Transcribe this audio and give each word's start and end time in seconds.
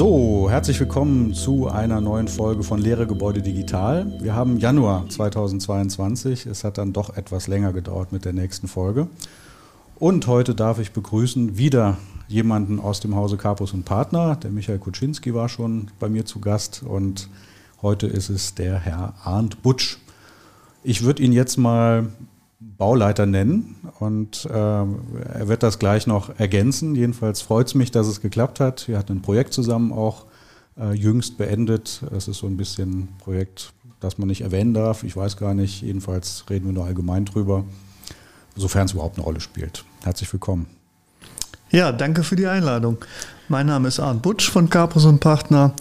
So, 0.00 0.48
herzlich 0.48 0.80
willkommen 0.80 1.34
zu 1.34 1.68
einer 1.68 2.00
neuen 2.00 2.26
Folge 2.26 2.62
von 2.62 2.80
Lehre 2.80 3.06
Gebäude 3.06 3.42
Digital. 3.42 4.10
Wir 4.22 4.34
haben 4.34 4.56
Januar 4.56 5.06
2022. 5.06 6.46
Es 6.46 6.64
hat 6.64 6.78
dann 6.78 6.94
doch 6.94 7.18
etwas 7.18 7.48
länger 7.48 7.74
gedauert 7.74 8.10
mit 8.10 8.24
der 8.24 8.32
nächsten 8.32 8.66
Folge. 8.66 9.08
Und 9.96 10.26
heute 10.26 10.54
darf 10.54 10.78
ich 10.78 10.92
begrüßen 10.92 11.58
wieder 11.58 11.98
jemanden 12.28 12.80
aus 12.80 13.00
dem 13.00 13.14
Hause 13.14 13.36
Capus 13.36 13.74
und 13.74 13.84
Partner. 13.84 14.36
Der 14.36 14.50
Michael 14.50 14.78
Kuczynski 14.78 15.34
war 15.34 15.50
schon 15.50 15.90
bei 15.98 16.08
mir 16.08 16.24
zu 16.24 16.40
Gast 16.40 16.82
und 16.82 17.28
heute 17.82 18.06
ist 18.06 18.30
es 18.30 18.54
der 18.54 18.78
Herr 18.78 19.12
Arndt 19.22 19.62
Butsch. 19.62 19.98
Ich 20.82 21.02
würde 21.02 21.22
ihn 21.22 21.32
jetzt 21.32 21.58
mal 21.58 22.06
Bauleiter 22.80 23.26
nennen 23.26 23.76
und 23.98 24.46
äh, 24.46 24.54
er 24.54 25.48
wird 25.48 25.62
das 25.62 25.78
gleich 25.78 26.06
noch 26.06 26.38
ergänzen. 26.38 26.94
Jedenfalls 26.94 27.42
freut 27.42 27.66
es 27.66 27.74
mich, 27.74 27.90
dass 27.90 28.06
es 28.06 28.22
geklappt 28.22 28.58
hat. 28.58 28.88
Wir 28.88 28.96
hatten 28.96 29.18
ein 29.18 29.22
Projekt 29.22 29.52
zusammen 29.52 29.92
auch 29.92 30.24
äh, 30.80 30.94
jüngst 30.94 31.36
beendet. 31.36 32.00
Es 32.16 32.26
ist 32.26 32.38
so 32.38 32.46
ein 32.46 32.56
bisschen 32.56 33.00
ein 33.00 33.08
Projekt, 33.18 33.74
das 34.00 34.16
man 34.16 34.28
nicht 34.28 34.40
erwähnen 34.40 34.72
darf. 34.72 35.04
Ich 35.04 35.14
weiß 35.14 35.36
gar 35.36 35.52
nicht. 35.52 35.82
Jedenfalls 35.82 36.46
reden 36.48 36.64
wir 36.66 36.72
nur 36.72 36.86
allgemein 36.86 37.26
drüber, 37.26 37.64
sofern 38.56 38.86
es 38.86 38.92
überhaupt 38.92 39.18
eine 39.18 39.24
Rolle 39.24 39.40
spielt. 39.40 39.84
Herzlich 40.02 40.32
willkommen. 40.32 40.66
Ja, 41.70 41.92
danke 41.92 42.22
für 42.22 42.34
die 42.34 42.46
Einladung. 42.46 42.96
Mein 43.48 43.66
Name 43.66 43.88
ist 43.88 44.00
Arndt 44.00 44.22
Butsch 44.22 44.50
von 44.50 44.70
Capus 44.70 45.04
und 45.04 45.20
Partner. 45.20 45.74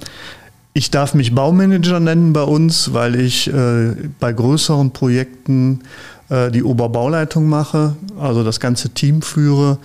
Ich 0.73 0.91
darf 0.91 1.13
mich 1.13 1.33
Baumanager 1.33 2.01
nennen 2.01 2.33
bei 2.33 2.43
uns, 2.43 2.93
weil 2.93 3.15
ich 3.15 3.47
äh, 3.47 3.95
bei 4.19 4.33
größeren 4.33 4.91
Projekten 4.91 5.79
äh, 6.29 6.51
die 6.51 6.63
Oberbauleitung 6.63 7.47
mache, 7.47 7.95
also 8.19 8.43
das 8.43 8.59
ganze 8.59 8.89
Team 8.89 9.21
führe, 9.21 9.77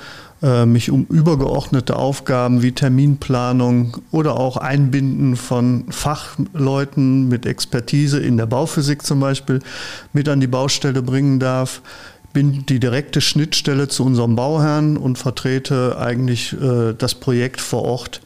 äh, 0.43 0.67
mich 0.67 0.91
um 0.91 1.07
übergeordnete 1.09 1.97
Aufgaben 1.97 2.63
wie 2.63 2.73
Terminplanung 2.73 3.97
oder 4.11 4.37
auch 4.37 4.57
Einbinden 4.57 5.37
von 5.37 5.85
Fachleuten 5.91 7.29
mit 7.29 7.47
Expertise 7.47 8.21
in 8.21 8.37
der 8.37 8.47
Bauphysik 8.47 9.03
zum 9.03 9.21
Beispiel 9.21 9.61
mit 10.13 10.29
an 10.29 10.41
die 10.41 10.47
Baustelle 10.47 11.03
bringen 11.03 11.41
darf 11.41 11.81
bin 12.35 12.67
die 12.67 12.81
direkte 12.81 13.23
Schnittstelle 13.23 13.89
zu 13.89 14.05
unserem 14.05 14.37
Bauherrn 14.37 14.99
und 14.99 15.17
vertrete 15.17 15.97
eigentlich 15.99 16.53
äh, 16.53 16.93
das 16.93 17.15
Projekt 17.15 17.63
vor 17.63 17.83
Ort 17.83 18.21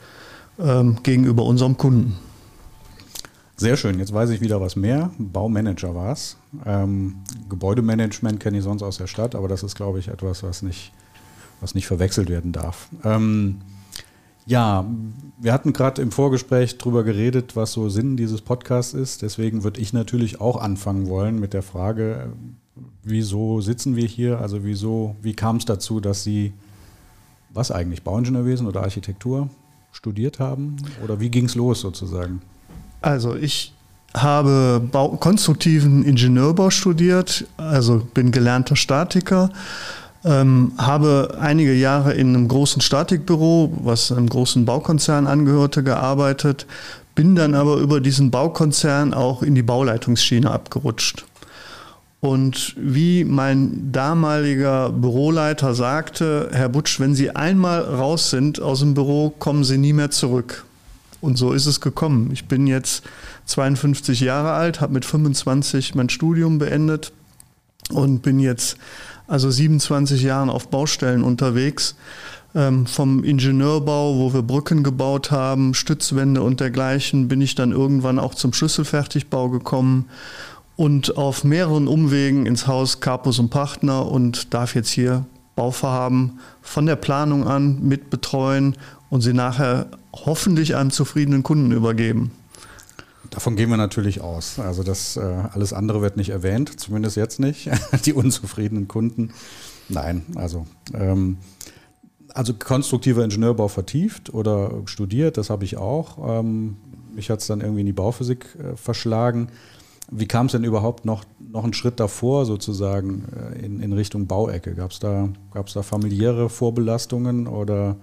ähm, 0.59 0.97
gegenüber 1.05 1.45
unserem 1.45 1.77
Kunden. 1.77 2.17
Sehr 3.61 3.77
schön, 3.77 3.99
jetzt 3.99 4.13
weiß 4.13 4.31
ich 4.31 4.41
wieder 4.41 4.61
was 4.61 4.77
mehr. 4.77 5.11
Baumanager 5.19 5.93
war 5.93 6.13
es. 6.13 6.37
Ähm, 6.65 7.17
Gebäudemanagement 7.49 8.39
kenne 8.39 8.59
ich 8.59 8.63
sonst 8.63 8.85
aus 8.85 8.99
der 8.99 9.09
Stadt, 9.09 9.35
aber 9.35 9.49
das 9.49 9.65
ist, 9.65 9.75
glaube 9.75 9.99
ich, 9.99 10.07
etwas, 10.07 10.45
was 10.45 10.63
nicht, 10.63 10.93
was 11.61 11.75
nicht 11.75 11.89
verwechselt 11.89 12.31
werden 12.31 12.53
darf. 12.53 12.89
Ähm, 13.03 13.57
ja, 14.47 14.87
wir 15.41 15.53
hatten 15.53 15.73
gerade 15.73 16.01
im 16.03 16.13
Vorgespräch 16.13 16.79
darüber 16.79 17.03
geredet, 17.03 17.57
was 17.57 17.73
so 17.73 17.89
Sinn 17.89 18.17
dieses 18.17 18.43
Podcasts 18.43 18.95
ist. 18.95 19.23
Deswegen 19.23 19.65
würde 19.65 19.81
ich 19.81 19.93
natürlich 19.93 20.41
auch 20.41 20.63
anfangen 20.63 21.09
wollen 21.09 21.41
mit 21.41 21.53
der 21.53 21.63
Frage, 21.63 22.33
wieso 23.03 23.61
sitzen 23.61 23.97
wir 23.97 24.07
hier? 24.07 24.39
Also 24.41 24.63
wieso, 24.63 25.17
wie 25.21 25.35
kam 25.35 25.57
es 25.57 25.65
dazu, 25.65 25.99
dass 25.99 26.23
Sie 26.23 26.53
was 27.53 27.73
eigentlich, 27.73 28.05
Bauingenieurwesen 28.05 28.69
oder 28.69 28.85
Architektur 28.85 29.51
studiert 29.91 30.39
haben? 30.39 30.77
Oder 31.03 31.19
wie 31.19 31.29
ging 31.29 31.47
es 31.47 31.57
los 31.57 31.81
sozusagen? 31.81 32.41
Also 33.01 33.37
ich 33.37 33.73
habe 34.17 34.81
Bau, 34.91 35.11
konstruktiven 35.11 36.05
Ingenieurbau 36.05 36.71
studiert, 36.71 37.47
also 37.57 38.03
bin 38.15 38.33
gelernter 38.33 38.77
Statiker, 38.77 39.51
ähm, 40.25 40.73
habe 40.79 41.37
einige 41.41 41.75
Jahre 41.75 42.15
in 42.15 42.35
einem 42.35 42.49
großen 42.49 42.83
Statikbüro, 42.83 43.73
was 43.83 44.11
einem 44.11 44.29
großen 44.29 44.65
Baukonzern 44.65 45.27
angehörte, 45.27 45.83
gearbeitet, 45.83 46.67
bin 47.15 47.35
dann 47.37 47.55
aber 47.55 47.77
über 47.77 48.01
diesen 48.01 48.31
Baukonzern 48.31 49.15
auch 49.15 49.43
in 49.43 49.55
die 49.55 49.63
Bauleitungsschiene 49.63 50.51
abgerutscht. 50.51 51.25
Und 52.21 52.75
wie 52.77 53.25
mein 53.25 53.93
damaliger 53.93 54.91
Büroleiter 54.91 55.75
sagte, 55.75 56.49
Herr 56.53 56.69
Butsch, 56.69 56.99
wenn 56.99 57.15
Sie 57.15 57.31
einmal 57.31 57.81
raus 57.81 58.31
sind 58.31 58.61
aus 58.61 58.81
dem 58.81 58.95
Büro, 58.95 59.31
kommen 59.39 59.63
Sie 59.63 59.79
nie 59.79 59.93
mehr 59.93 60.11
zurück. 60.11 60.65
Und 61.21 61.37
so 61.37 61.53
ist 61.53 61.67
es 61.67 61.81
gekommen. 61.81 62.31
Ich 62.33 62.47
bin 62.47 62.67
jetzt 62.67 63.03
52 63.47 64.21
Jahre 64.21 64.53
alt, 64.53 64.81
habe 64.81 64.93
mit 64.93 65.05
25 65.05 65.95
mein 65.95 66.09
Studium 66.09 66.59
beendet 66.59 67.13
und 67.91 68.23
bin 68.23 68.39
jetzt 68.39 68.77
also 69.27 69.51
27 69.51 70.23
Jahren 70.23 70.51
auf 70.51 70.69
Baustellen 70.69 71.25
unterwegs. 71.25 71.97
Ähm, 72.55 72.87
vom 72.87 73.25
Ingenieurbau, 73.25 74.19
wo 74.19 74.33
wir 74.33 74.43
Brücken 74.43 74.83
gebaut 74.83 75.31
haben, 75.31 75.75
Stützwände 75.75 76.43
und 76.43 76.61
dergleichen, 76.61 77.29
bin 77.29 77.43
ich 77.43 77.55
dann 77.55 77.73
irgendwann 77.73 78.19
auch 78.19 78.35
zum 78.35 78.55
Schlüsselfertigbau 78.55 79.51
gekommen 79.51 80.07
und 80.75 81.19
auf 81.19 81.45
mehreren 81.45 81.89
Umwegen 81.89 82.47
ins 82.47 82.67
Haus 82.67 83.01
Capus 83.01 83.39
und 83.39 83.51
Partner 83.51 84.07
und 84.07 84.55
darf 84.55 84.75
jetzt 84.75 84.89
hier 84.91 85.27
Bauvorhaben 85.57 86.39
von 86.63 86.87
der 86.87 86.97
Planung 86.97 87.47
an 87.47 87.83
mitbetreuen 87.83 88.77
und 89.11 89.21
sie 89.21 89.33
nachher 89.33 89.89
hoffentlich 90.13 90.77
einem 90.77 90.91
zufriedenen 90.91 91.43
Kunden 91.43 91.73
übergeben. 91.73 92.33
Davon 93.31 93.57
gehen 93.57 93.69
wir 93.71 93.77
natürlich 93.77 94.21
aus. 94.21 94.59
Also 94.59 94.83
das 94.83 95.17
äh, 95.17 95.21
alles 95.21 95.73
andere 95.73 96.01
wird 96.01 96.17
nicht 96.17 96.31
erwähnt, 96.31 96.81
zumindest 96.81 97.17
jetzt 97.17 97.41
nicht. 97.41 97.71
Die 98.05 98.13
unzufriedenen 98.13 98.89
Kunden. 98.89 99.33
Nein, 99.89 100.25
also 100.35 100.67
ähm, 100.95 101.39
also 102.35 102.55
konstruktiver 102.55 103.25
Ingenieurbau 103.25 103.69
vertieft 103.69 104.33
oder 104.33 104.83
studiert, 104.85 105.37
das 105.37 105.51
habe 105.51 105.65
ich 105.65 105.77
auch. 105.77 106.41
Ähm, 106.41 106.77
mich 107.15 107.31
hat 107.31 107.41
es 107.41 107.47
dann 107.47 107.61
irgendwie 107.61 107.81
in 107.81 107.87
die 107.87 107.93
Bauphysik 107.93 108.47
äh, 108.57 108.77
verschlagen. 108.77 109.49
Wie 110.11 110.27
kam 110.27 110.47
es 110.47 110.53
denn 110.53 110.65
überhaupt 110.65 111.05
noch, 111.05 111.25
noch 111.39 111.65
einen 111.65 111.75
Schritt 111.75 112.01
davor 112.01 112.47
sozusagen 112.47 113.25
äh, 113.35 113.65
in, 113.65 113.81
in 113.81 113.93
Richtung 113.93 114.27
Bauecke? 114.27 114.75
Gab 114.75 114.93
es 114.93 115.01
da, 115.01 115.29
gab's 115.53 115.75
da 115.75 115.83
familiäre 115.83 116.49
Vorbelastungen 116.49 117.47
oder 117.47 117.97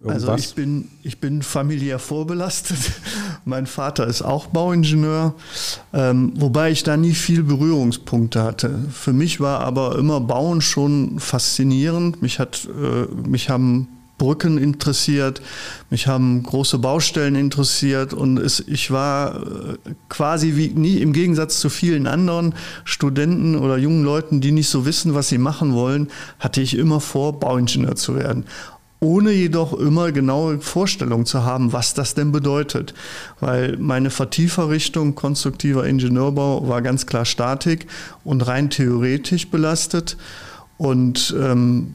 Irgendwas? 0.00 0.28
Also 0.28 0.42
ich 0.42 0.54
bin, 0.54 0.88
ich 1.02 1.18
bin 1.18 1.42
familiär 1.42 1.98
vorbelastet. 1.98 2.78
mein 3.44 3.66
Vater 3.66 4.06
ist 4.06 4.22
auch 4.22 4.46
Bauingenieur, 4.46 5.34
ähm, 5.92 6.32
wobei 6.36 6.70
ich 6.70 6.82
da 6.82 6.96
nie 6.96 7.12
viel 7.12 7.42
Berührungspunkte 7.42 8.42
hatte. 8.42 8.78
Für 8.90 9.12
mich 9.12 9.40
war 9.40 9.60
aber 9.60 9.98
immer 9.98 10.20
Bauen 10.20 10.62
schon 10.62 11.18
faszinierend. 11.18 12.22
Mich, 12.22 12.38
hat, 12.38 12.66
äh, 12.66 13.28
mich 13.28 13.50
haben 13.50 13.88
Brücken 14.16 14.56
interessiert, 14.56 15.42
mich 15.90 16.06
haben 16.06 16.42
große 16.44 16.78
Baustellen 16.78 17.34
interessiert 17.34 18.14
und 18.14 18.38
es, 18.38 18.60
ich 18.60 18.90
war 18.90 19.36
äh, 19.36 19.76
quasi 20.08 20.56
wie 20.56 20.68
nie 20.68 20.98
im 20.98 21.12
Gegensatz 21.12 21.58
zu 21.58 21.68
vielen 21.70 22.06
anderen 22.06 22.54
Studenten 22.84 23.56
oder 23.56 23.78
jungen 23.78 24.04
Leuten, 24.04 24.40
die 24.42 24.52
nicht 24.52 24.68
so 24.68 24.84
wissen, 24.86 25.14
was 25.14 25.28
sie 25.28 25.38
machen 25.38 25.72
wollen, 25.74 26.08
hatte 26.38 26.60
ich 26.60 26.76
immer 26.76 27.00
vor, 27.00 27.38
Bauingenieur 27.40 27.96
zu 27.96 28.14
werden 28.14 28.44
ohne 29.00 29.32
jedoch 29.32 29.72
immer 29.72 30.12
genaue 30.12 30.60
Vorstellungen 30.60 31.24
zu 31.24 31.44
haben, 31.44 31.72
was 31.72 31.94
das 31.94 32.14
denn 32.14 32.32
bedeutet. 32.32 32.94
Weil 33.40 33.76
meine 33.78 34.10
Vertieferrichtung 34.10 35.14
konstruktiver 35.14 35.86
Ingenieurbau 35.86 36.68
war 36.68 36.82
ganz 36.82 37.06
klar 37.06 37.24
Statik 37.24 37.86
und 38.24 38.46
rein 38.46 38.68
theoretisch 38.68 39.48
belastet. 39.48 40.18
Und 40.76 41.34
ähm, 41.38 41.94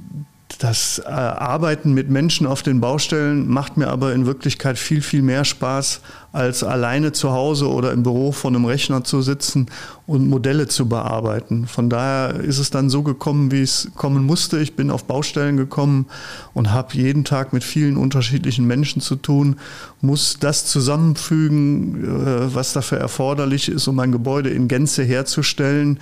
das 0.60 1.00
äh, 1.00 1.10
Arbeiten 1.10 1.94
mit 1.94 2.10
Menschen 2.10 2.48
auf 2.48 2.64
den 2.64 2.80
Baustellen 2.80 3.48
macht 3.48 3.78
mir 3.78 3.88
aber 3.88 4.14
in 4.14 4.26
Wirklichkeit 4.26 4.78
viel, 4.78 5.02
viel 5.02 5.22
mehr 5.22 5.44
Spaß, 5.44 6.02
als 6.36 6.64
alleine 6.64 7.14
zu 7.14 7.32
Hause 7.32 7.70
oder 7.70 7.94
im 7.94 8.04
Büro 8.04 8.34
vor 8.34 8.52
einem 8.52 8.66
Rechner 8.66 9.06
zu 9.06 9.22
sitzen 9.22 9.68
und 10.06 10.28
Modelle 10.28 10.68
zu 10.68 10.90
bearbeiten. 10.90 11.66
Von 11.66 11.90
daher 11.90 12.42
ist 12.42 12.60
es 12.60 12.70
dann 12.70 12.90
so 12.90 13.04
gekommen, 13.04 13.52
wie 13.52 13.62
es 13.62 13.90
kommen 13.96 14.26
musste. 14.26 14.60
Ich 14.60 14.76
bin 14.76 14.92
auf 14.92 15.06
Baustellen 15.06 15.56
gekommen 15.56 16.08
und 16.54 16.74
habe 16.74 16.94
jeden 16.94 17.24
Tag 17.24 17.54
mit 17.54 17.64
vielen 17.64 17.96
unterschiedlichen 17.96 18.68
Menschen 18.68 19.02
zu 19.02 19.16
tun, 19.16 19.56
muss 20.02 20.38
das 20.40 20.66
zusammenfügen, 20.66 22.04
äh, 22.04 22.54
was 22.54 22.74
dafür 22.74 22.98
erforderlich 22.98 23.70
ist, 23.70 23.88
um 23.88 23.98
ein 24.00 24.12
Gebäude 24.12 24.50
in 24.50 24.68
Gänze 24.68 25.04
herzustellen 25.04 26.00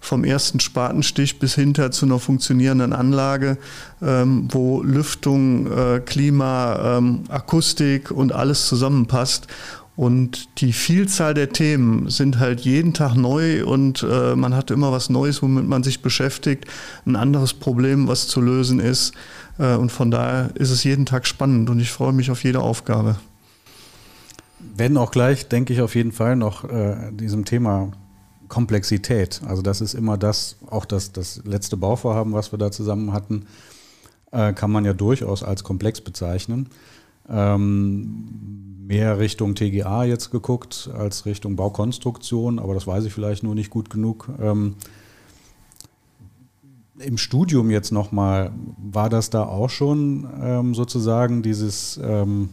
vom 0.00 0.24
ersten 0.24 0.60
Spatenstich 0.60 1.38
bis 1.38 1.54
hinter 1.54 1.90
zu 1.90 2.06
einer 2.06 2.20
funktionierenden 2.20 2.92
Anlage, 2.92 3.58
ähm, 4.00 4.48
wo 4.50 4.82
Lüftung, 4.82 5.66
äh, 5.66 6.00
Klima, 6.00 6.98
ähm, 6.98 7.24
Akustik 7.28 8.10
und 8.10 8.32
alles 8.32 8.66
zusammenpasst. 8.68 9.48
Und 9.96 10.60
die 10.60 10.74
Vielzahl 10.74 11.32
der 11.32 11.50
Themen 11.50 12.10
sind 12.10 12.38
halt 12.38 12.60
jeden 12.60 12.92
Tag 12.92 13.14
neu 13.14 13.64
und 13.64 14.02
äh, 14.02 14.36
man 14.36 14.54
hat 14.54 14.70
immer 14.70 14.92
was 14.92 15.08
Neues, 15.08 15.42
womit 15.42 15.66
man 15.66 15.82
sich 15.82 16.02
beschäftigt, 16.02 16.66
ein 17.06 17.16
anderes 17.16 17.54
Problem, 17.54 18.06
was 18.06 18.28
zu 18.28 18.42
lösen 18.42 18.78
ist. 18.78 19.14
Äh, 19.58 19.74
und 19.76 19.90
von 19.90 20.10
daher 20.10 20.50
ist 20.54 20.70
es 20.70 20.84
jeden 20.84 21.06
Tag 21.06 21.26
spannend 21.26 21.70
und 21.70 21.80
ich 21.80 21.90
freue 21.90 22.12
mich 22.12 22.30
auf 22.30 22.44
jede 22.44 22.60
Aufgabe. 22.60 23.16
Werden 24.76 24.98
auch 24.98 25.12
gleich, 25.12 25.48
denke 25.48 25.72
ich, 25.72 25.80
auf 25.80 25.94
jeden 25.94 26.12
Fall 26.12 26.36
noch 26.36 26.64
äh, 26.64 27.10
diesem 27.12 27.46
Thema 27.46 27.92
Komplexität. 28.48 29.40
Also 29.46 29.62
das 29.62 29.80
ist 29.80 29.94
immer 29.94 30.18
das, 30.18 30.56
auch 30.66 30.84
das, 30.84 31.12
das 31.12 31.40
letzte 31.46 31.78
Bauvorhaben, 31.78 32.34
was 32.34 32.52
wir 32.52 32.58
da 32.58 32.70
zusammen 32.70 33.14
hatten, 33.14 33.46
äh, 34.30 34.52
kann 34.52 34.70
man 34.70 34.84
ja 34.84 34.92
durchaus 34.92 35.42
als 35.42 35.64
komplex 35.64 36.02
bezeichnen. 36.02 36.68
Ähm, 37.28 38.36
mehr 38.86 39.18
Richtung 39.18 39.54
TGA 39.54 40.04
jetzt 40.04 40.30
geguckt 40.30 40.90
als 40.96 41.26
Richtung 41.26 41.56
Baukonstruktion, 41.56 42.58
aber 42.58 42.74
das 42.74 42.86
weiß 42.86 43.04
ich 43.04 43.12
vielleicht 43.12 43.42
nur 43.42 43.54
nicht 43.54 43.70
gut 43.70 43.90
genug. 43.90 44.28
Ähm, 44.40 44.76
Im 46.98 47.18
Studium 47.18 47.70
jetzt 47.70 47.90
nochmal, 47.90 48.52
war 48.78 49.10
das 49.10 49.30
da 49.30 49.44
auch 49.44 49.70
schon 49.70 50.28
ähm, 50.40 50.74
sozusagen 50.74 51.42
dieses, 51.42 52.00
ähm, 52.02 52.50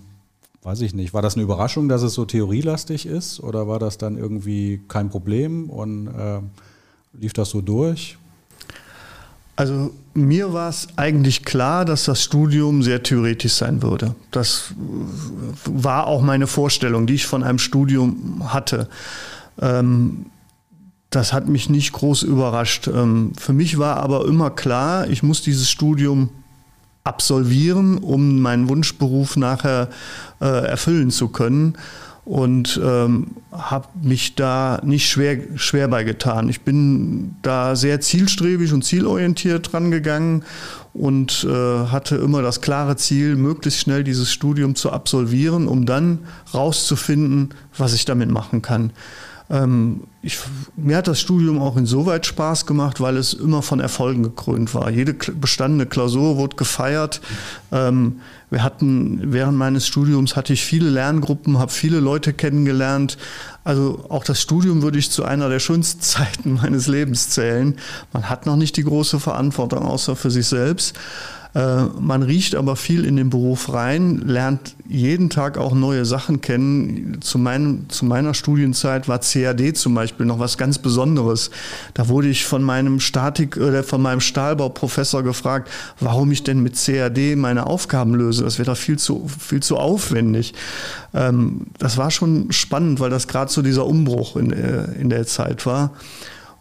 weiß 0.64 0.82
ich 0.82 0.96
nicht, 0.96 1.14
war 1.14 1.22
das 1.22 1.36
eine 1.36 1.44
Überraschung, 1.44 1.88
dass 1.88 2.02
es 2.02 2.14
so 2.14 2.26
theorielastig 2.26 3.06
ist 3.06 3.40
oder 3.40 3.68
war 3.68 3.80
das 3.80 3.98
dann 3.98 4.18
irgendwie 4.18 4.82
kein 4.88 5.10
Problem 5.10 5.70
und 5.70 6.08
äh, 6.08 6.42
lief 7.14 7.34
das 7.34 7.52
so 7.52 7.62
durch? 7.62 8.18
Also 9.56 9.94
mir 10.16 10.54
war 10.54 10.70
es 10.70 10.88
eigentlich 10.96 11.44
klar, 11.44 11.86
dass 11.86 12.06
das 12.06 12.24
Studium 12.24 12.82
sehr 12.82 13.04
theoretisch 13.04 13.54
sein 13.54 13.82
würde. 13.82 14.16
Das 14.32 14.74
war 15.66 16.08
auch 16.08 16.22
meine 16.22 16.48
Vorstellung, 16.48 17.06
die 17.06 17.16
ich 17.16 17.26
von 17.28 17.44
einem 17.44 17.60
Studium 17.60 18.52
hatte. 18.52 18.90
Ähm, 19.62 20.26
das 21.12 21.34
hat 21.34 21.48
mich 21.48 21.70
nicht 21.70 21.94
groß 21.94 22.24
überrascht. 22.24 22.88
Ähm, 22.88 23.34
für 23.38 23.54
mich 23.54 23.78
war 23.78 23.98
aber 23.98 24.26
immer 24.26 24.50
klar, 24.50 25.08
ich 25.08 25.22
muss 25.22 25.44
dieses 25.44 25.70
Studium 25.70 26.30
absolvieren, 27.04 27.98
um 27.98 28.42
meinen 28.42 28.70
Wunschberuf 28.70 29.36
nachher 29.36 29.90
äh, 30.42 30.46
erfüllen 30.46 31.12
zu 31.12 31.28
können 31.28 31.78
und 32.26 32.80
ähm, 32.82 33.32
habe 33.52 33.88
mich 34.02 34.36
da 34.36 34.82
nicht 34.84 35.10
schwer, 35.10 35.38
schwer 35.56 35.88
bei 35.90 36.04
getan. 36.04 36.48
Ich 36.48 36.62
bin 36.62 37.36
da 37.42 37.76
sehr 37.76 38.00
zielstrebig 38.00 38.72
und 38.72 38.84
zielorientiert 38.84 39.74
dran 39.74 39.92
gegangen 39.92 40.44
und 40.94 41.46
äh, 41.50 41.88
hatte 41.88 42.16
immer 42.16 42.42
das 42.42 42.62
klare 42.62 42.96
Ziel, 42.96 43.36
möglichst 43.36 43.82
schnell 43.82 44.04
dieses 44.04 44.32
Studium 44.32 44.76
zu 44.76 44.92
absolvieren, 44.92 45.68
um 45.68 45.86
dann 45.86 46.20
rauszufinden, 46.54 47.50
was 47.78 47.94
ich 47.94 48.06
damit 48.06 48.30
machen 48.30 48.62
kann. 48.62 48.92
Ähm, 49.54 50.06
ich, 50.24 50.40
mir 50.76 50.98
hat 50.98 51.08
das 51.08 51.22
Studium 51.22 51.62
auch 51.62 51.78
insoweit 51.78 52.26
Spaß 52.26 52.66
gemacht, 52.66 53.00
weil 53.00 53.18
es 53.18 53.34
immer 53.34 53.62
von 53.62 53.80
Erfolgen 53.80 54.24
gekrönt 54.24 54.74
war. 54.74 54.90
Jede 54.90 55.14
bestandene 55.14 55.86
Klausur 55.86 56.38
wurde 56.38 56.56
gefeiert. 56.56 57.22
Ähm, 57.72 58.22
wir 58.50 58.64
hatten 58.64 59.32
während 59.32 59.58
meines 59.58 59.86
Studiums 59.86 60.36
hatte 60.36 60.54
ich 60.54 60.66
viele 60.66 60.90
Lerngruppen, 60.90 61.60
habe 61.60 61.72
viele 61.72 62.00
Leute 62.00 62.34
kennengelernt. 62.34 63.20
Also 63.64 64.06
auch 64.10 64.24
das 64.24 64.42
Studium 64.42 64.82
würde 64.82 64.98
ich 64.98 65.12
zu 65.12 65.24
einer 65.24 65.50
der 65.50 65.60
schönsten 65.60 66.02
Zeiten 66.02 66.54
meines 66.54 66.88
Lebens 66.88 67.30
zählen. 67.30 67.76
Man 68.12 68.30
hat 68.32 68.48
noch 68.48 68.56
nicht 68.56 68.76
die 68.76 68.84
große 68.84 69.20
Verantwortung 69.20 69.84
außer 69.84 70.16
für 70.16 70.32
sich 70.32 70.48
selbst. 70.48 70.96
Äh, 71.56 71.84
man 72.00 72.24
riecht 72.24 72.56
aber 72.56 72.76
viel 72.76 73.06
in 73.06 73.16
den 73.16 73.30
Beruf 73.30 73.72
rein, 73.72 74.20
lernt 74.26 74.76
jeden 74.88 75.30
Tag 75.30 75.58
auch 75.58 75.74
neue 75.74 76.06
Sachen 76.06 76.42
kennen. 76.42 77.20
Zu, 77.22 77.38
meinem, 77.38 77.90
zu 77.90 78.06
meiner 78.06 78.34
Studienzeit 78.34 79.08
war 79.08 79.20
CAD 79.20 79.78
zum 79.78 79.94
Beispiel 79.94 80.26
noch 80.26 80.40
was 80.40 80.58
ganz 80.58 80.80
Besonderes. 80.80 81.52
Da 81.94 82.08
wurde 82.08 82.30
ich 82.30 82.46
von 82.46 82.64
meinem 82.64 83.00
Statik 83.00 83.58
oder 83.58 83.84
von 83.84 84.02
meinem 84.02 84.20
Stahlbauprofessor 84.20 85.22
gefragt, 85.24 85.70
warum 86.00 86.32
ich 86.32 86.44
denn 86.44 86.64
mit 86.64 86.76
CAD 86.76 87.36
meine 87.36 87.68
Aufgaben 87.68 88.16
löse. 88.16 88.44
Das 88.44 88.58
wäre 88.58 88.72
doch 88.72 88.78
viel 88.78 88.98
zu, 88.98 89.28
viel 89.28 89.62
zu 89.62 89.78
aufwendig. 89.78 90.54
Ähm, 91.14 91.68
das 91.78 91.98
war 91.98 92.10
schon 92.10 92.52
spannend, 92.52 93.00
weil 93.00 93.12
das 93.12 93.28
gerade 93.28 93.52
so 93.52 93.62
dieser 93.62 93.86
Umbruch 93.86 94.36
in, 94.38 94.52
in 94.52 95.10
der 95.10 95.28
Zeit 95.28 95.66
war. 95.66 95.92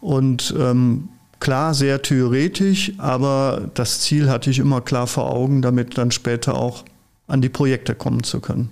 Und 0.01 0.53
ähm, 0.59 1.09
klar 1.43 1.73
sehr 1.73 2.01
theoretisch, 2.01 2.93
aber 2.97 3.69
das 3.73 3.99
Ziel 3.99 4.29
hatte 4.29 4.49
ich 4.49 4.59
immer 4.59 4.79
klar 4.79 5.07
vor 5.07 5.29
Augen, 5.29 5.61
damit 5.61 5.97
dann 5.97 6.09
später 6.09 6.55
auch 6.55 6.85
an 7.27 7.41
die 7.41 7.49
Projekte 7.49 7.95
kommen 7.95 8.23
zu 8.23 8.39
können. 8.39 8.69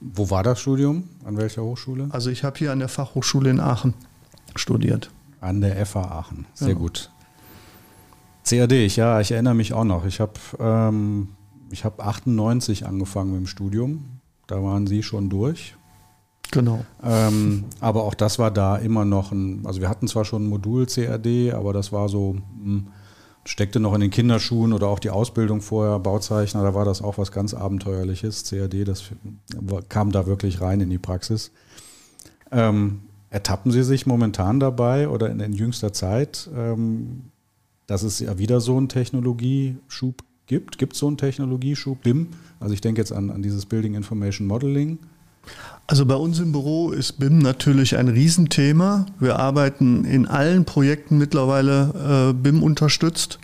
Wo 0.00 0.28
war 0.28 0.42
das 0.42 0.60
Studium? 0.60 1.04
An 1.24 1.36
welcher 1.36 1.62
Hochschule? 1.62 2.08
Also 2.10 2.30
ich 2.30 2.42
habe 2.42 2.58
hier 2.58 2.72
an 2.72 2.80
der 2.80 2.88
Fachhochschule 2.88 3.50
in 3.50 3.60
Aachen 3.60 3.94
studiert. 4.56 5.10
An 5.40 5.60
der 5.60 5.86
FA 5.86 6.02
Aachen, 6.02 6.46
sehr 6.54 6.70
ja. 6.70 6.74
gut. 6.74 7.08
CAD, 8.44 8.72
ich, 8.72 8.96
ja, 8.96 9.20
ich 9.20 9.30
erinnere 9.30 9.54
mich 9.54 9.72
auch 9.72 9.84
noch. 9.84 10.04
Ich 10.04 10.18
habe 10.18 10.32
ähm, 10.58 11.28
hab 11.84 12.04
98 12.04 12.84
angefangen 12.84 13.30
mit 13.30 13.42
dem 13.42 13.46
Studium. 13.46 14.04
Da 14.48 14.60
waren 14.60 14.88
Sie 14.88 15.04
schon 15.04 15.30
durch. 15.30 15.76
Genau. 16.52 16.84
Ähm, 17.02 17.64
aber 17.80 18.04
auch 18.04 18.14
das 18.14 18.38
war 18.38 18.50
da 18.50 18.76
immer 18.76 19.04
noch 19.04 19.32
ein, 19.32 19.62
also 19.64 19.80
wir 19.80 19.88
hatten 19.88 20.06
zwar 20.06 20.24
schon 20.24 20.44
ein 20.44 20.48
Modul 20.48 20.86
CAD, 20.86 21.52
aber 21.54 21.72
das 21.72 21.92
war 21.92 22.08
so, 22.08 22.34
mh, 22.34 22.40
hm, 22.64 22.86
steckte 23.44 23.80
noch 23.80 23.94
in 23.94 24.02
den 24.02 24.10
Kinderschuhen 24.10 24.72
oder 24.72 24.86
auch 24.86 24.98
die 24.98 25.10
Ausbildung 25.10 25.62
vorher, 25.62 25.98
Bauzeichner, 25.98 26.62
da 26.62 26.74
war 26.74 26.84
das 26.84 27.02
auch 27.02 27.18
was 27.18 27.32
ganz 27.32 27.54
Abenteuerliches. 27.54 28.44
CAD, 28.48 28.86
das 28.86 29.04
kam 29.88 30.12
da 30.12 30.26
wirklich 30.26 30.60
rein 30.60 30.80
in 30.80 30.90
die 30.90 30.98
Praxis. 30.98 31.50
Ähm, 32.52 33.00
ertappen 33.30 33.72
Sie 33.72 33.82
sich 33.82 34.06
momentan 34.06 34.60
dabei 34.60 35.08
oder 35.08 35.30
in, 35.30 35.40
in 35.40 35.54
jüngster 35.54 35.92
Zeit, 35.92 36.50
ähm, 36.54 37.30
dass 37.86 38.02
es 38.02 38.20
ja 38.20 38.38
wieder 38.38 38.60
so 38.60 38.76
einen 38.76 38.90
Technologieschub 38.90 40.22
gibt? 40.46 40.76
Gibt 40.76 40.92
es 40.92 40.98
so 40.98 41.06
einen 41.06 41.16
Technologieschub, 41.16 42.02
BIM? 42.02 42.28
Also 42.60 42.74
ich 42.74 42.82
denke 42.82 43.00
jetzt 43.00 43.12
an, 43.12 43.30
an 43.30 43.42
dieses 43.42 43.64
Building 43.64 43.94
Information 43.94 44.46
Modeling. 44.46 44.98
Also 45.86 46.06
bei 46.06 46.14
uns 46.14 46.38
im 46.38 46.52
Büro 46.52 46.90
ist 46.90 47.18
BIM 47.18 47.38
natürlich 47.38 47.96
ein 47.96 48.08
Riesenthema. 48.08 49.06
Wir 49.18 49.38
arbeiten 49.38 50.04
in 50.04 50.26
allen 50.26 50.64
Projekten 50.64 51.18
mittlerweile 51.18 52.30
äh, 52.30 52.32
BIM 52.32 52.62
unterstützt. 52.62 53.38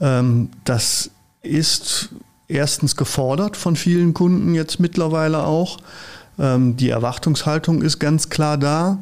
Ähm, 0.00 0.48
das 0.64 1.10
ist 1.42 2.10
erstens 2.48 2.96
gefordert 2.96 3.56
von 3.56 3.76
vielen 3.76 4.14
Kunden 4.14 4.54
jetzt 4.54 4.80
mittlerweile 4.80 5.44
auch. 5.44 5.78
Ähm, 6.38 6.76
die 6.76 6.88
Erwartungshaltung 6.88 7.82
ist 7.82 7.98
ganz 7.98 8.28
klar 8.28 8.56
da. 8.56 8.98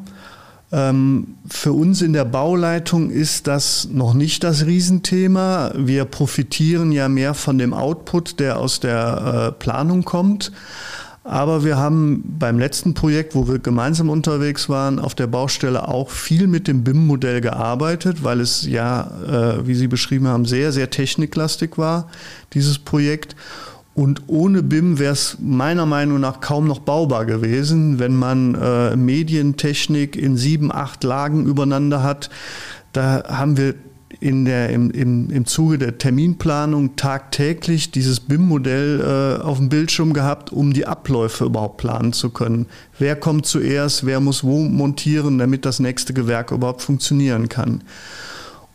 Ähm, 0.70 1.36
für 1.48 1.72
uns 1.72 2.02
in 2.02 2.12
der 2.12 2.26
Bauleitung 2.26 3.10
ist 3.10 3.46
das 3.46 3.88
noch 3.90 4.12
nicht 4.12 4.44
das 4.44 4.66
Riesenthema. 4.66 5.72
Wir 5.76 6.04
profitieren 6.04 6.92
ja 6.92 7.08
mehr 7.08 7.34
von 7.34 7.56
dem 7.56 7.72
Output, 7.72 8.38
der 8.40 8.58
aus 8.58 8.80
der 8.80 9.48
äh, 9.48 9.52
Planung 9.52 10.04
kommt. 10.04 10.52
Aber 11.28 11.62
wir 11.62 11.76
haben 11.76 12.24
beim 12.38 12.58
letzten 12.58 12.94
Projekt, 12.94 13.34
wo 13.34 13.46
wir 13.46 13.58
gemeinsam 13.58 14.08
unterwegs 14.08 14.70
waren, 14.70 14.98
auf 14.98 15.14
der 15.14 15.26
Baustelle 15.26 15.86
auch 15.86 16.08
viel 16.08 16.46
mit 16.46 16.66
dem 16.66 16.84
BIM-Modell 16.84 17.42
gearbeitet, 17.42 18.24
weil 18.24 18.40
es 18.40 18.66
ja, 18.66 19.10
äh, 19.26 19.66
wie 19.66 19.74
Sie 19.74 19.88
beschrieben 19.88 20.26
haben, 20.26 20.46
sehr, 20.46 20.72
sehr 20.72 20.88
techniklastig 20.88 21.76
war, 21.76 22.08
dieses 22.54 22.78
Projekt. 22.78 23.36
Und 23.92 24.22
ohne 24.28 24.62
BIM 24.62 24.98
wäre 24.98 25.12
es 25.12 25.36
meiner 25.38 25.84
Meinung 25.84 26.18
nach 26.18 26.40
kaum 26.40 26.66
noch 26.66 26.78
baubar 26.78 27.26
gewesen, 27.26 27.98
wenn 27.98 28.16
man 28.16 28.54
äh, 28.54 28.96
Medientechnik 28.96 30.16
in 30.16 30.38
sieben, 30.38 30.72
acht 30.72 31.04
Lagen 31.04 31.44
übereinander 31.44 32.02
hat. 32.02 32.30
Da 32.94 33.24
haben 33.28 33.58
wir 33.58 33.74
in 34.20 34.44
der, 34.44 34.70
im, 34.70 34.90
im, 34.90 35.30
im 35.30 35.46
Zuge 35.46 35.78
der 35.78 35.98
Terminplanung 35.98 36.96
tagtäglich 36.96 37.90
dieses 37.90 38.20
BIM-Modell 38.20 39.38
äh, 39.40 39.42
auf 39.42 39.58
dem 39.58 39.68
Bildschirm 39.68 40.12
gehabt, 40.12 40.50
um 40.50 40.72
die 40.72 40.86
Abläufe 40.86 41.44
überhaupt 41.44 41.76
planen 41.76 42.12
zu 42.12 42.30
können. 42.30 42.66
Wer 42.98 43.16
kommt 43.16 43.46
zuerst, 43.46 44.06
wer 44.06 44.20
muss 44.20 44.42
wo 44.42 44.60
montieren, 44.60 45.38
damit 45.38 45.64
das 45.64 45.78
nächste 45.78 46.14
Gewerk 46.14 46.52
überhaupt 46.52 46.82
funktionieren 46.82 47.48
kann. 47.48 47.82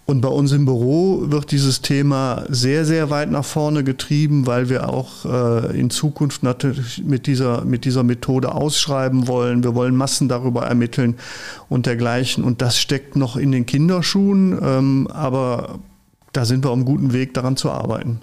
Und 0.06 0.20
bei 0.20 0.28
uns 0.28 0.52
im 0.52 0.66
Büro 0.66 1.32
wird 1.32 1.52
dieses 1.52 1.82
Thema 1.82 2.44
sehr, 2.50 2.84
sehr 2.84 3.10
weit 3.10 3.32
nach 3.32 3.46
vorne 3.46 3.86
getrieben, 3.86 4.46
weil 4.46 4.68
wir 4.68 4.90
auch 4.90 5.24
äh, 5.24 5.80
in 5.80 5.90
Zukunft 5.90 6.44
natürlich 6.44 7.02
mit 7.06 7.26
dieser, 7.26 7.64
mit 7.64 7.86
dieser 7.86 8.04
Methode 8.04 8.54
ausschreiben 8.54 9.30
wollen. 9.30 9.64
Wir 9.64 9.76
wollen 9.76 9.96
Massen 9.96 10.28
darüber 10.28 10.66
ermitteln 10.66 11.16
und 11.70 11.86
dergleichen. 11.86 12.44
Und 12.44 12.62
das 12.62 12.80
steckt 12.80 13.16
noch 13.16 13.38
in 13.38 13.54
den 13.54 13.66
Kinderschuhen, 13.66 14.60
ähm, 14.62 15.08
aber 15.08 15.80
da 16.34 16.44
sind 16.44 16.66
wir 16.66 16.72
auf 16.72 16.76
einem 16.76 16.86
guten 16.86 17.14
Weg, 17.14 17.34
daran 17.34 17.56
zu 17.56 17.72
arbeiten. 17.72 18.20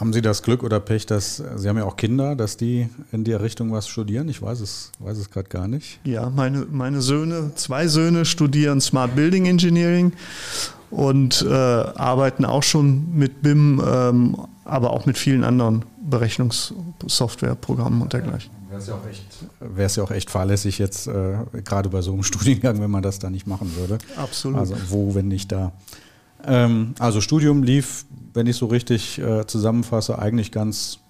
Haben 0.00 0.14
Sie 0.14 0.22
das 0.22 0.42
Glück 0.42 0.62
oder 0.62 0.80
Pech, 0.80 1.04
dass 1.04 1.42
Sie 1.56 1.68
haben 1.68 1.76
ja 1.76 1.84
auch 1.84 1.96
Kinder, 1.96 2.34
dass 2.34 2.56
die 2.56 2.88
in 3.12 3.22
der 3.22 3.42
Richtung 3.42 3.70
was 3.70 3.86
studieren? 3.86 4.30
Ich 4.30 4.40
weiß 4.40 4.60
es, 4.60 4.92
weiß 4.98 5.18
es 5.18 5.30
gerade 5.30 5.50
gar 5.50 5.68
nicht. 5.68 6.00
Ja, 6.04 6.30
meine, 6.30 6.66
meine 6.70 7.02
Söhne, 7.02 7.52
zwei 7.56 7.86
Söhne 7.86 8.24
studieren 8.24 8.80
Smart 8.80 9.14
Building 9.14 9.44
Engineering 9.44 10.14
und 10.90 11.42
äh, 11.46 11.52
arbeiten 11.52 12.46
auch 12.46 12.62
schon 12.62 13.14
mit 13.14 13.42
BIM, 13.42 13.82
ähm, 13.86 14.38
aber 14.64 14.94
auch 14.94 15.04
mit 15.04 15.18
vielen 15.18 15.44
anderen 15.44 15.84
Berechnungssoftwareprogrammen 16.08 18.00
und 18.00 18.14
dergleichen. 18.14 18.50
Wäre 18.70 18.80
es 18.80 18.86
ja 18.86 18.94
ja 19.96 20.04
auch 20.04 20.12
echt 20.12 20.30
fahrlässig 20.30 20.78
jetzt, 20.78 21.08
äh, 21.08 21.34
gerade 21.62 21.90
bei 21.90 22.00
so 22.00 22.14
einem 22.14 22.22
Studiengang, 22.30 22.80
wenn 22.80 22.90
man 22.90 23.02
das 23.02 23.18
da 23.18 23.28
nicht 23.28 23.46
machen 23.46 23.76
würde. 23.76 23.98
Absolut. 24.16 24.60
Also 24.60 24.76
wo, 24.88 25.14
wenn 25.14 25.28
nicht 25.28 25.52
da. 25.52 25.72
Ähm, 26.46 26.94
also 26.98 27.20
Studium 27.20 27.62
lief, 27.62 28.04
wenn 28.34 28.46
ich 28.46 28.56
so 28.56 28.66
richtig 28.66 29.18
äh, 29.18 29.46
zusammenfasse, 29.46 30.18
eigentlich 30.18 30.52
ganz, 30.52 31.00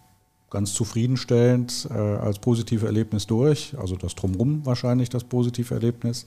ganz 0.51 0.73
zufriedenstellend 0.75 1.89
äh, 1.91 1.95
als 1.95 2.39
positives 2.39 2.85
Erlebnis 2.85 3.27
durch. 3.27 3.75
Also 3.79 3.97
das 3.97 4.15
Drumrum 4.15 4.65
wahrscheinlich 4.65 5.09
das 5.09 5.25
positive 5.25 5.75
Erlebnis. 5.75 6.27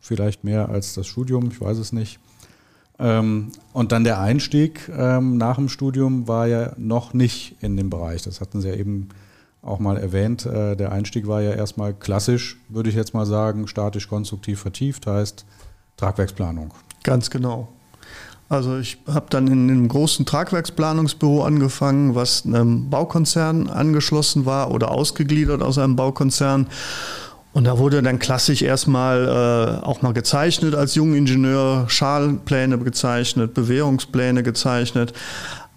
Vielleicht 0.00 0.44
mehr 0.44 0.68
als 0.68 0.94
das 0.94 1.06
Studium, 1.06 1.50
ich 1.50 1.60
weiß 1.60 1.78
es 1.78 1.92
nicht. 1.92 2.18
Ähm, 2.98 3.52
und 3.72 3.90
dann 3.92 4.04
der 4.04 4.20
Einstieg 4.20 4.88
ähm, 4.96 5.36
nach 5.36 5.56
dem 5.56 5.68
Studium 5.68 6.28
war 6.28 6.46
ja 6.46 6.72
noch 6.76 7.12
nicht 7.12 7.56
in 7.60 7.76
dem 7.76 7.90
Bereich. 7.90 8.22
Das 8.22 8.40
hatten 8.40 8.60
Sie 8.60 8.68
ja 8.68 8.74
eben 8.74 9.08
auch 9.62 9.78
mal 9.78 9.96
erwähnt. 9.96 10.46
Äh, 10.46 10.76
der 10.76 10.92
Einstieg 10.92 11.26
war 11.26 11.42
ja 11.42 11.52
erstmal 11.52 11.94
klassisch, 11.94 12.58
würde 12.68 12.90
ich 12.90 12.96
jetzt 12.96 13.14
mal 13.14 13.26
sagen, 13.26 13.66
statisch 13.66 14.08
konstruktiv 14.08 14.60
vertieft, 14.60 15.06
heißt 15.06 15.44
Tragwerksplanung. 15.96 16.72
Ganz 17.02 17.30
genau. 17.30 17.68
Also 18.48 18.78
ich 18.78 18.98
habe 19.06 19.26
dann 19.30 19.46
in 19.46 19.70
einem 19.70 19.88
großen 19.88 20.26
Tragwerksplanungsbüro 20.26 21.44
angefangen, 21.44 22.14
was 22.14 22.44
einem 22.44 22.90
Baukonzern 22.90 23.68
angeschlossen 23.68 24.44
war 24.44 24.70
oder 24.70 24.90
ausgegliedert 24.90 25.62
aus 25.62 25.78
einem 25.78 25.96
Baukonzern. 25.96 26.68
Und 27.54 27.64
da 27.64 27.78
wurde 27.78 28.02
dann 28.02 28.18
klassisch 28.18 28.62
erstmal 28.62 29.80
äh, 29.80 29.84
auch 29.84 30.02
mal 30.02 30.12
gezeichnet 30.12 30.74
als 30.74 30.96
Jungingenieur, 30.96 31.84
Schalpläne 31.88 32.78
gezeichnet, 32.78 33.54
Bewährungspläne 33.54 34.42
gezeichnet. 34.42 35.12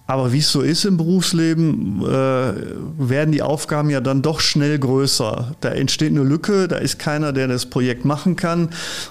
Aber 0.08 0.32
wie 0.32 0.40
es 0.40 0.50
so 0.50 0.62
ist 0.62 0.86
im 0.86 0.96
Berufsleben, 0.96 2.02
äh, 2.02 2.54
werden 2.98 3.34
die 3.34 3.42
Aufgaben 3.42 3.90
ja 3.90 4.00
dann 4.00 4.22
doch 4.22 4.40
schnell 4.40 4.80
größer. 4.80 5.56
Da 5.60 5.70
entsteht 5.70 6.12
eine 6.12 6.24
Lücke, 6.24 6.70
da 6.70 6.78
ist 6.78 6.98
keiner, 6.98 7.34
der 7.34 7.50
das 7.50 7.66
Projekt 7.66 8.06
machen 8.06 8.38
kann. 8.38 8.70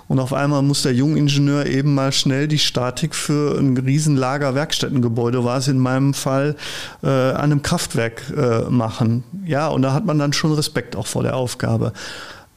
Und 0.08 0.18
auf 0.18 0.32
einmal 0.32 0.62
muss 0.62 0.82
der 0.82 0.94
Jungingenieur 0.94 1.66
eben 1.66 1.94
mal 1.94 2.12
schnell 2.12 2.48
die 2.48 2.58
Statik 2.58 3.14
für 3.14 3.58
ein 3.58 3.76
Riesenlager 3.76 4.54
Werkstättengebäude, 4.54 5.44
war 5.44 5.58
es 5.58 5.68
in 5.68 5.78
meinem 5.78 6.14
Fall, 6.14 6.56
äh, 7.02 7.08
an 7.08 7.52
einem 7.52 7.62
Kraftwerk 7.62 8.22
äh, 8.34 8.70
machen. 8.70 9.22
Ja, 9.44 9.68
und 9.68 9.82
da 9.82 9.92
hat 9.92 10.06
man 10.06 10.18
dann 10.18 10.32
schon 10.32 10.54
Respekt 10.54 10.96
auch 10.96 11.06
vor 11.06 11.22
der 11.22 11.36
Aufgabe. 11.36 11.92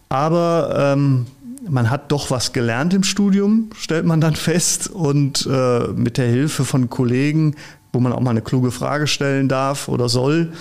Aber 0.08 0.96
ähm, 0.96 1.25
man 1.67 1.89
hat 1.89 2.12
doch 2.12 2.31
was 2.31 2.53
gelernt 2.53 2.93
im 2.93 3.03
Studium, 3.03 3.69
stellt 3.75 4.05
man 4.05 4.22
dann 4.22 4.36
fest. 4.36 4.89
Und 4.89 5.48
äh, 5.51 5.88
mit 5.89 6.17
der 6.17 6.27
Hilfe 6.27 6.65
von 6.65 6.89
Kollegen 6.89 7.55
wo 7.91 8.00
man 8.00 8.13
auch 8.13 8.22
mal 8.22 8.31
eine 8.31 8.41
kluge 8.41 8.72
Frage 8.72 9.08
stellen 9.08 9.48
darf 9.48 9.88
oder 9.88 10.10
soll, 10.10 10.53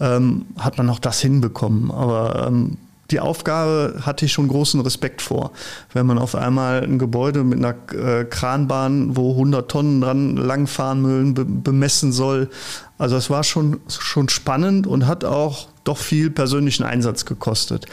ähm, 0.00 0.46
hat 0.58 0.78
man 0.78 0.88
auch 0.90 0.98
das 0.98 1.20
hinbekommen. 1.20 1.90
Aber 1.90 2.46
ähm, 2.46 2.78
die 3.10 3.20
Aufgabe 3.20 4.00
hatte 4.02 4.24
ich 4.24 4.32
schon 4.32 4.48
großen 4.48 4.80
Respekt 4.80 5.20
vor. 5.20 5.50
Wenn 5.92 6.06
man 6.06 6.18
auf 6.18 6.34
einmal 6.34 6.82
ein 6.82 6.98
Gebäude 6.98 7.44
mit 7.44 7.58
einer 7.58 7.74
äh, 7.92 8.24
Kranbahn, 8.24 9.16
wo 9.16 9.32
100 9.32 9.70
Tonnen 9.70 10.00
dran 10.00 10.36
langfahren 10.36 11.02
müssen, 11.02 11.34
be 11.34 11.44
bemessen 11.44 12.12
soll. 12.12 12.48
Also 12.98 13.16
es 13.16 13.30
war 13.30 13.44
schon, 13.44 13.80
schon 13.88 14.28
spannend 14.28 14.86
und 14.86 15.06
hat 15.06 15.24
auch 15.24 15.68
doch 15.84 15.98
viel 15.98 16.30
persönlichen 16.30 16.84
Einsatz 16.84 17.24
gekostet. 17.24 17.86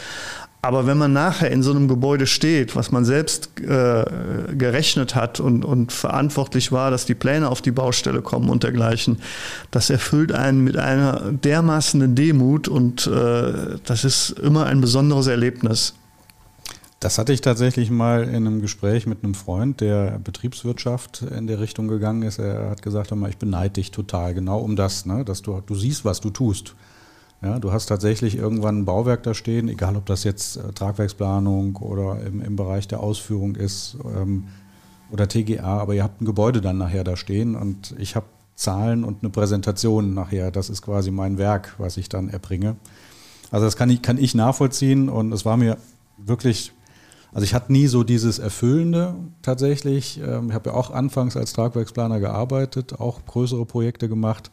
Aber 0.62 0.88
wenn 0.88 0.98
man 0.98 1.14
nachher 1.14 1.52
in 1.52 1.62
so 1.62 1.72
einem 1.72 1.88
Gebäude 1.88 2.26
steht, 2.26 2.76
was 2.76 2.92
man 2.92 3.06
selbst 3.06 3.52
äh, 3.62 4.06
gerechnet 4.58 5.14
hat 5.14 5.40
und, 5.40 5.64
und 5.64 5.92
verantwortlich 5.92 6.72
war, 6.72 6.90
dass 6.90 7.06
die 7.06 7.16
Pläne 7.16 7.50
auf 7.50 7.62
die 7.62 7.72
Baustelle 7.72 8.22
kommen 8.22 8.50
und 8.50 8.64
dergleichen, 8.64 9.20
das 9.70 9.90
erfüllt 9.90 10.32
einen 10.32 10.64
mit 10.64 10.76
einer 10.76 11.32
dermaßenen 11.32 12.16
Demut 12.16 12.68
und 12.68 13.08
äh, 13.08 13.78
das 13.86 14.04
ist 14.04 14.32
immer 14.32 14.66
ein 14.66 14.82
besonderes 14.82 15.28
Erlebnis. 15.28 15.94
Das 17.00 17.20
hatte 17.20 17.32
ich 17.32 17.42
tatsächlich 17.42 17.92
mal 17.92 18.24
in 18.24 18.48
einem 18.48 18.60
Gespräch 18.60 19.06
mit 19.06 19.24
einem 19.24 19.36
Freund, 19.36 19.82
der 19.82 20.18
Betriebswirtschaft 20.18 21.22
in 21.22 21.46
der 21.46 21.60
Richtung 21.60 21.88
gegangen 21.88 22.24
ist. 22.24 22.40
Er 22.40 22.72
hat 22.72 22.82
gesagt, 22.82 23.14
ich 23.30 23.38
beneide 23.38 23.76
dich 23.76 23.92
total 23.92 24.34
genau 24.34 24.60
um 24.60 24.76
das, 24.76 25.06
ne? 25.06 25.24
dass 25.24 25.44
du, 25.44 25.62
du 25.64 25.76
siehst, 25.76 26.06
was 26.06 26.22
du 26.22 26.32
tust. 26.32 26.74
Ja, 27.41 27.60
du 27.60 27.72
hast 27.72 27.86
tatsächlich 27.86 28.36
irgendwann 28.36 28.79
ein 28.79 28.86
Bauwerk 28.86 29.22
da 29.24 29.36
stehen, 29.36 29.70
egal 29.70 29.96
ob 29.96 30.08
das 30.08 30.24
jetzt 30.24 30.58
äh, 30.58 30.74
Tragwerksplanung 30.74 31.75
oder 31.75 32.20
im, 32.25 32.41
im, 32.41 32.56
Bereich 32.56 32.88
der 32.88 33.00
Ausführung 33.00 33.56
ist 33.56 33.98
ähm, 34.03 34.46
oder 35.12 35.27
TGA, 35.27 35.79
aber 35.79 35.94
ihr 35.94 36.03
habt 36.03 36.20
ein 36.20 36.25
Gebäude 36.25 36.62
dann 36.62 36.79
nachher 36.79 37.03
da 37.03 37.15
stehen 37.15 37.56
und 37.56 37.94
ich 38.00 38.15
habe 38.15 38.25
Zahlen 38.56 39.03
und 39.03 39.22
eine 39.22 39.29
Präsentation 39.29 40.15
nachher. 40.15 40.50
Das 40.50 40.72
ist 40.72 40.82
quasi 40.82 41.12
mein 41.12 41.38
Werk, 41.38 41.75
was 41.77 41.98
ich 41.98 42.10
dann 42.10 42.27
erbringe. 42.27 42.75
Also 43.51 43.65
das 43.65 43.77
kann 43.77 43.91
ich, 43.91 44.01
kann 44.01 44.17
ich 44.17 44.34
nachvollziehen 44.34 45.08
und 45.08 45.32
es 45.32 45.46
war 45.46 45.58
mir 45.58 45.77
wirklich, 46.17 46.74
also 47.32 47.44
ich 47.44 47.53
hatte 47.53 47.72
nie 47.72 47.86
so 47.86 48.03
dieses 48.03 48.39
Erfüllende 48.39 49.13
tatsächlich. 49.44 50.20
Ähm, 50.25 50.50
ich 50.50 50.56
habe 50.56 50.72
ja 50.72 50.75
auch 50.75 50.89
anfangs 50.89 51.38
als 51.38 51.53
Tragwerksplaner 51.53 52.20
gearbeitet, 52.20 53.00
auch 53.00 53.24
größere 53.27 53.67
Projekte 53.67 54.10
gemacht. 54.10 54.50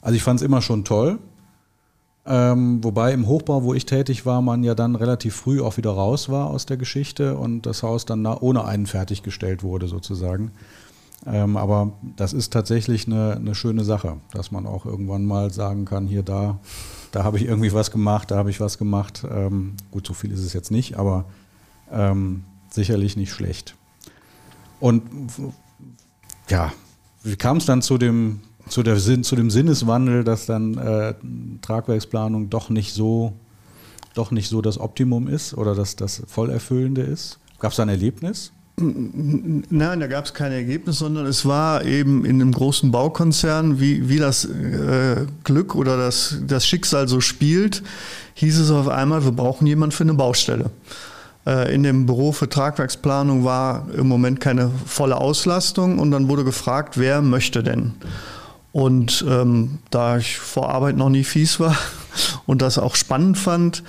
Also 0.00 0.16
ich 0.16 0.22
fand 0.22 0.40
es 0.40 0.46
immer 0.46 0.62
schon 0.62 0.84
toll, 0.84 1.18
ähm, 2.26 2.82
wobei 2.82 3.12
im 3.12 3.26
Hochbau, 3.26 3.62
wo 3.62 3.74
ich 3.74 3.86
tätig 3.86 4.26
war, 4.26 4.42
man 4.42 4.64
ja 4.64 4.74
dann 4.74 4.96
relativ 4.96 5.36
früh 5.36 5.60
auch 5.60 5.76
wieder 5.76 5.90
raus 5.90 6.28
war 6.28 6.50
aus 6.50 6.66
der 6.66 6.76
Geschichte 6.76 7.36
und 7.36 7.62
das 7.62 7.82
Haus 7.82 8.04
dann 8.04 8.26
ohne 8.26 8.64
einen 8.64 8.86
fertiggestellt 8.86 9.62
wurde 9.62 9.86
sozusagen. 9.86 10.50
Ähm, 11.24 11.56
aber 11.56 11.92
das 12.16 12.32
ist 12.32 12.52
tatsächlich 12.52 13.06
eine, 13.06 13.36
eine, 13.36 13.54
schöne 13.54 13.84
Sache, 13.84 14.18
dass 14.32 14.50
man 14.50 14.66
auch 14.66 14.86
irgendwann 14.86 15.24
mal 15.24 15.52
sagen 15.52 15.84
kann, 15.84 16.06
hier, 16.06 16.22
da, 16.22 16.58
da 17.10 17.24
habe 17.24 17.38
ich 17.38 17.46
irgendwie 17.46 17.72
was 17.72 17.90
gemacht, 17.90 18.30
da 18.30 18.36
habe 18.36 18.50
ich 18.50 18.60
was 18.60 18.76
gemacht. 18.76 19.24
Ähm, 19.28 19.74
gut, 19.90 20.06
so 20.06 20.14
viel 20.14 20.30
ist 20.30 20.40
es 20.40 20.52
jetzt 20.52 20.70
nicht, 20.70 20.98
aber 20.98 21.24
ähm, 21.90 22.44
sicherlich 22.70 23.16
nicht 23.16 23.32
schlecht. 23.32 23.74
Und 24.78 25.02
ja, 26.48 26.72
wie 27.22 27.36
kam 27.36 27.56
es 27.56 27.66
dann 27.66 27.82
zu 27.82 27.98
dem, 27.98 28.40
zu, 28.68 28.82
der, 28.82 28.96
zu 28.98 29.36
dem 29.36 29.50
Sinneswandel, 29.50 30.24
dass 30.24 30.46
dann 30.46 30.76
äh, 30.78 31.14
Tragwerksplanung 31.62 32.50
doch 32.50 32.70
nicht 32.70 32.94
so 32.94 33.34
doch 34.16 34.30
nicht 34.30 34.48
so 34.48 34.62
das 34.62 34.80
Optimum 34.80 35.28
ist 35.28 35.54
oder 35.54 35.74
dass 35.74 35.94
das 35.94 36.22
Vollerfüllende 36.26 37.02
ist? 37.02 37.38
Gab 37.58 37.72
es 37.72 37.76
da 37.76 37.82
ein 37.82 37.90
Erlebnis? 37.90 38.52
Nein, 38.78 40.00
da 40.00 40.06
gab 40.06 40.26
es 40.26 40.34
kein 40.34 40.52
Ergebnis, 40.52 40.98
sondern 40.98 41.24
es 41.24 41.46
war 41.46 41.84
eben 41.84 42.26
in 42.26 42.42
einem 42.42 42.52
großen 42.52 42.90
Baukonzern, 42.90 43.80
wie, 43.80 44.10
wie 44.10 44.18
das 44.18 44.44
äh, 44.44 45.24
Glück 45.44 45.74
oder 45.74 45.96
das, 45.96 46.38
das 46.46 46.66
Schicksal 46.66 47.08
so 47.08 47.22
spielt, 47.22 47.82
hieß 48.34 48.58
es 48.58 48.70
auf 48.70 48.88
einmal, 48.88 49.24
wir 49.24 49.32
brauchen 49.32 49.66
jemanden 49.66 49.92
für 49.92 50.04
eine 50.04 50.12
Baustelle. 50.12 50.70
Äh, 51.46 51.74
in 51.74 51.84
dem 51.84 52.04
Büro 52.04 52.32
für 52.32 52.50
Tragwerksplanung 52.50 53.44
war 53.44 53.88
im 53.96 54.08
Moment 54.08 54.40
keine 54.40 54.70
volle 54.84 55.16
Auslastung 55.16 55.98
und 55.98 56.10
dann 56.10 56.28
wurde 56.28 56.44
gefragt, 56.44 56.98
wer 56.98 57.22
möchte 57.22 57.62
denn? 57.62 57.94
Und 58.76 59.24
ähm, 59.26 59.78
da 59.88 60.18
ich 60.18 60.38
vor 60.38 60.68
Arbeit 60.68 60.98
noch 60.98 61.08
nie 61.08 61.24
fies 61.24 61.58
war 61.58 61.74
und 62.46 62.60
das 62.60 62.76
auch 62.76 62.94
spannend 62.94 63.38
fand, 63.38 63.82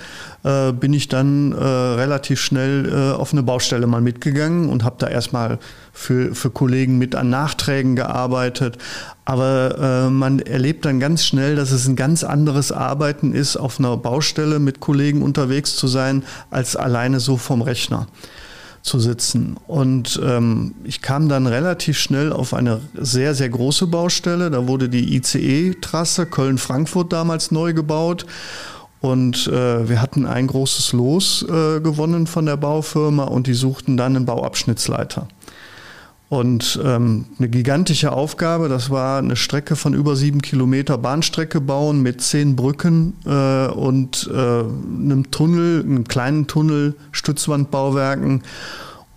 äh, 0.44 0.72
bin 0.72 0.94
ich 0.94 1.08
dann 1.08 1.52
äh, 1.52 1.62
relativ 1.62 2.40
schnell 2.40 2.88
äh, 2.90 3.14
auf 3.14 3.32
eine 3.32 3.42
Baustelle 3.42 3.86
mal 3.86 4.00
mitgegangen 4.00 4.70
und 4.70 4.84
habe 4.84 4.96
da 4.98 5.06
erstmal 5.06 5.58
für, 5.92 6.34
für 6.34 6.48
Kollegen 6.48 6.96
mit 6.96 7.14
an 7.14 7.28
Nachträgen 7.28 7.96
gearbeitet. 7.96 8.78
Aber 9.26 10.06
äh, 10.06 10.10
man 10.10 10.38
erlebt 10.38 10.86
dann 10.86 11.00
ganz 11.00 11.22
schnell, 11.22 11.54
dass 11.54 11.70
es 11.70 11.86
ein 11.86 11.94
ganz 11.94 12.24
anderes 12.24 12.72
Arbeiten 12.72 13.34
ist, 13.34 13.58
auf 13.58 13.78
einer 13.78 13.94
Baustelle 13.98 14.58
mit 14.58 14.80
Kollegen 14.80 15.20
unterwegs 15.20 15.76
zu 15.76 15.86
sein, 15.86 16.24
als 16.50 16.76
alleine 16.76 17.20
so 17.20 17.36
vom 17.36 17.60
Rechner 17.60 18.06
zu 18.82 18.98
sitzen. 18.98 19.56
Und 19.66 20.20
ähm, 20.24 20.74
ich 20.84 21.02
kam 21.02 21.28
dann 21.28 21.46
relativ 21.46 21.98
schnell 21.98 22.32
auf 22.32 22.54
eine 22.54 22.80
sehr, 22.94 23.34
sehr 23.34 23.48
große 23.48 23.86
Baustelle. 23.86 24.50
Da 24.50 24.66
wurde 24.66 24.88
die 24.88 25.16
ICE-Trasse 25.16 26.26
Köln-Frankfurt 26.26 27.12
damals 27.12 27.50
neu 27.50 27.72
gebaut. 27.72 28.26
Und 29.00 29.46
äh, 29.46 29.88
wir 29.88 30.02
hatten 30.02 30.26
ein 30.26 30.48
großes 30.48 30.92
Los 30.92 31.42
äh, 31.42 31.80
gewonnen 31.80 32.26
von 32.26 32.46
der 32.46 32.56
Baufirma 32.56 33.24
und 33.24 33.46
die 33.46 33.54
suchten 33.54 33.96
dann 33.96 34.16
einen 34.16 34.26
Bauabschnittsleiter. 34.26 35.28
Und 36.28 36.78
ähm, 36.84 37.24
eine 37.38 37.48
gigantische 37.48 38.12
Aufgabe, 38.12 38.68
das 38.68 38.90
war 38.90 39.18
eine 39.18 39.34
Strecke 39.34 39.76
von 39.76 39.94
über 39.94 40.14
sieben 40.14 40.42
Kilometer 40.42 40.98
Bahnstrecke 40.98 41.58
bauen 41.60 42.02
mit 42.02 42.20
zehn 42.20 42.54
Brücken 42.54 43.14
äh, 43.24 43.68
und 43.68 44.28
äh, 44.30 44.36
einem 44.36 45.30
Tunnel, 45.30 45.82
einem 45.82 46.06
kleinen 46.06 46.46
Tunnel, 46.46 46.96
Stützwandbauwerken. 47.12 48.42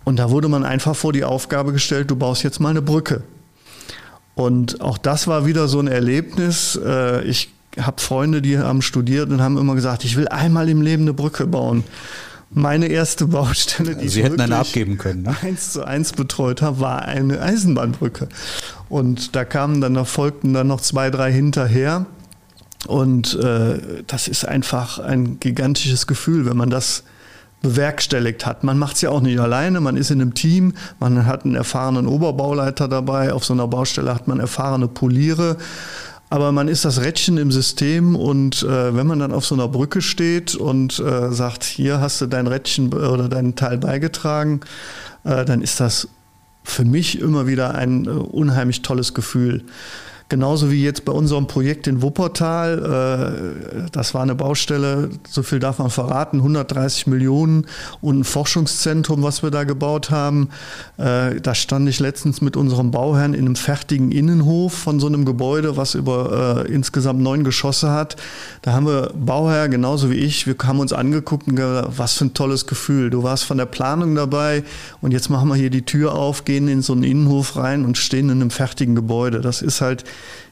Und 0.04 0.18
da 0.18 0.30
wurde 0.30 0.48
man 0.48 0.64
einfach 0.64 0.96
vor 0.96 1.12
die 1.12 1.24
Aufgabe 1.24 1.72
gestellt, 1.72 2.10
du 2.10 2.16
baust 2.16 2.44
jetzt 2.44 2.60
mal 2.60 2.70
eine 2.70 2.82
Brücke. 2.82 3.22
Und 4.34 4.80
auch 4.80 4.96
das 4.96 5.26
war 5.26 5.44
wieder 5.44 5.68
so 5.68 5.80
ein 5.80 5.88
Erlebnis. 5.88 6.80
Äh, 6.82 7.24
ich 7.24 7.52
habe 7.78 8.00
Freunde, 8.00 8.40
die 8.40 8.58
haben 8.58 8.80
studiert 8.80 9.28
und 9.30 9.42
haben 9.42 9.58
immer 9.58 9.74
gesagt, 9.74 10.04
ich 10.04 10.16
will 10.16 10.28
einmal 10.28 10.68
im 10.70 10.80
Leben 10.80 11.02
eine 11.02 11.12
Brücke 11.12 11.46
bauen. 11.46 11.84
Meine 12.54 12.86
erste 12.86 13.26
Baustelle, 13.26 13.96
die 13.96 14.08
Sie 14.08 14.20
ich 14.20 14.26
hätten 14.26 14.40
eine 14.40 14.56
abgeben 14.56 14.98
können, 14.98 15.22
ne? 15.22 15.34
eins 15.42 15.72
zu 15.72 15.84
eins 15.84 16.12
betreut 16.12 16.60
habe, 16.60 16.80
war 16.80 17.02
eine 17.02 17.40
Eisenbahnbrücke. 17.40 18.28
Und 18.88 19.34
da 19.34 19.44
kamen 19.44 19.80
dann 19.80 19.94
noch, 19.94 20.06
folgten 20.06 20.52
dann 20.52 20.66
noch 20.66 20.80
zwei, 20.80 21.10
drei 21.10 21.32
hinterher. 21.32 22.06
Und 22.86 23.38
äh, 23.38 24.02
das 24.06 24.28
ist 24.28 24.44
einfach 24.46 24.98
ein 24.98 25.40
gigantisches 25.40 26.06
Gefühl, 26.06 26.46
wenn 26.46 26.56
man 26.56 26.68
das 26.68 27.04
bewerkstelligt 27.62 28.44
hat. 28.44 28.64
Man 28.64 28.76
macht 28.78 28.96
es 28.96 29.02
ja 29.02 29.10
auch 29.10 29.20
nicht 29.20 29.38
alleine, 29.38 29.80
man 29.80 29.96
ist 29.96 30.10
in 30.10 30.20
einem 30.20 30.34
Team, 30.34 30.74
man 30.98 31.26
hat 31.26 31.44
einen 31.44 31.54
erfahrenen 31.54 32.06
Oberbauleiter 32.06 32.88
dabei, 32.88 33.32
auf 33.32 33.44
so 33.44 33.54
einer 33.54 33.68
Baustelle 33.68 34.12
hat 34.12 34.26
man 34.28 34.40
erfahrene 34.40 34.88
Poliere 34.88 35.56
aber 36.32 36.50
man 36.50 36.66
ist 36.66 36.86
das 36.86 37.02
Rädchen 37.02 37.36
im 37.36 37.52
System 37.52 38.16
und 38.16 38.62
äh, 38.62 38.96
wenn 38.96 39.06
man 39.06 39.18
dann 39.18 39.32
auf 39.32 39.44
so 39.44 39.54
einer 39.54 39.68
Brücke 39.68 40.00
steht 40.00 40.54
und 40.54 40.98
äh, 40.98 41.30
sagt, 41.30 41.62
hier 41.62 42.00
hast 42.00 42.22
du 42.22 42.26
dein 42.26 42.46
Rädchen 42.46 42.90
oder 42.90 43.28
deinen 43.28 43.54
Teil 43.54 43.76
beigetragen, 43.76 44.60
äh, 45.24 45.44
dann 45.44 45.60
ist 45.60 45.78
das 45.78 46.08
für 46.64 46.86
mich 46.86 47.20
immer 47.20 47.46
wieder 47.46 47.74
ein 47.74 48.06
äh, 48.06 48.08
unheimlich 48.08 48.80
tolles 48.80 49.12
Gefühl. 49.12 49.64
Genauso 50.32 50.70
wie 50.70 50.82
jetzt 50.82 51.04
bei 51.04 51.12
unserem 51.12 51.46
Projekt 51.46 51.86
in 51.86 52.00
Wuppertal. 52.00 53.84
Äh, 53.84 53.90
das 53.92 54.14
war 54.14 54.22
eine 54.22 54.34
Baustelle, 54.34 55.10
so 55.28 55.42
viel 55.42 55.58
darf 55.58 55.78
man 55.78 55.90
verraten, 55.90 56.38
130 56.38 57.06
Millionen 57.06 57.66
und 58.00 58.20
ein 58.20 58.24
Forschungszentrum, 58.24 59.22
was 59.22 59.42
wir 59.42 59.50
da 59.50 59.64
gebaut 59.64 60.10
haben. 60.10 60.48
Äh, 60.96 61.38
da 61.42 61.54
stand 61.54 61.86
ich 61.86 62.00
letztens 62.00 62.40
mit 62.40 62.56
unserem 62.56 62.92
Bauherrn 62.92 63.34
in 63.34 63.40
einem 63.40 63.56
fertigen 63.56 64.10
Innenhof 64.10 64.72
von 64.72 65.00
so 65.00 65.06
einem 65.06 65.26
Gebäude, 65.26 65.76
was 65.76 65.94
über 65.94 66.64
äh, 66.66 66.72
insgesamt 66.72 67.20
neun 67.20 67.44
Geschosse 67.44 67.90
hat. 67.90 68.16
Da 68.62 68.72
haben 68.72 68.86
wir 68.86 69.10
Bauherr, 69.14 69.68
genauso 69.68 70.10
wie 70.10 70.16
ich, 70.16 70.46
wir 70.46 70.56
haben 70.62 70.80
uns 70.80 70.94
angeguckt 70.94 71.46
und 71.46 71.56
gesagt, 71.56 71.98
was 71.98 72.14
für 72.14 72.24
ein 72.24 72.32
tolles 72.32 72.66
Gefühl. 72.66 73.10
Du 73.10 73.22
warst 73.22 73.44
von 73.44 73.58
der 73.58 73.66
Planung 73.66 74.14
dabei 74.14 74.64
und 75.02 75.12
jetzt 75.12 75.28
machen 75.28 75.50
wir 75.50 75.56
hier 75.56 75.68
die 75.68 75.82
Tür 75.82 76.14
auf, 76.14 76.46
gehen 76.46 76.68
in 76.68 76.80
so 76.80 76.94
einen 76.94 77.02
Innenhof 77.02 77.56
rein 77.56 77.84
und 77.84 77.98
stehen 77.98 78.30
in 78.30 78.40
einem 78.40 78.50
fertigen 78.50 78.94
Gebäude. 78.94 79.42
Das 79.42 79.60
ist 79.60 79.82
halt 79.82 80.04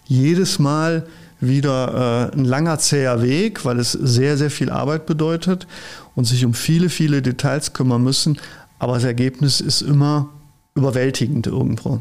jedes 0.06 0.58
Mal 0.58 1.06
wieder 1.40 2.30
äh, 2.32 2.36
ein 2.36 2.44
langer 2.44 2.78
zäher 2.78 3.22
Weg, 3.22 3.64
weil 3.64 3.78
es 3.78 3.92
sehr, 3.92 4.36
sehr 4.36 4.50
viel 4.50 4.70
Arbeit 4.70 5.06
bedeutet 5.06 5.66
und 6.14 6.24
sich 6.24 6.44
um 6.44 6.54
viele, 6.54 6.88
viele 6.88 7.22
Details 7.22 7.72
kümmern 7.72 8.02
müssen. 8.02 8.38
Aber 8.78 8.94
das 8.94 9.04
Ergebnis 9.04 9.60
ist 9.60 9.82
immer 9.82 10.28
überwältigend 10.74 11.46
irgendwo. 11.46 12.00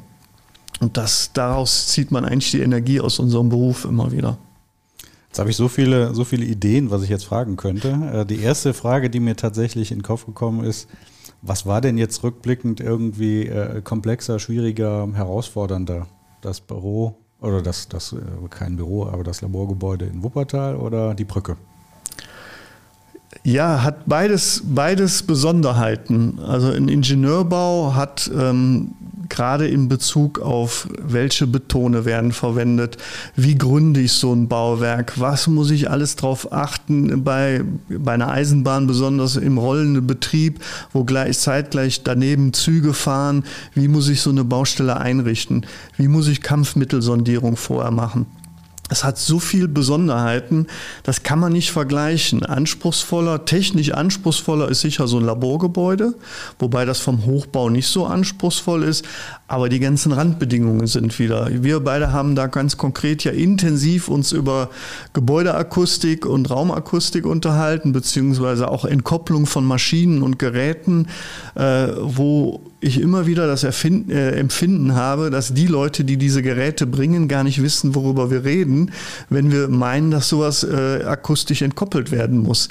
Und 0.79 0.97
das, 0.97 1.31
daraus 1.33 1.87
zieht 1.87 2.11
man 2.11 2.25
eigentlich 2.25 2.51
die 2.51 2.61
Energie 2.61 3.01
aus 3.01 3.19
unserem 3.19 3.49
Beruf 3.49 3.85
immer 3.85 4.11
wieder. 4.11 4.37
Jetzt 5.27 5.39
habe 5.39 5.49
ich 5.49 5.55
so 5.55 5.67
viele, 5.67 6.13
so 6.15 6.23
viele 6.23 6.45
Ideen, 6.45 6.89
was 6.89 7.03
ich 7.03 7.09
jetzt 7.09 7.25
fragen 7.25 7.55
könnte. 7.55 7.89
Äh, 8.13 8.25
die 8.25 8.39
erste 8.39 8.73
Frage, 8.73 9.09
die 9.09 9.19
mir 9.19 9.35
tatsächlich 9.35 9.91
in 9.91 9.99
den 9.99 10.03
Kopf 10.03 10.25
gekommen 10.25 10.63
ist, 10.63 10.87
was 11.41 11.65
war 11.65 11.81
denn 11.81 11.97
jetzt 11.97 12.23
rückblickend 12.23 12.81
irgendwie 12.81 13.45
äh, 13.45 13.81
komplexer, 13.81 14.39
schwieriger, 14.39 15.07
herausfordernder? 15.13 16.07
Das 16.41 16.61
Büro 16.61 17.17
oder 17.41 17.61
das, 17.61 17.87
das, 17.87 18.13
äh, 18.13 18.17
kein 18.49 18.75
Büro, 18.75 19.05
aber 19.05 19.23
das 19.23 19.41
Laborgebäude 19.41 20.05
in 20.05 20.23
Wuppertal 20.23 20.75
oder 20.75 21.13
die 21.13 21.25
Brücke? 21.25 21.57
Ja, 23.43 23.83
hat 23.83 24.07
beides, 24.07 24.63
beides 24.65 25.23
Besonderheiten. 25.23 26.39
Also 26.39 26.71
ein 26.71 26.87
Ingenieurbau 26.89 27.93
hat 27.93 28.29
ähm, 28.35 28.95
gerade 29.29 29.67
in 29.67 29.87
Bezug 29.87 30.39
auf 30.39 30.87
welche 30.99 31.45
Betone 31.47 32.05
werden 32.05 32.31
verwendet, 32.31 32.97
wie 33.35 33.55
gründe 33.55 34.01
ich 34.01 34.13
so 34.13 34.33
ein 34.33 34.47
Bauwerk, 34.47 35.19
was 35.19 35.47
muss 35.47 35.69
ich 35.69 35.89
alles 35.89 36.15
darauf 36.15 36.51
achten 36.51 37.23
bei, 37.23 37.61
bei 37.87 38.13
einer 38.13 38.29
Eisenbahn, 38.29 38.87
besonders 38.87 39.35
im 39.35 39.57
rollenden 39.59 40.07
Betrieb, 40.07 40.59
wo 40.91 41.03
gleich 41.03 41.37
zeitgleich 41.37 42.03
daneben 42.03 42.53
Züge 42.53 42.93
fahren, 42.93 43.43
wie 43.75 43.87
muss 43.87 44.09
ich 44.09 44.21
so 44.21 44.31
eine 44.31 44.43
Baustelle 44.43 44.97
einrichten, 44.97 45.65
wie 45.97 46.07
muss 46.07 46.27
ich 46.27 46.41
Kampfmittelsondierung 46.41 47.55
vorher 47.55 47.91
machen. 47.91 48.25
Es 48.89 49.03
hat 49.03 49.17
so 49.17 49.39
viele 49.39 49.67
Besonderheiten, 49.67 50.67
das 51.03 51.21
kann 51.21 51.39
man 51.39 51.53
nicht 51.53 51.71
vergleichen. 51.71 52.43
Anspruchsvoller, 52.43 53.45
technisch 53.45 53.91
anspruchsvoller 53.91 54.67
ist 54.69 54.81
sicher 54.81 55.07
so 55.07 55.19
ein 55.19 55.25
Laborgebäude, 55.25 56.15
wobei 56.57 56.85
das 56.85 56.99
vom 56.99 57.25
Hochbau 57.25 57.69
nicht 57.69 57.87
so 57.87 58.05
anspruchsvoll 58.05 58.83
ist, 58.83 59.05
aber 59.47 59.69
die 59.69 59.79
ganzen 59.79 60.11
Randbedingungen 60.11 60.87
sind 60.87 61.17
wieder. 61.19 61.49
Wir 61.51 61.79
beide 61.79 62.11
haben 62.11 62.35
da 62.35 62.47
ganz 62.47 62.77
konkret 62.77 63.23
ja 63.23 63.31
intensiv 63.31 64.09
uns 64.09 64.31
über 64.31 64.69
Gebäudeakustik 65.13 66.25
und 66.25 66.49
Raumakustik 66.49 67.25
unterhalten, 67.25 67.91
beziehungsweise 67.91 68.69
auch 68.69 68.85
Entkopplung 68.85 69.45
von 69.45 69.65
Maschinen 69.65 70.23
und 70.23 70.39
Geräten, 70.39 71.07
äh, 71.55 71.89
wo 72.01 72.61
ich 72.81 72.99
immer 72.99 73.27
wieder 73.27 73.47
das 73.47 73.63
Erfinden, 73.63 74.11
äh, 74.11 74.31
Empfinden 74.31 74.95
habe, 74.95 75.29
dass 75.29 75.53
die 75.53 75.67
Leute, 75.67 76.03
die 76.03 76.17
diese 76.17 76.41
Geräte 76.41 76.87
bringen, 76.87 77.27
gar 77.27 77.43
nicht 77.43 77.61
wissen, 77.61 77.95
worüber 77.95 78.31
wir 78.31 78.43
reden, 78.45 78.91
wenn 79.29 79.51
wir 79.51 79.67
meinen, 79.67 80.11
dass 80.11 80.29
sowas 80.29 80.63
äh, 80.63 81.03
akustisch 81.03 81.61
entkoppelt 81.61 82.11
werden 82.11 82.39
muss. 82.39 82.69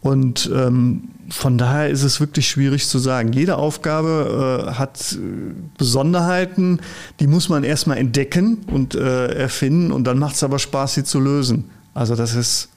Und 0.00 0.50
ähm, 0.54 1.08
von 1.28 1.58
daher 1.58 1.88
ist 1.88 2.04
es 2.04 2.20
wirklich 2.20 2.48
schwierig 2.48 2.86
zu 2.86 2.98
sagen. 2.98 3.32
Jede 3.32 3.56
Aufgabe 3.56 4.66
äh, 4.68 4.72
hat 4.74 5.12
äh, 5.12 5.18
Besonderheiten, 5.76 6.80
die 7.20 7.26
muss 7.26 7.48
man 7.48 7.64
erstmal 7.64 7.98
entdecken 7.98 8.58
und 8.70 8.94
äh, 8.94 9.34
erfinden 9.34 9.90
und 9.92 10.04
dann 10.04 10.18
macht 10.18 10.36
es 10.36 10.44
aber 10.44 10.58
Spaß, 10.58 10.94
sie 10.94 11.04
zu 11.04 11.18
lösen. 11.18 11.64
Also 11.94 12.14
das 12.14 12.34
ist 12.34 12.68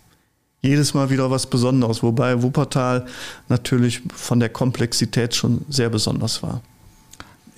jedes 0.62 0.93
Mal 0.93 1.10
wieder 1.10 1.30
was 1.30 1.48
Besonderes, 1.48 2.04
wobei 2.04 2.41
Wuppertal 2.41 3.06
natürlich 3.50 4.02
von 4.15 4.39
der 4.39 4.50
Komplexität 4.50 5.36
schon 5.36 5.65
sehr 5.69 5.89
besonders 5.89 6.41
war. 6.43 6.62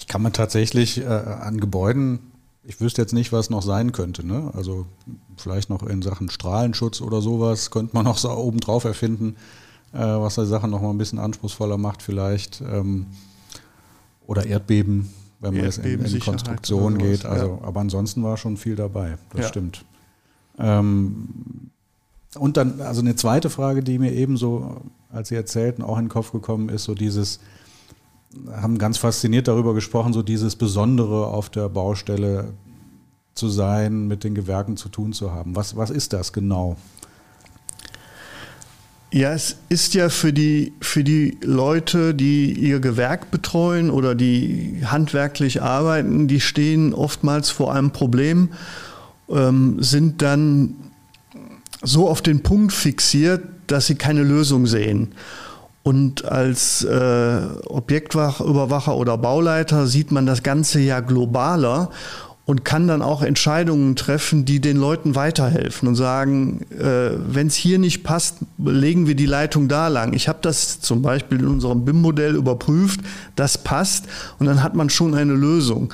Ich 0.04 0.08
kann 0.10 0.22
man 0.22 0.34
tatsächlich 0.34 1.00
äh, 1.00 1.06
an 1.06 1.62
Gebäuden, 1.62 2.20
ich 2.66 2.82
wüsste 2.82 3.02
jetzt 3.02 3.14
nicht, 3.14 3.32
was 3.32 3.50
noch 3.50 3.62
sein 3.62 3.94
könnte. 3.94 4.28
Ne? 4.28 4.52
Also 4.54 4.86
vielleicht 5.38 5.70
noch 5.70 5.82
in 5.82 6.02
Sachen 6.02 6.30
Strahlenschutz 6.30 7.00
oder 7.00 7.22
sowas 7.22 7.72
könnte 7.72 7.96
man 7.96 8.04
noch 8.04 8.18
so 8.18 8.30
oben 8.30 8.60
drauf 8.60 8.84
erfinden, 8.84 9.38
äh, 9.94 10.00
was 10.00 10.36
die 10.36 10.46
Sache 10.46 10.68
noch 10.68 10.82
mal 10.82 10.90
ein 10.90 10.98
bisschen 10.98 11.20
anspruchsvoller 11.20 11.78
macht 11.78 12.02
vielleicht. 12.02 12.60
Ähm, 12.60 13.06
oder 14.28 14.46
Erdbeben, 14.46 15.14
wenn 15.40 15.54
man 15.54 15.64
jetzt 15.64 15.78
in, 15.78 16.04
in 16.04 16.20
Konstruktion 16.20 16.98
geht. 16.98 17.26
Also, 17.26 17.60
ja. 17.62 17.66
Aber 17.66 17.80
ansonsten 17.80 18.24
war 18.24 18.36
schon 18.36 18.58
viel 18.58 18.76
dabei, 18.76 19.18
das 19.32 19.44
ja. 19.44 19.48
stimmt. 19.48 19.86
Ähm, 20.60 21.70
und 22.36 22.58
dann, 22.58 22.82
also 22.82 23.00
eine 23.00 23.16
zweite 23.16 23.50
Frage, 23.50 23.82
die 23.84 24.00
mir 24.00 24.12
ebenso, 24.12 24.82
als 25.10 25.30
Sie 25.30 25.36
erzählten, 25.36 25.82
auch 25.82 25.98
in 25.98 26.06
den 26.06 26.10
Kopf 26.10 26.34
gekommen 26.34 26.68
ist, 26.68 26.84
so 26.84 26.94
dieses, 26.94 27.40
haben 28.52 28.78
ganz 28.78 28.98
fasziniert 28.98 29.48
darüber 29.48 29.74
gesprochen, 29.74 30.14
so 30.14 30.22
dieses 30.22 30.56
Besondere 30.56 31.28
auf 31.28 31.50
der 31.50 31.70
Baustelle 31.70 32.54
zu 33.36 33.50
sein, 33.50 34.08
mit 34.08 34.24
den 34.24 34.36
Gewerken 34.36 34.78
zu 34.78 34.90
tun 34.90 35.14
zu 35.14 35.32
haben. 35.32 35.56
Was, 35.56 35.76
was 35.76 35.90
ist 35.90 36.14
das 36.14 36.34
genau? 36.34 36.78
Ja, 39.12 39.32
es 39.34 39.58
ist 39.70 39.94
ja 39.94 40.10
für 40.10 40.34
die, 40.34 40.74
für 40.82 41.04
die 41.04 41.38
Leute, 41.42 42.16
die 42.16 42.52
ihr 42.52 42.80
Gewerk 42.80 43.30
betreuen 43.30 43.92
oder 43.92 44.16
die 44.16 44.82
handwerklich 44.86 45.62
arbeiten, 45.62 46.28
die 46.28 46.40
stehen 46.40 46.96
oftmals 46.96 47.52
vor 47.52 47.74
einem 47.76 47.92
Problem, 47.92 48.50
ähm, 49.30 49.78
sind 49.84 50.24
dann 50.24 50.76
so 51.84 52.10
auf 52.10 52.24
den 52.24 52.42
Punkt 52.42 52.74
fixiert, 52.74 53.44
dass 53.68 53.86
sie 53.86 53.96
keine 53.96 54.24
Lösung 54.24 54.66
sehen. 54.66 55.14
Und 55.84 56.26
als 56.26 56.86
äh, 56.86 57.40
Objektüberwacher 57.66 58.96
oder 58.96 59.18
Bauleiter 59.18 59.86
sieht 59.86 60.12
man 60.14 60.26
das 60.26 60.42
Ganze 60.42 60.80
ja 60.80 61.02
globaler 61.02 61.90
und 62.46 62.66
kann 62.66 62.88
dann 62.88 63.02
auch 63.02 63.22
Entscheidungen 63.22 63.96
treffen, 63.96 64.46
die 64.46 64.60
den 64.60 64.78
Leuten 64.78 65.16
weiterhelfen 65.16 65.88
und 65.88 65.96
sagen, 65.96 66.66
äh, 66.72 67.12
wenn 67.28 67.48
es 67.48 67.56
hier 67.56 67.80
nicht 67.80 68.04
passt, 68.04 68.38
legen 68.58 69.08
wir 69.08 69.16
die 69.16 69.26
Leitung 69.26 69.68
da 69.68 69.88
lang. 69.88 70.14
Ich 70.14 70.28
habe 70.28 70.40
das 70.42 70.82
zum 70.82 71.02
Beispiel 71.02 71.40
in 71.40 71.48
unserem 71.48 71.86
BIM-Modell 71.86 72.36
überprüft, 72.36 73.02
das 73.36 73.58
passt 73.58 74.06
und 74.40 74.46
dann 74.46 74.64
hat 74.64 74.76
man 74.76 74.90
schon 74.90 75.16
eine 75.16 75.34
Lösung. 75.34 75.94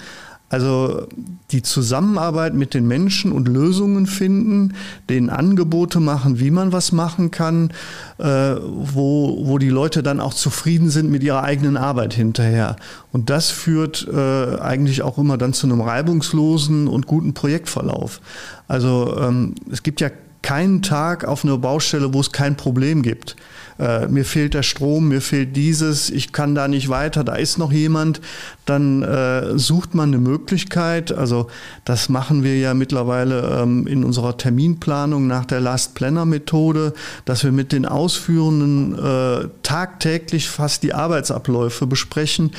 Also 0.50 1.08
die 1.52 1.62
Zusammenarbeit 1.62 2.56
mit 2.56 2.74
den 2.74 2.88
Menschen 2.88 3.32
und 3.32 3.48
Lösungen 3.48 4.08
finden, 4.08 4.74
denen 5.08 5.30
Angebote 5.30 6.00
machen, 6.00 6.40
wie 6.40 6.50
man 6.50 6.72
was 6.72 6.92
machen 6.92 7.30
kann, 7.30 7.72
äh, 8.18 8.26
wo, 8.26 9.46
wo 9.46 9.60
die 9.60 9.70
Leute 9.70 10.02
dann 10.02 10.20
auch 10.20 10.34
zufrieden 10.34 10.90
sind 10.90 11.12
mit 11.12 11.24
ihrer 11.24 11.44
eigenen 11.44 11.78
Arbeit 11.78 12.16
hinterher. 12.16 12.78
Und 13.12 13.30
das 13.30 13.52
führt 13.52 14.08
äh, 14.12 14.60
eigentlich 14.60 15.04
auch 15.04 15.20
immer 15.20 15.38
dann 15.38 15.54
zu 15.54 15.68
einem 15.68 15.82
reibungslosen 15.82 16.88
und 16.88 17.06
guten 17.06 17.36
Projektverlauf. 17.36 18.20
Also 18.68 19.18
ähm, 19.20 19.54
es 19.72 19.84
gibt 19.84 20.02
ja 20.02 20.10
keinen 20.42 20.82
Tag 20.82 21.26
auf 21.26 21.46
einer 21.46 21.58
Baustelle, 21.60 22.14
wo 22.14 22.22
es 22.22 22.32
kein 22.32 22.58
Problem 22.58 23.04
gibt 23.04 23.36
äh, 23.80 24.08
mir 24.08 24.26
fehlt 24.26 24.54
der 24.54 24.64
Strom, 24.64 25.08
mir 25.08 25.22
fehlt 25.22 25.56
dieses, 25.56 26.10
ich 26.10 26.32
kann 26.34 26.54
da 26.54 26.68
nicht 26.68 26.90
weiter, 26.90 27.24
da 27.24 27.36
ist 27.36 27.58
noch 27.58 27.72
jemand, 27.72 28.20
dann 28.66 29.04
äh, 29.04 29.58
sucht 29.58 29.96
man 29.96 30.10
eine 30.10 30.20
Möglichkeit. 30.20 31.12
Also 31.12 31.48
das 31.86 32.10
machen 32.10 32.44
wir 32.44 32.58
ja 32.58 32.74
mittlerweile 32.74 33.62
ähm, 33.62 33.88
in 33.88 34.04
unserer 34.04 34.38
Terminplanung 34.38 35.28
nach 35.28 35.46
der 35.46 35.62
Last 35.62 35.96
Planner 35.96 36.26
Methode, 36.26 36.94
dass 37.26 37.44
wir 37.44 37.52
mit 37.52 37.72
den 37.72 37.86
Ausführenden 37.86 39.00
äh, 39.00 39.48
tagtäglich 39.64 40.50
fast 40.50 40.84
die 40.84 40.94
Arbeitsabläufe 40.94 41.88
besprechen 41.88 42.52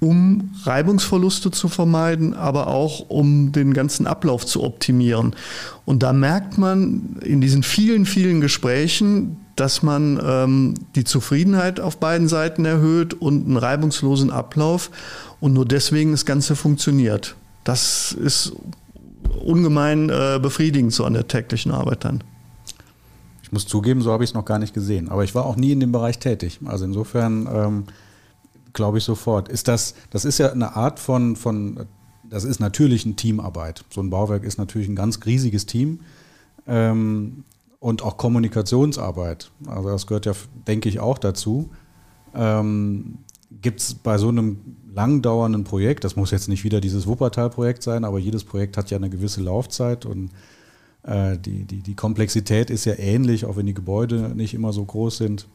um 0.00 0.50
Reibungsverluste 0.64 1.50
zu 1.50 1.68
vermeiden, 1.68 2.34
aber 2.34 2.68
auch 2.68 3.00
um 3.08 3.52
den 3.52 3.74
ganzen 3.74 4.06
Ablauf 4.06 4.46
zu 4.46 4.62
optimieren. 4.62 5.34
Und 5.84 6.02
da 6.02 6.12
merkt 6.12 6.58
man 6.58 7.16
in 7.22 7.40
diesen 7.40 7.62
vielen, 7.62 8.06
vielen 8.06 8.40
Gesprächen, 8.40 9.36
dass 9.58 9.82
man 9.82 10.20
ähm, 10.22 10.74
die 10.94 11.02
Zufriedenheit 11.02 11.80
auf 11.80 11.98
beiden 11.98 12.28
Seiten 12.28 12.64
erhöht 12.64 13.14
und 13.14 13.46
einen 13.46 13.56
reibungslosen 13.56 14.30
Ablauf 14.30 14.90
und 15.40 15.52
nur 15.52 15.66
deswegen 15.66 16.12
das 16.12 16.24
Ganze 16.24 16.54
funktioniert. 16.54 17.34
Das 17.64 18.12
ist 18.12 18.52
ungemein 19.44 20.10
äh, 20.10 20.38
befriedigend 20.40 20.92
so 20.92 21.04
an 21.04 21.14
der 21.14 21.26
täglichen 21.26 21.72
Arbeit 21.72 22.04
dann. 22.04 22.22
Ich 23.42 23.50
muss 23.50 23.66
zugeben, 23.66 24.00
so 24.00 24.12
habe 24.12 24.22
ich 24.22 24.30
es 24.30 24.34
noch 24.34 24.44
gar 24.44 24.60
nicht 24.60 24.74
gesehen. 24.74 25.08
Aber 25.08 25.24
ich 25.24 25.34
war 25.34 25.44
auch 25.44 25.56
nie 25.56 25.72
in 25.72 25.80
dem 25.80 25.90
Bereich 25.90 26.20
tätig. 26.20 26.60
Also 26.64 26.84
insofern 26.84 27.48
ähm, 27.52 27.84
glaube 28.74 28.98
ich 28.98 29.04
sofort. 29.04 29.48
Ist 29.48 29.66
das, 29.66 29.94
das 30.10 30.24
ist 30.24 30.38
ja 30.38 30.52
eine 30.52 30.76
Art 30.76 31.00
von, 31.00 31.34
von, 31.34 31.86
das 32.22 32.44
ist 32.44 32.60
natürlich 32.60 33.06
eine 33.06 33.16
Teamarbeit. 33.16 33.84
So 33.90 34.02
ein 34.02 34.10
Bauwerk 34.10 34.44
ist 34.44 34.58
natürlich 34.58 34.86
ein 34.86 34.94
ganz 34.94 35.18
riesiges 35.26 35.66
Team. 35.66 36.00
Ähm, 36.66 37.44
und 37.80 38.02
auch 38.02 38.16
Kommunikationsarbeit. 38.16 39.50
Also 39.66 39.88
das 39.88 40.06
gehört 40.06 40.26
ja, 40.26 40.32
denke 40.66 40.88
ich, 40.88 41.00
auch 41.00 41.18
dazu. 41.18 41.70
Ähm, 42.34 43.18
Gibt 43.50 43.80
es 43.80 43.94
bei 43.94 44.18
so 44.18 44.28
einem 44.28 44.58
langdauernden 44.92 45.64
Projekt, 45.64 46.04
das 46.04 46.16
muss 46.16 46.30
jetzt 46.30 46.48
nicht 46.48 46.64
wieder 46.64 46.80
dieses 46.80 47.06
Wuppertal-Projekt 47.06 47.82
sein, 47.82 48.04
aber 48.04 48.18
jedes 48.18 48.44
Projekt 48.44 48.76
hat 48.76 48.90
ja 48.90 48.98
eine 48.98 49.10
gewisse 49.10 49.40
Laufzeit 49.40 50.04
und 50.04 50.30
äh, 51.04 51.38
die, 51.38 51.64
die, 51.64 51.80
die 51.82 51.94
Komplexität 51.94 52.68
ist 52.68 52.84
ja 52.84 52.94
ähnlich, 52.98 53.46
auch 53.46 53.56
wenn 53.56 53.66
die 53.66 53.74
Gebäude 53.74 54.32
nicht 54.34 54.54
immer 54.54 54.72
so 54.72 54.84
groß 54.84 55.16
sind. 55.18 55.46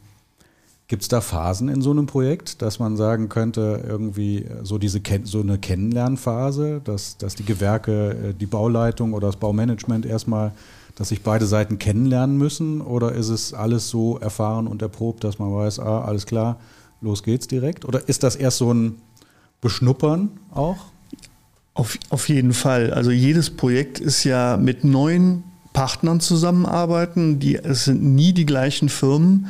Gibt 0.86 1.02
es 1.02 1.08
da 1.08 1.20
Phasen 1.20 1.68
in 1.68 1.80
so 1.80 1.92
einem 1.92 2.06
Projekt, 2.06 2.60
dass 2.60 2.78
man 2.78 2.96
sagen 2.96 3.28
könnte, 3.28 3.82
irgendwie 3.86 4.46
so 4.62 4.76
diese 4.76 5.00
so 5.22 5.40
eine 5.40 5.58
Kennenlernphase, 5.58 6.82
dass, 6.84 7.16
dass 7.16 7.34
die 7.34 7.44
Gewerke, 7.44 8.10
äh, 8.10 8.34
die 8.34 8.46
Bauleitung 8.46 9.14
oder 9.14 9.28
das 9.28 9.36
Baumanagement 9.36 10.04
erstmal 10.04 10.52
dass 10.94 11.08
sich 11.08 11.22
beide 11.22 11.46
Seiten 11.46 11.78
kennenlernen 11.78 12.36
müssen? 12.36 12.80
Oder 12.80 13.12
ist 13.12 13.28
es 13.28 13.52
alles 13.54 13.88
so 13.88 14.18
erfahren 14.18 14.66
und 14.66 14.82
erprobt, 14.82 15.24
dass 15.24 15.38
man 15.38 15.52
weiß, 15.52 15.80
ah, 15.80 16.02
alles 16.02 16.26
klar, 16.26 16.58
los 17.00 17.22
geht's 17.22 17.48
direkt? 17.48 17.84
Oder 17.84 18.08
ist 18.08 18.22
das 18.22 18.36
erst 18.36 18.58
so 18.58 18.72
ein 18.72 18.96
Beschnuppern 19.60 20.30
auch? 20.52 20.76
Auf, 21.74 21.98
auf 22.10 22.28
jeden 22.28 22.52
Fall. 22.52 22.92
Also 22.92 23.10
jedes 23.10 23.50
Projekt 23.50 23.98
ist 23.98 24.22
ja 24.24 24.56
mit 24.56 24.84
neuen 24.84 25.42
Partnern 25.72 26.20
zusammenarbeiten. 26.20 27.40
Die, 27.40 27.56
es 27.56 27.84
sind 27.84 28.02
nie 28.02 28.32
die 28.32 28.46
gleichen 28.46 28.88
Firmen. 28.88 29.48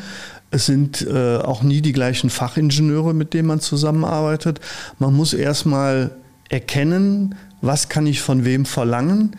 Es 0.51 0.67
sind 0.67 1.07
äh, 1.07 1.39
auch 1.39 1.63
nie 1.63 1.83
die 1.83 1.93
gleichen 1.93 2.31
Fachingenieure, 2.31 3.13
mit 3.13 3.35
denen 3.35 3.49
man 3.49 3.61
zusammenarbeitet. 3.61 4.61
Man 4.99 5.13
muss 5.13 5.35
erstmal 5.35 6.13
erkennen, 6.49 7.35
was 7.61 7.89
kann 7.89 8.07
ich 8.07 8.23
von 8.23 8.45
wem 8.45 8.65
verlangen 8.65 9.37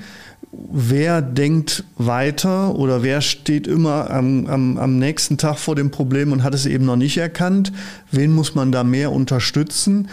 wer 0.52 1.22
denkt 1.22 1.84
weiter 1.98 2.76
oder 2.76 3.04
wer 3.04 3.22
steht 3.22 3.68
immer 3.68 4.10
am, 4.10 4.48
am, 4.48 4.78
am 4.78 5.00
nächsten 5.00 5.38
Tag 5.38 5.58
vor 5.58 5.76
dem 5.76 5.92
Problem 5.92 6.32
und 6.32 6.44
hat 6.44 6.54
es 6.54 6.66
eben 6.66 6.86
noch 6.86 6.96
nicht 6.96 7.18
erkannt? 7.18 7.72
Wen 8.12 8.34
muss 8.34 8.56
man 8.56 8.72
da 8.72 8.84
mehr 8.84 9.12
unterstützen? 9.12 10.10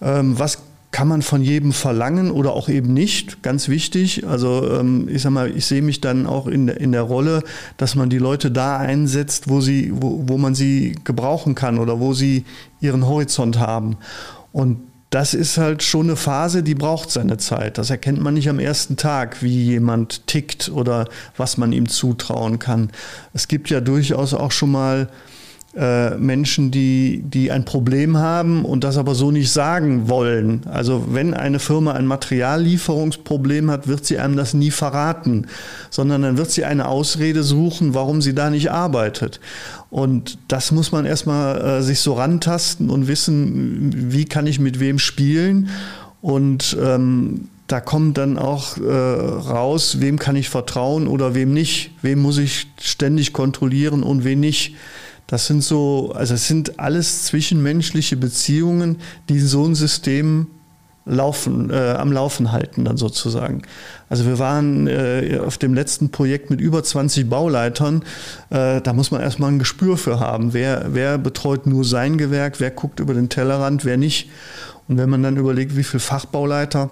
Ähm, 0.00 0.38
was 0.38 0.58
kann 0.92 1.06
man 1.06 1.22
von 1.22 1.42
jedem 1.42 1.72
verlangen 1.72 2.30
oder 2.32 2.52
auch 2.52 2.68
eben 2.68 2.92
nicht, 2.92 3.42
ganz 3.42 3.68
wichtig. 3.68 4.26
Also 4.26 4.68
ähm, 4.72 5.08
ich 5.08 5.22
sag 5.22 5.30
mal, 5.30 5.56
ich 5.56 5.66
sehe 5.66 5.82
mich 5.82 6.00
dann 6.00 6.26
auch 6.26 6.48
in, 6.48 6.66
in 6.66 6.92
der 6.92 7.02
Rolle, 7.02 7.44
dass 7.76 7.94
man 7.94 8.10
die 8.10 8.18
Leute 8.18 8.50
da 8.50 8.76
einsetzt, 8.76 9.48
wo, 9.48 9.60
sie, 9.60 9.92
wo, 9.94 10.24
wo 10.26 10.36
man 10.36 10.56
sie 10.56 10.96
gebrauchen 11.04 11.54
kann 11.54 11.78
oder 11.78 12.00
wo 12.00 12.12
sie 12.12 12.44
ihren 12.80 13.06
Horizont 13.06 13.60
haben. 13.60 13.98
Und 14.52 14.78
das 15.10 15.34
ist 15.34 15.58
halt 15.58 15.82
schon 15.82 16.06
eine 16.06 16.16
Phase, 16.16 16.62
die 16.62 16.76
braucht 16.76 17.10
seine 17.10 17.36
Zeit. 17.36 17.78
Das 17.78 17.90
erkennt 17.90 18.20
man 18.20 18.34
nicht 18.34 18.48
am 18.48 18.60
ersten 18.60 18.96
Tag, 18.96 19.42
wie 19.42 19.64
jemand 19.64 20.28
tickt 20.28 20.68
oder 20.68 21.08
was 21.36 21.56
man 21.56 21.72
ihm 21.72 21.88
zutrauen 21.88 22.60
kann. 22.60 22.90
Es 23.34 23.48
gibt 23.48 23.70
ja 23.70 23.80
durchaus 23.80 24.34
auch 24.34 24.52
schon 24.52 24.70
mal 24.70 25.08
äh, 25.76 26.16
Menschen, 26.16 26.72
die, 26.72 27.22
die 27.24 27.52
ein 27.52 27.64
Problem 27.64 28.16
haben 28.16 28.64
und 28.64 28.82
das 28.82 28.96
aber 28.96 29.14
so 29.14 29.30
nicht 29.30 29.52
sagen 29.52 30.08
wollen. 30.08 30.62
Also 30.66 31.06
wenn 31.12 31.32
eine 31.32 31.60
Firma 31.60 31.92
ein 31.92 32.06
Materiallieferungsproblem 32.06 33.70
hat, 33.70 33.86
wird 33.86 34.04
sie 34.04 34.18
einem 34.18 34.36
das 34.36 34.52
nie 34.52 34.72
verraten, 34.72 35.46
sondern 35.88 36.22
dann 36.22 36.38
wird 36.38 36.50
sie 36.50 36.64
eine 36.64 36.88
Ausrede 36.88 37.44
suchen, 37.44 37.94
warum 37.94 38.20
sie 38.20 38.34
da 38.34 38.50
nicht 38.50 38.72
arbeitet. 38.72 39.38
Und 39.90 40.38
das 40.48 40.72
muss 40.72 40.90
man 40.90 41.06
erstmal 41.06 41.60
äh, 41.60 41.82
sich 41.82 42.00
so 42.00 42.14
rantasten 42.14 42.90
und 42.90 43.06
wissen, 43.06 44.12
wie 44.12 44.24
kann 44.24 44.48
ich 44.48 44.58
mit 44.58 44.80
wem 44.80 44.98
spielen. 44.98 45.68
Und 46.20 46.76
ähm, 46.82 47.48
da 47.68 47.80
kommt 47.80 48.18
dann 48.18 48.38
auch 48.38 48.76
äh, 48.76 48.90
raus, 48.90 50.00
wem 50.00 50.18
kann 50.18 50.34
ich 50.34 50.48
vertrauen 50.48 51.06
oder 51.06 51.36
wem 51.36 51.52
nicht, 51.52 51.92
wem 52.02 52.18
muss 52.20 52.38
ich 52.38 52.66
ständig 52.80 53.32
kontrollieren 53.32 54.02
und 54.02 54.24
wen 54.24 54.40
nicht. 54.40 54.74
Das 55.30 55.46
sind 55.46 55.62
so, 55.62 56.10
also 56.12 56.34
es 56.34 56.48
sind 56.48 56.80
alles 56.80 57.26
zwischenmenschliche 57.26 58.16
Beziehungen, 58.16 58.96
die 59.28 59.38
so 59.38 59.64
ein 59.64 59.76
System 59.76 60.48
laufen, 61.04 61.70
äh, 61.70 61.92
am 61.92 62.10
Laufen 62.10 62.50
halten 62.50 62.84
dann 62.84 62.96
sozusagen. 62.96 63.62
Also 64.08 64.26
wir 64.26 64.40
waren 64.40 64.88
äh, 64.88 65.38
auf 65.38 65.56
dem 65.56 65.72
letzten 65.72 66.10
Projekt 66.10 66.50
mit 66.50 66.60
über 66.60 66.82
20 66.82 67.30
Bauleitern. 67.30 68.02
Äh, 68.50 68.80
da 68.80 68.92
muss 68.92 69.12
man 69.12 69.20
erstmal 69.20 69.52
ein 69.52 69.60
Gespür 69.60 69.96
für 69.96 70.18
haben. 70.18 70.52
Wer, 70.52 70.86
wer 70.94 71.16
betreut 71.16 71.64
nur 71.64 71.84
sein 71.84 72.18
Gewerk, 72.18 72.58
wer 72.58 72.72
guckt 72.72 72.98
über 72.98 73.14
den 73.14 73.28
Tellerrand, 73.28 73.84
wer 73.84 73.96
nicht. 73.96 74.30
Und 74.88 74.98
wenn 74.98 75.08
man 75.08 75.22
dann 75.22 75.36
überlegt, 75.36 75.76
wie 75.76 75.84
viele 75.84 76.00
Fachbauleiter 76.00 76.90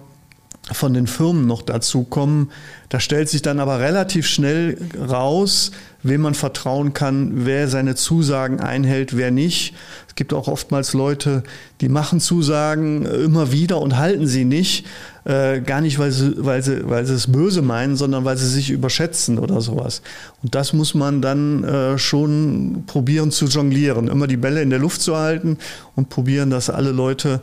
von 0.73 0.95
den 0.95 1.07
Firmen 1.07 1.47
noch 1.47 1.63
dazu 1.63 2.05
kommen. 2.05 2.51
Da 2.89 3.01
stellt 3.01 3.29
sich 3.29 3.43
dann 3.43 3.61
aber 3.61 3.81
relativ 3.81 4.27
schnell 4.27 4.79
raus, 5.11 5.73
wem 6.03 6.21
man 6.21 6.35
vertrauen 6.35 6.93
kann, 6.95 7.45
wer 7.45 7.69
seine 7.69 7.97
Zusagen 7.97 8.61
einhält, 8.61 9.17
wer 9.17 9.31
nicht. 9.31 9.75
Es 10.07 10.15
gibt 10.15 10.33
auch 10.33 10.47
oftmals 10.47 10.93
Leute, 10.93 11.43
die 11.81 11.89
machen 11.89 12.21
Zusagen 12.21 13.05
immer 13.05 13.51
wieder 13.53 13.81
und 13.81 13.97
halten 13.97 14.27
sie 14.27 14.45
nicht. 14.45 14.87
Äh, 15.25 15.61
gar 15.61 15.81
nicht, 15.81 15.99
weil 15.99 16.13
sie, 16.13 16.35
weil, 16.39 16.63
sie, 16.63 16.89
weil 16.89 17.05
sie 17.05 17.15
es 17.15 17.31
böse 17.31 17.63
meinen, 17.63 17.97
sondern 17.97 18.25
weil 18.25 18.37
sie 18.37 18.49
sich 18.49 18.71
überschätzen 18.71 19.39
oder 19.39 19.61
sowas. 19.61 20.03
Und 20.43 20.55
das 20.55 20.73
muss 20.73 20.95
man 20.95 21.21
dann 21.21 21.65
äh, 21.65 21.99
schon 21.99 22.85
probieren 22.87 23.31
zu 23.31 23.47
jonglieren. 23.47 24.09
Immer 24.09 24.27
die 24.27 24.37
Bälle 24.37 24.63
in 24.63 24.71
der 24.71 24.79
Luft 24.79 25.03
zu 25.03 25.17
halten 25.17 25.59
und 25.97 26.09
probieren, 26.09 26.51
dass 26.51 26.71
alle 26.71 26.93
Leute 26.93 27.41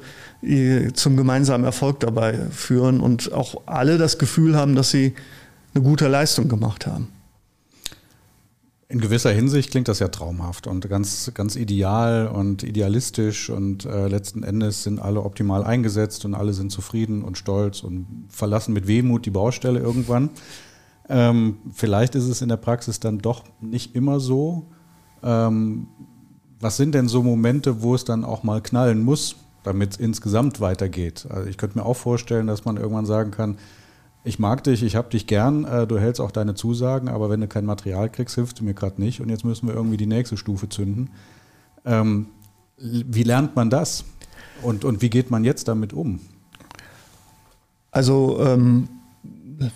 zum 0.93 1.17
gemeinsamen 1.17 1.63
Erfolg 1.63 2.01
dabei 2.01 2.37
führen 2.51 2.99
und 2.99 3.33
auch 3.33 3.63
alle 3.65 3.97
das 3.97 4.19
Gefühl 4.19 4.55
haben, 4.55 4.75
dass 4.75 4.91
sie 4.91 5.15
eine 5.73 5.83
gute 5.83 6.07
Leistung 6.07 6.49
gemacht 6.49 6.85
haben. 6.85 7.07
In 8.87 9.01
gewisser 9.01 9.31
Hinsicht 9.31 9.71
klingt 9.71 9.87
das 9.87 9.97
ja 9.97 10.09
traumhaft 10.09 10.67
und 10.67 10.87
ganz, 10.87 11.31
ganz 11.33 11.55
ideal 11.55 12.27
und 12.27 12.61
idealistisch 12.61 13.49
und 13.49 13.83
äh, 13.85 14.07
letzten 14.07 14.43
Endes 14.43 14.83
sind 14.83 14.99
alle 14.99 15.23
optimal 15.23 15.63
eingesetzt 15.63 16.23
und 16.23 16.35
alle 16.35 16.53
sind 16.53 16.71
zufrieden 16.71 17.23
und 17.23 17.35
stolz 17.35 17.81
und 17.81 18.25
verlassen 18.29 18.73
mit 18.73 18.85
Wehmut 18.85 19.25
die 19.25 19.31
Baustelle 19.31 19.79
irgendwann. 19.79 20.29
Ähm, 21.09 21.57
vielleicht 21.73 22.13
ist 22.13 22.27
es 22.27 22.43
in 22.43 22.49
der 22.49 22.57
Praxis 22.57 22.99
dann 22.99 23.17
doch 23.17 23.43
nicht 23.59 23.95
immer 23.95 24.19
so. 24.19 24.67
Ähm, 25.23 25.87
was 26.59 26.77
sind 26.77 26.93
denn 26.93 27.07
so 27.07 27.23
Momente, 27.23 27.81
wo 27.81 27.95
es 27.95 28.05
dann 28.05 28.23
auch 28.23 28.43
mal 28.43 28.61
knallen 28.61 29.01
muss, 29.03 29.35
damit 29.63 29.93
es 29.93 29.97
insgesamt 29.97 30.61
weitergeht. 30.61 31.25
Also 31.29 31.49
ich 31.49 31.57
könnte 31.57 31.79
mir 31.79 31.85
auch 31.85 31.97
vorstellen, 31.97 32.45
dass 32.45 32.65
man 32.65 32.77
irgendwann 32.77 33.07
sagen 33.07 33.31
kann, 33.31 33.57
ich 34.25 34.39
mag 34.39 34.63
dich, 34.63 34.81
ich 34.81 34.95
habe 34.95 35.09
dich 35.09 35.27
gern, 35.27 35.65
äh, 35.65 35.85
du 35.85 35.99
hältst 35.99 36.19
auch 36.19 36.31
deine 36.31 36.55
Zusagen, 36.55 37.09
aber 37.09 37.29
wenn 37.29 37.41
du 37.41 37.47
kein 37.47 37.63
Material 37.63 38.09
kriegst, 38.09 38.35
hilfst 38.35 38.59
du 38.59 38.63
mir 38.63 38.73
gerade 38.73 38.99
nicht 38.99 39.21
und 39.21 39.29
jetzt 39.29 39.45
müssen 39.45 39.67
wir 39.67 39.75
irgendwie 39.75 39.97
die 39.97 40.07
nächste 40.07 40.35
Stufe 40.35 40.67
zünden. 40.67 41.11
Ähm, 41.85 42.27
wie 42.77 43.23
lernt 43.23 43.55
man 43.55 43.69
das? 43.69 44.03
Und, 44.63 44.83
und 44.83 45.01
wie 45.01 45.11
geht 45.11 45.29
man 45.29 45.43
jetzt 45.43 45.67
damit 45.67 45.93
um? 45.93 46.19
Also 47.91 48.39
ähm, 48.43 48.89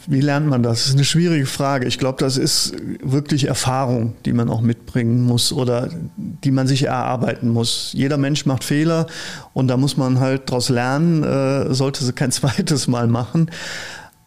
wie 0.07 0.19
lernt 0.19 0.47
man 0.47 0.63
das? 0.63 0.79
Das 0.79 0.87
ist 0.87 0.95
eine 0.95 1.05
schwierige 1.05 1.45
Frage. 1.45 1.87
Ich 1.87 1.99
glaube, 1.99 2.17
das 2.19 2.37
ist 2.37 2.73
wirklich 3.01 3.45
Erfahrung, 3.45 4.15
die 4.25 4.33
man 4.33 4.49
auch 4.49 4.61
mitbringen 4.61 5.23
muss 5.23 5.53
oder 5.53 5.89
die 6.17 6.51
man 6.51 6.67
sich 6.67 6.83
erarbeiten 6.83 7.49
muss. 7.49 7.91
Jeder 7.93 8.17
Mensch 8.17 8.45
macht 8.45 8.63
Fehler 8.63 9.07
und 9.53 9.67
da 9.67 9.77
muss 9.77 9.95
man 9.95 10.19
halt 10.19 10.49
daraus 10.49 10.69
lernen, 10.69 11.23
äh, 11.23 11.73
sollte 11.73 12.03
sie 12.03 12.13
kein 12.13 12.31
zweites 12.33 12.87
Mal 12.87 13.07
machen. 13.07 13.51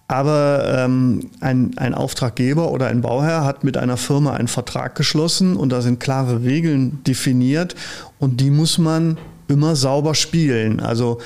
Aber 0.08 0.64
ähm, 0.66 1.30
ein, 1.40 1.72
ein 1.76 1.94
Auftraggeber 1.94 2.70
oder 2.70 2.88
ein 2.88 3.00
Bauherr 3.00 3.44
hat 3.44 3.64
mit 3.64 3.76
einer 3.76 3.96
Firma 3.96 4.34
einen 4.34 4.48
Vertrag 4.48 4.94
geschlossen 4.94 5.56
und 5.56 5.70
da 5.70 5.80
sind 5.80 6.00
klare 6.00 6.42
Regeln 6.42 7.02
definiert 7.04 7.74
und 8.18 8.40
die 8.40 8.50
muss 8.50 8.78
man 8.78 9.16
immer 9.48 9.74
sauber 9.74 10.14
spielen. 10.14 10.80
Also 10.80 11.18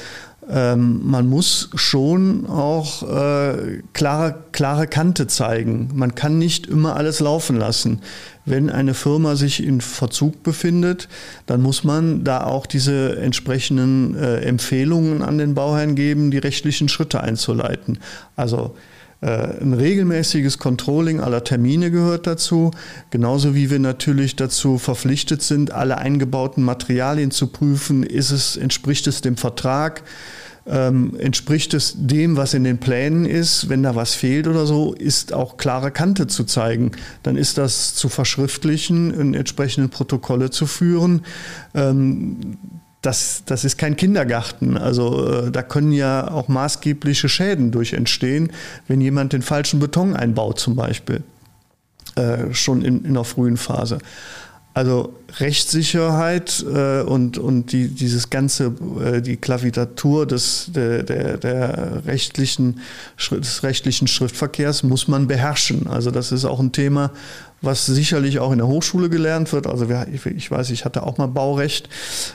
ähm, 0.48 1.00
man 1.04 1.28
muss 1.28 1.70
schon 1.74 2.46
auch 2.46 3.02
äh, 3.02 3.82
klare, 3.92 4.36
klare 4.52 4.86
Kante 4.86 5.26
zeigen. 5.26 5.90
Man 5.94 6.14
kann 6.14 6.38
nicht 6.38 6.66
immer 6.66 6.94
alles 6.96 7.20
laufen 7.20 7.56
lassen. 7.56 8.00
Wenn 8.46 8.70
eine 8.70 8.94
Firma 8.94 9.34
sich 9.34 9.62
in 9.62 9.80
Verzug 9.80 10.44
befindet, 10.44 11.08
dann 11.46 11.60
muss 11.60 11.82
man 11.82 12.22
da 12.22 12.44
auch 12.44 12.66
diese 12.66 13.16
entsprechenden 13.16 14.14
äh, 14.14 14.36
Empfehlungen 14.42 15.22
an 15.22 15.36
den 15.36 15.54
Bauherrn 15.54 15.96
geben, 15.96 16.30
die 16.30 16.38
rechtlichen 16.38 16.88
Schritte 16.88 17.20
einzuleiten. 17.20 17.98
Also 18.36 18.76
äh, 19.20 19.60
ein 19.60 19.72
regelmäßiges 19.72 20.58
Controlling 20.58 21.20
aller 21.20 21.42
Termine 21.42 21.90
gehört 21.90 22.28
dazu, 22.28 22.70
genauso 23.10 23.54
wie 23.54 23.70
wir 23.70 23.80
natürlich 23.80 24.36
dazu 24.36 24.78
verpflichtet 24.78 25.42
sind, 25.42 25.72
alle 25.72 25.98
eingebauten 25.98 26.62
Materialien 26.62 27.32
zu 27.32 27.48
prüfen, 27.48 28.04
ist 28.04 28.30
es, 28.30 28.56
entspricht 28.56 29.06
es 29.06 29.22
dem 29.22 29.36
Vertrag, 29.36 30.02
ähm, 30.68 31.16
entspricht 31.18 31.74
es 31.74 31.94
dem, 31.96 32.36
was 32.36 32.54
in 32.54 32.64
den 32.64 32.78
Plänen 32.78 33.24
ist. 33.24 33.68
Wenn 33.68 33.82
da 33.82 33.94
was 33.94 34.14
fehlt 34.14 34.46
oder 34.48 34.66
so, 34.66 34.94
ist 34.94 35.32
auch 35.32 35.56
klare 35.56 35.90
Kante 35.90 36.26
zu 36.26 36.44
zeigen. 36.44 36.92
Dann 37.22 37.36
ist 37.36 37.58
das 37.58 37.94
zu 37.94 38.08
verschriftlichen, 38.08 39.12
in 39.12 39.34
entsprechenden 39.34 39.90
Protokolle 39.90 40.50
zu 40.50 40.66
führen. 40.66 41.22
Ähm, 41.74 42.58
das, 43.02 43.44
das 43.46 43.64
ist 43.64 43.78
kein 43.78 43.96
Kindergarten. 43.96 44.76
Also 44.76 45.46
äh, 45.46 45.50
da 45.52 45.62
können 45.62 45.92
ja 45.92 46.28
auch 46.30 46.48
maßgebliche 46.48 47.28
Schäden 47.28 47.70
durch 47.70 47.92
entstehen, 47.92 48.52
wenn 48.88 49.00
jemand 49.00 49.32
den 49.32 49.42
falschen 49.42 49.78
Beton 49.78 50.16
einbaut 50.16 50.58
zum 50.58 50.74
Beispiel, 50.74 51.22
äh, 52.16 52.52
schon 52.52 52.82
in, 52.82 53.04
in 53.04 53.10
einer 53.10 53.24
frühen 53.24 53.56
Phase. 53.56 53.98
Also 54.76 55.14
Rechtssicherheit 55.38 56.62
äh, 56.70 57.00
und, 57.00 57.38
und 57.38 57.72
die, 57.72 57.88
dieses 57.88 58.28
ganze, 58.28 58.74
äh, 59.02 59.22
die 59.22 59.38
Klavitatur 59.38 60.26
des, 60.26 60.70
der, 60.74 61.02
der, 61.02 61.38
der 61.38 62.02
rechtlichen, 62.04 62.80
des 63.30 63.62
rechtlichen 63.62 64.06
Schriftverkehrs 64.06 64.82
muss 64.82 65.08
man 65.08 65.28
beherrschen. 65.28 65.86
Also 65.86 66.10
das 66.10 66.30
ist 66.30 66.44
auch 66.44 66.60
ein 66.60 66.72
Thema, 66.72 67.10
was 67.62 67.86
sicherlich 67.86 68.38
auch 68.38 68.52
in 68.52 68.58
der 68.58 68.66
Hochschule 68.66 69.08
gelernt 69.08 69.50
wird. 69.54 69.66
Also 69.66 69.86
ich 70.12 70.50
weiß, 70.50 70.68
ich 70.68 70.84
hatte 70.84 71.04
auch 71.04 71.16
mal 71.16 71.28
Baurecht 71.28 71.88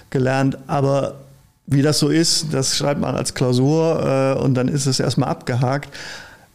gelernt, 0.09 0.57
aber 0.65 1.19
wie 1.67 1.83
das 1.83 1.99
so 1.99 2.09
ist, 2.09 2.47
das 2.51 2.75
schreibt 2.75 3.01
man 3.01 3.15
als 3.15 3.35
Klausur 3.35 4.35
äh, 4.35 4.43
und 4.43 4.55
dann 4.55 4.67
ist 4.67 4.87
es 4.87 4.99
erstmal 4.99 5.29
abgehakt. 5.29 5.89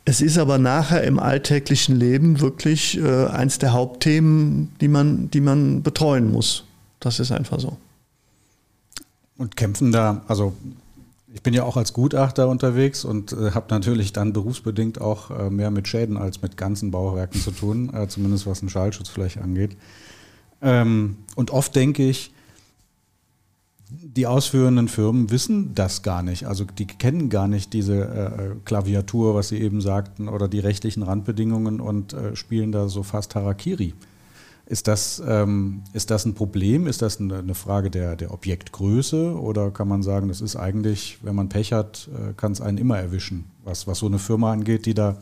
Es 0.08 0.20
ist 0.20 0.38
aber 0.38 0.58
nachher 0.58 1.02
im 1.02 1.18
alltäglichen 1.18 1.96
Leben 1.96 2.40
wirklich 2.40 2.96
äh, 2.96 3.26
eins 3.26 3.58
der 3.58 3.72
Hauptthemen, 3.72 4.72
die 4.80 4.86
man, 4.86 5.32
die 5.32 5.40
man 5.40 5.82
betreuen 5.82 6.30
muss. 6.30 6.64
Das 7.00 7.18
ist 7.18 7.32
einfach 7.32 7.58
so. 7.58 7.76
Und 9.36 9.56
kämpfen 9.56 9.90
da, 9.90 10.22
also 10.28 10.54
ich 11.34 11.42
bin 11.42 11.54
ja 11.54 11.64
auch 11.64 11.76
als 11.76 11.92
Gutachter 11.92 12.48
unterwegs 12.48 13.04
und 13.04 13.32
äh, 13.32 13.50
habe 13.50 13.66
natürlich 13.70 14.12
dann 14.12 14.32
berufsbedingt 14.32 15.00
auch 15.00 15.32
äh, 15.32 15.50
mehr 15.50 15.72
mit 15.72 15.88
Schäden 15.88 16.16
als 16.16 16.40
mit 16.40 16.56
ganzen 16.56 16.92
Bauwerken 16.92 17.40
zu 17.40 17.50
tun, 17.50 17.92
äh, 17.92 18.06
zumindest 18.06 18.46
was 18.46 18.60
den 18.60 18.68
Schallschutzfläche 18.68 19.42
angeht. 19.42 19.76
Ähm, 20.62 21.16
und 21.34 21.50
oft 21.50 21.74
denke 21.74 22.08
ich, 22.08 22.32
die 23.88 24.26
ausführenden 24.26 24.88
Firmen 24.88 25.30
wissen 25.30 25.74
das 25.74 26.02
gar 26.02 26.22
nicht. 26.22 26.46
Also 26.46 26.64
die 26.64 26.86
kennen 26.86 27.28
gar 27.28 27.46
nicht 27.46 27.72
diese 27.72 28.04
äh, 28.04 28.56
Klaviatur, 28.64 29.34
was 29.34 29.48
Sie 29.48 29.60
eben 29.60 29.80
sagten, 29.80 30.28
oder 30.28 30.48
die 30.48 30.58
rechtlichen 30.58 31.02
Randbedingungen 31.02 31.80
und 31.80 32.12
äh, 32.12 32.34
spielen 32.34 32.72
da 32.72 32.88
so 32.88 33.02
fast 33.02 33.34
Harakiri. 33.36 33.94
Ist 34.68 34.88
das, 34.88 35.22
ähm, 35.24 35.82
ist 35.92 36.10
das 36.10 36.24
ein 36.24 36.34
Problem? 36.34 36.88
Ist 36.88 37.00
das 37.00 37.20
eine, 37.20 37.54
Frage 37.54 37.88
der, 37.88 38.16
der 38.16 38.34
Objektgröße? 38.34 39.38
Oder 39.40 39.70
kann 39.70 39.86
man 39.86 40.02
sagen, 40.02 40.26
das 40.26 40.40
ist 40.40 40.56
eigentlich, 40.56 41.18
wenn 41.22 41.36
man 41.36 41.48
Pech 41.48 41.72
hat, 41.72 42.08
äh, 42.12 42.32
kann 42.32 42.50
es 42.50 42.60
einen 42.60 42.78
immer 42.78 42.98
erwischen, 42.98 43.44
was, 43.62 43.86
was 43.86 44.00
so 44.00 44.06
eine 44.06 44.18
Firma 44.18 44.52
angeht, 44.52 44.86
die 44.86 44.94
da 44.94 45.18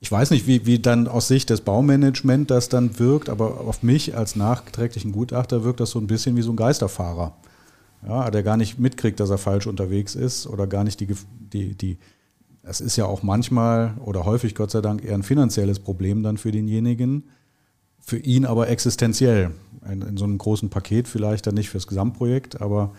ich 0.00 0.10
weiß 0.10 0.30
nicht, 0.30 0.46
wie, 0.46 0.64
wie 0.64 0.78
dann 0.78 1.08
aus 1.08 1.28
Sicht 1.28 1.50
des 1.50 1.60
Baumanagements 1.60 2.48
das 2.48 2.68
dann 2.70 2.98
wirkt, 2.98 3.28
aber 3.28 3.60
auf 3.60 3.82
mich 3.82 4.16
als 4.16 4.34
nachträglichen 4.34 5.12
Gutachter 5.12 5.62
wirkt 5.62 5.80
das 5.80 5.90
so 5.90 5.98
ein 5.98 6.06
bisschen 6.06 6.36
wie 6.36 6.42
so 6.42 6.52
ein 6.52 6.56
Geisterfahrer. 6.56 7.36
Ja, 8.06 8.30
der 8.30 8.42
gar 8.42 8.56
nicht 8.56 8.78
mitkriegt, 8.78 9.20
dass 9.20 9.28
er 9.28 9.36
falsch 9.36 9.66
unterwegs 9.66 10.14
ist 10.14 10.46
oder 10.46 10.66
gar 10.66 10.84
nicht 10.84 11.00
die, 11.00 11.08
die, 11.52 11.74
die, 11.74 11.98
es 12.62 12.80
ist 12.80 12.96
ja 12.96 13.04
auch 13.04 13.22
manchmal 13.22 13.92
oder 14.02 14.24
häufig 14.24 14.54
Gott 14.54 14.70
sei 14.70 14.80
Dank 14.80 15.04
eher 15.04 15.14
ein 15.14 15.22
finanzielles 15.22 15.80
Problem 15.80 16.22
dann 16.22 16.38
für 16.38 16.50
denjenigen, 16.50 17.24
für 17.98 18.18
ihn 18.18 18.46
aber 18.46 18.68
existenziell. 18.68 19.50
In, 19.90 20.00
in 20.00 20.16
so 20.16 20.24
einem 20.24 20.38
großen 20.38 20.70
Paket 20.70 21.08
vielleicht 21.08 21.46
dann 21.46 21.54
nicht 21.54 21.68
fürs 21.68 21.86
Gesamtprojekt, 21.86 22.62
aber 22.62 22.92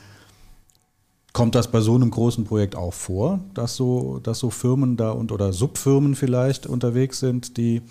Kommt 1.33 1.55
das 1.55 1.71
bei 1.71 1.79
so 1.79 1.95
einem 1.95 2.11
großen 2.11 2.43
Projekt 2.43 2.75
auch 2.75 2.93
vor, 2.93 3.39
dass 3.53 3.75
so, 3.75 4.19
dass 4.21 4.39
so 4.39 4.49
Firmen 4.49 4.97
da 4.97 5.11
und 5.11 5.31
oder 5.31 5.53
Subfirmen 5.53 6.15
vielleicht 6.15 6.67
unterwegs 6.67 7.19
sind, 7.19 7.55
die, 7.57 7.81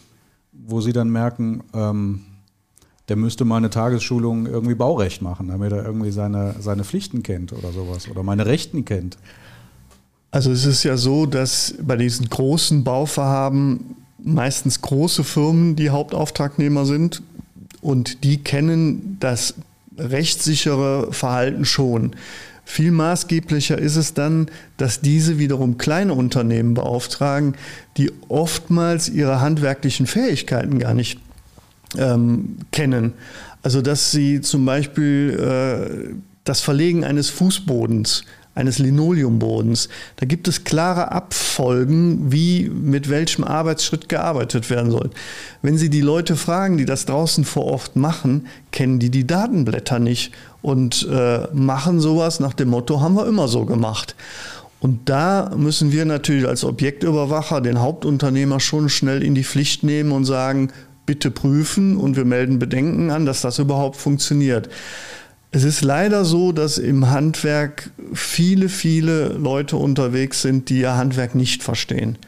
wo 0.53 0.81
sie 0.81 0.93
dann 0.93 1.09
merken, 1.09 1.63
ähm, 1.73 2.21
der 3.09 3.17
müsste 3.17 3.45
mal 3.45 3.57
eine 3.57 3.71
Tagesschulung 3.71 4.47
irgendwie 4.47 4.75
Baurecht 4.75 5.21
machen, 5.21 5.49
damit 5.49 5.73
er 5.73 5.85
irgendwie 5.85 6.13
seine, 6.13 6.55
seine 6.61 6.85
Pflichten 6.85 7.23
kennt 7.23 7.53
oder 7.53 7.73
sowas 7.73 8.09
oder 8.09 8.23
meine 8.23 8.47
Rechten 8.47 8.85
kennt? 8.85 9.19
Also 10.31 10.53
es 10.53 10.65
ist 10.65 10.85
ja 10.85 10.97
so, 10.97 11.27
dass 11.27 11.75
bei 11.83 11.97
diesen 11.97 12.29
großen 12.29 12.85
Bauvorhaben 12.85 13.97
meistens 14.23 14.81
große 14.81 15.25
Firmen 15.25 15.75
die 15.75 15.91
Hauptauftragnehmer 15.91 16.85
sind 16.85 17.23
und 17.81 18.23
die 18.23 18.39
kennen 18.39 19.17
das 19.19 19.55
rechtssichere 19.99 21.13
Verhalten 21.13 21.65
schon. 21.65 22.15
Viel 22.71 22.93
maßgeblicher 22.93 23.77
ist 23.77 23.97
es 23.97 24.15
dann, 24.15 24.47
dass 24.77 25.01
diese 25.01 25.41
wiederum 25.41 25.77
kleine 25.77 26.15
Unternehmen 26.15 26.75
beauftragen, 26.75 27.57
die 27.97 28.13
oftmals 28.29 29.09
ihre 29.09 29.41
handwerklichen 29.41 30.07
Fähigkeiten 30.07 30.79
gar 30.79 30.95
nicht 30.95 31.19
ähm, 31.99 32.59
kennen. 32.71 33.15
Also 33.65 33.83
dass 33.83 34.13
sie 34.13 34.41
zum 34.41 34.65
Beispiel 34.67 35.37
äh, 35.37 36.15
das 36.45 36.61
Verlegen 36.61 37.03
eines 37.05 37.29
Fußbodens 37.29 38.23
eines 38.55 38.79
Linoleumbodens. 38.79 39.89
Da 40.17 40.27
gibt 40.27 40.49
es 40.49 40.65
klare 40.65 41.13
Abfolgen, 41.13 42.33
wie 42.33 42.69
mit 42.69 43.09
welchem 43.09 43.45
Arbeitsschritt 43.45 44.09
gearbeitet 44.09 44.71
werden 44.71 44.91
soll. 44.91 45.11
Wenn 45.63 45.79
Sie 45.79 45.91
die 45.91 46.01
Leute 46.01 46.37
fragen, 46.37 46.77
die 46.77 46.85
das 46.85 47.07
draußen 47.07 47.45
vor 47.45 47.65
Ort 47.65 47.97
machen, 47.97 48.47
kennen 48.73 48.99
die 48.99 49.11
die 49.11 49.27
Datenblätter 49.27 49.99
nicht 49.99 50.33
und 50.63 51.09
äh, 51.11 51.47
machen 51.53 52.01
sowas 52.01 52.41
nach 52.41 52.55
dem 52.55 52.71
Motto, 52.71 53.01
haben 53.01 53.15
wir 53.15 53.27
immer 53.27 53.49
so 53.49 53.65
gemacht. 53.65 54.17
Und 54.81 55.09
da 55.11 55.53
müssen 55.57 55.93
wir 55.93 56.07
natürlich 56.07 56.49
als 56.49 56.65
Objektüberwacher 56.65 57.61
den 57.61 57.81
Hauptunternehmer 57.81 58.61
schon 58.61 58.89
schnell 58.89 59.23
in 59.23 59.35
die 59.35 59.45
Pflicht 59.45 59.85
nehmen 59.85 60.11
und 60.11 60.25
sagen, 60.25 60.71
bitte 61.05 61.31
prüfen 61.31 61.97
und 61.97 62.17
wir 62.17 62.25
melden 62.25 62.59
Bedenken 62.59 63.11
an, 63.11 63.27
dass 63.27 63.43
das 63.43 63.59
überhaupt 63.59 63.97
funktioniert. 63.97 64.71
Es 65.53 65.65
ist 65.65 65.83
leider 65.83 66.25
so, 66.25 66.53
dass 66.53 66.79
im 66.79 67.11
Handwerk 67.11 67.91
viele, 68.15 68.69
viele 68.69 69.29
Leute 69.29 69.77
unterwegs 69.77 70.43
sind, 70.43 70.69
die 70.69 70.81
ihr 70.81 70.97
Handwerk 70.97 71.35
nicht 71.35 71.65
verstehen. 71.65 72.19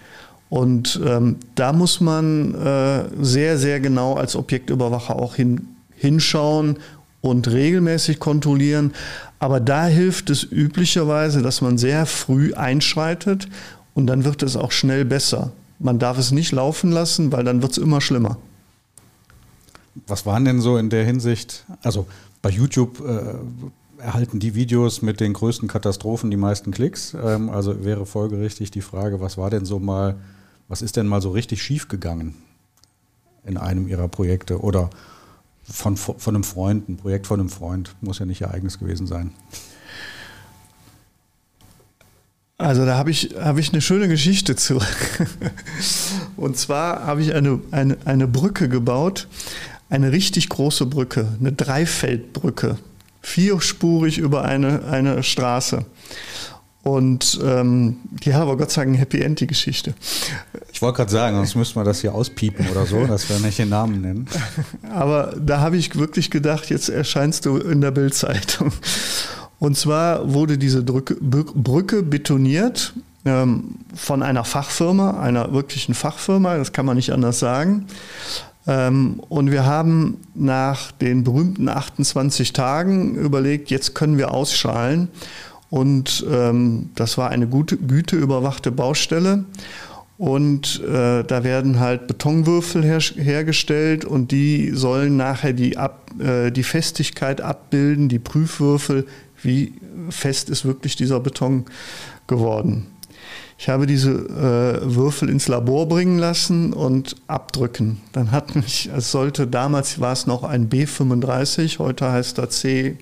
Und 0.51 1.01
ähm, 1.07 1.37
da 1.55 1.73
muss 1.73 2.01
man 2.01 2.55
äh, 2.55 3.05
sehr, 3.21 3.59
sehr 3.59 3.81
genau 3.81 4.15
als 4.15 4.35
Objektüberwacher 4.35 5.17
auch 5.17 5.37
hin, 5.37 5.69
hinschauen 5.95 6.79
und 7.21 7.49
regelmäßig 7.49 8.19
kontrollieren. 8.19 8.93
Aber 9.39 9.61
da 9.61 9.87
hilft 9.87 10.29
es 10.29 10.43
üblicherweise, 10.43 11.43
dass 11.43 11.63
man 11.63 11.79
sehr 11.79 12.07
früh 12.07 12.53
einschreitet 12.55 13.49
und 13.95 14.09
dann 14.09 14.25
wird 14.25 14.43
es 14.43 14.57
auch 14.57 14.73
schnell 14.73 15.05
besser. 15.05 15.53
Man 15.79 15.99
darf 15.99 16.19
es 16.19 16.33
nicht 16.33 16.53
laufen 16.53 16.91
lassen, 16.91 17.33
weil 17.33 17.45
dann 17.45 17.63
wird 17.63 17.73
es 17.73 17.79
immer 17.79 18.01
schlimmer. 18.01 18.37
Was 20.07 20.25
waren 20.27 20.45
denn 20.45 20.61
so 20.61 20.77
in 20.77 20.91
der 20.91 21.05
Hinsicht, 21.05 21.65
also 21.83 22.07
bei 22.41 22.51
YouTube 22.51 23.01
äh, 23.01 23.35
erhalten 24.03 24.41
die 24.41 24.55
Videos 24.55 25.01
mit 25.01 25.21
den 25.21 25.33
größten 25.33 25.69
Katastrophen 25.69 26.31
die 26.31 26.37
meisten 26.37 26.73
Klicks. 26.73 27.15
Ähm, 27.15 27.49
also 27.51 27.85
wäre 27.85 28.05
folgerichtig 28.05 28.71
die 28.71 28.81
Frage, 28.81 29.21
was 29.21 29.39
war 29.39 29.49
denn 29.49 29.65
so 29.65 29.79
mal, 29.79 30.17
was 30.69 30.83
ist 30.83 30.97
denn 30.97 31.07
mal 31.07 31.23
so 31.23 31.31
richtig 31.31 31.63
schief 31.63 31.89
gegangen 31.89 32.35
in 33.45 33.57
einem 33.57 33.89
ihrer 33.89 34.09
Projekte 34.09 34.61
oder 34.61 34.91
von, 35.63 35.97
von 35.97 36.17
einem 36.27 36.45
Freund, 36.45 36.89
ein 36.89 36.97
Projekt 36.97 37.27
von 37.27 37.39
einem 37.39 37.49
Freund, 37.49 37.95
muss 38.01 38.19
ja 38.19 38.27
nicht 38.27 38.41
ihr 38.41 38.51
eigenes 38.51 38.79
gewesen 38.79 39.07
sein. 39.07 39.33
Also 42.59 42.85
da 42.85 42.97
habe 42.97 43.11
ich, 43.11 43.35
hab 43.41 43.59
ich 43.59 43.73
eine 43.73 43.81
schöne 43.81 44.07
Geschichte 44.07 44.55
zu. 44.55 44.79
Und 46.37 46.57
zwar 46.57 47.07
habe 47.07 47.23
ich 47.23 47.35
eine, 47.35 47.61
eine, 47.73 47.97
eine 48.05 48.29
Brücke 48.29 48.69
gebaut 48.69 49.27
eine 49.93 50.11
richtig 50.11 50.49
große 50.49 50.87
Brücke, 50.87 51.27
eine 51.39 51.53
Dreifeldbrücke, 51.53 52.79
vierspurig 53.21 54.17
über 54.17 54.43
eine, 54.43 54.85
eine 54.87 55.23
Straße. 55.23 55.85
Und 56.83 57.39
ähm, 57.45 57.99
die 58.25 58.33
hat 58.33 58.41
aber 58.41 58.57
Gott 58.57 58.71
sei 58.71 58.83
Dank 58.83 58.95
ein 58.95 58.99
Happy 58.99 59.21
End, 59.21 59.41
die 59.41 59.47
Geschichte. 59.47 59.93
Ich 60.73 60.81
wollte 60.81 60.97
gerade 60.97 61.11
sagen, 61.13 61.37
sonst 61.37 61.55
müssten 61.57 61.79
wir 61.79 61.85
das 61.85 62.01
hier 62.01 62.15
auspiepen 62.15 62.67
oder 62.71 62.87
so, 62.87 63.07
dass 63.07 63.29
wir 63.29 63.39
nicht 63.39 63.59
den 63.59 63.69
Namen 63.69 64.01
nennen. 64.01 64.27
Aber 64.91 65.37
da 65.39 65.61
habe 65.61 65.77
ich 65.77 65.95
wirklich 65.95 66.31
gedacht, 66.31 66.71
jetzt 66.71 66.89
erscheinst 66.89 67.45
du 67.45 67.59
in 67.59 67.83
der 67.83 67.91
Bildzeitung. 67.91 68.73
Und 69.59 69.77
zwar 69.77 70.33
wurde 70.33 70.57
diese 70.57 70.83
Brücke, 70.83 71.17
Brücke 71.21 72.03
betoniert 72.03 72.95
ähm, 73.27 73.75
von 73.95 74.23
einer 74.23 74.45
Fachfirma, 74.45 75.21
einer 75.21 75.53
wirklichen 75.53 75.95
Fachfirma, 75.95 76.57
das 76.57 76.73
kann 76.73 76.87
man 76.87 76.97
nicht 76.97 77.13
anders 77.13 77.39
sagen. 77.39 77.87
Ähm, 78.67 79.21
und 79.29 79.51
wir 79.51 79.67
haben 79.67 80.19
nach 80.35 80.93
den 80.93 81.25
berühmten 81.25 81.69
28 81.69 82.53
Tagen 82.53 83.17
überlegt, 83.17 83.71
jetzt 83.71 83.95
können 83.95 84.19
wir 84.19 84.33
ausschalen. 84.33 85.09
Und 85.71 86.25
ähm, 86.31 86.91
das 86.95 87.17
war 87.17 87.31
eine 87.31 87.47
gute, 87.47 87.77
güteüberwachte 87.77 88.71
Baustelle. 88.71 89.45
Und 90.19 90.81
äh, 90.85 91.25
da 91.25 91.43
werden 91.43 91.81
halt 91.81 92.07
Betonwürfel 92.07 92.85
her 92.85 93.01
hergestellt 93.01 94.05
und 94.05 94.31
die 94.31 94.71
sollen 94.71 95.17
nachher 95.17 95.53
die, 95.53 95.77
Ab 95.79 96.13
äh, 96.21 96.51
die 96.53 96.63
Festigkeit 96.63 97.41
abbilden, 97.41 98.09
die 98.09 98.21
Prüfwürfel, 98.21 99.07
wie 99.43 99.73
fest 100.11 100.51
ist 100.51 100.65
wirklich 100.65 100.95
dieser 100.95 101.19
Beton 101.19 101.65
geworden. 102.29 102.87
Ich 103.63 103.69
habe 103.69 103.87
diese 103.87 104.11
äh, 104.11 104.97
Würfel 104.97 105.29
ins 105.29 105.47
Labor 105.47 105.87
bringen 105.87 106.19
lassen 106.19 106.73
und 106.73 107.15
abdrücken. 107.29 108.01
Dann 108.11 108.33
hat 108.33 108.57
mich, 108.57 108.91
es 108.93 109.13
sollte, 109.13 109.47
damals 109.47 110.01
war 110.01 110.13
es 110.13 110.27
noch 110.27 110.43
ein 110.43 110.69
B35, 110.69 111.79
heute 111.79 112.11
heißt 112.11 112.39
er 112.39 112.51
C 112.51 112.99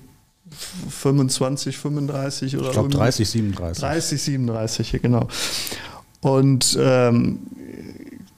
25, 0.87 1.75
35 1.79 2.57
oder 2.57 2.67
Ich 2.67 2.73
glaube 2.73 2.89
30, 2.89 3.27
37. 3.27 3.81
30, 3.81 4.21
37, 4.21 5.01
genau. 5.01 5.27
Und 6.19 6.77
ähm, 6.79 7.39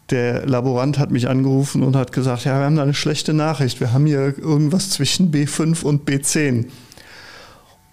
der 0.09 0.45
Laborant 0.45 0.99
hat 0.99 1.12
mich 1.12 1.27
angerufen 1.27 1.83
und 1.83 1.97
hat 1.97 2.13
gesagt, 2.13 2.45
ja, 2.45 2.57
wir 2.57 2.65
haben 2.67 2.77
da 2.77 2.83
eine 2.83 2.93
schlechte 2.93 3.33
Nachricht. 3.33 3.81
Wir 3.81 3.91
haben 3.91 4.05
hier 4.05 4.38
irgendwas 4.38 4.91
zwischen 4.91 5.33
B5 5.33 5.83
und 5.83 6.07
B10. 6.09 6.67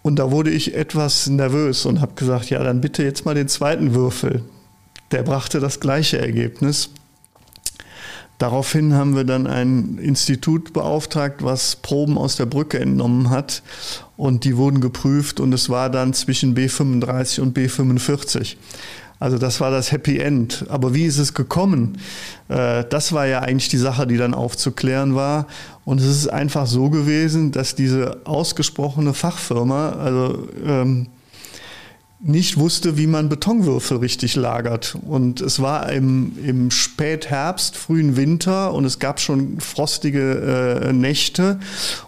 Und 0.02 0.18
da 0.18 0.30
wurde 0.30 0.50
ich 0.50 0.74
etwas 0.74 1.28
nervös 1.28 1.84
und 1.84 2.00
habe 2.00 2.14
gesagt, 2.14 2.50
ja, 2.50 2.62
dann 2.62 2.80
bitte 2.80 3.02
jetzt 3.02 3.24
mal 3.24 3.34
den 3.34 3.48
zweiten 3.48 3.94
Würfel. 3.94 4.42
Der 5.10 5.22
brachte 5.22 5.60
das 5.60 5.80
gleiche 5.80 6.18
Ergebnis. 6.18 6.90
Daraufhin 8.38 8.94
haben 8.94 9.16
wir 9.16 9.24
dann 9.24 9.46
ein 9.46 9.98
Institut 9.98 10.72
beauftragt, 10.72 11.44
was 11.44 11.76
Proben 11.76 12.16
aus 12.16 12.36
der 12.36 12.46
Brücke 12.46 12.78
entnommen 12.78 13.28
hat. 13.28 13.62
Und 14.16 14.44
die 14.44 14.56
wurden 14.56 14.80
geprüft 14.80 15.40
und 15.40 15.52
es 15.52 15.68
war 15.68 15.90
dann 15.90 16.14
zwischen 16.14 16.56
B35 16.56 17.42
und 17.42 17.56
B45. 17.56 18.56
Also 19.20 19.36
das 19.36 19.60
war 19.60 19.70
das 19.70 19.92
Happy 19.92 20.18
End. 20.18 20.64
Aber 20.68 20.94
wie 20.94 21.04
ist 21.04 21.18
es 21.18 21.34
gekommen? 21.34 21.98
Äh, 22.48 22.84
das 22.88 23.12
war 23.12 23.26
ja 23.26 23.40
eigentlich 23.40 23.68
die 23.68 23.76
Sache, 23.76 24.06
die 24.06 24.16
dann 24.16 24.34
aufzuklären 24.34 25.14
war. 25.14 25.46
Und 25.84 26.00
es 26.00 26.06
ist 26.06 26.28
einfach 26.28 26.66
so 26.66 26.88
gewesen, 26.88 27.52
dass 27.52 27.74
diese 27.74 28.22
ausgesprochene 28.24 29.12
Fachfirma, 29.12 29.90
also 29.90 30.48
ähm, 30.66 31.08
nicht 32.22 32.58
wusste, 32.58 32.98
wie 32.98 33.06
man 33.06 33.30
Betonwürfel 33.30 33.96
richtig 33.96 34.36
lagert. 34.36 34.96
Und 35.06 35.40
es 35.40 35.60
war 35.60 35.90
im, 35.90 36.32
im 36.44 36.70
Spätherbst, 36.70 37.76
frühen 37.76 38.16
Winter 38.16 38.74
und 38.74 38.84
es 38.84 38.98
gab 38.98 39.20
schon 39.20 39.58
frostige 39.60 40.82
äh, 40.84 40.92
Nächte. 40.92 41.60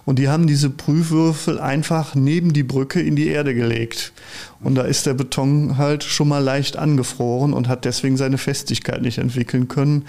Und 0.05 0.19
die 0.19 0.29
haben 0.29 0.47
diese 0.47 0.69
Prüfwürfel 0.69 1.59
einfach 1.59 2.15
neben 2.15 2.53
die 2.53 2.63
Brücke 2.63 3.01
in 3.01 3.17
die 3.17 3.29
Erde 3.29 3.55
gelegt. 3.55 4.13
Und 4.61 4.75
da 4.75 4.83
ist 4.83 5.07
der 5.07 5.15
Beton 5.15 5.79
halt 5.79 6.05
schon 6.05 6.29
mal 6.29 6.39
leicht 6.39 6.77
angefroren 6.77 7.53
und 7.53 7.67
hat 7.67 7.85
deswegen 7.85 8.17
seine 8.17 8.39
Festigkeit 8.39 9.03
nicht 9.03 9.19
entwickeln 9.19 9.67
können. 9.69 10.05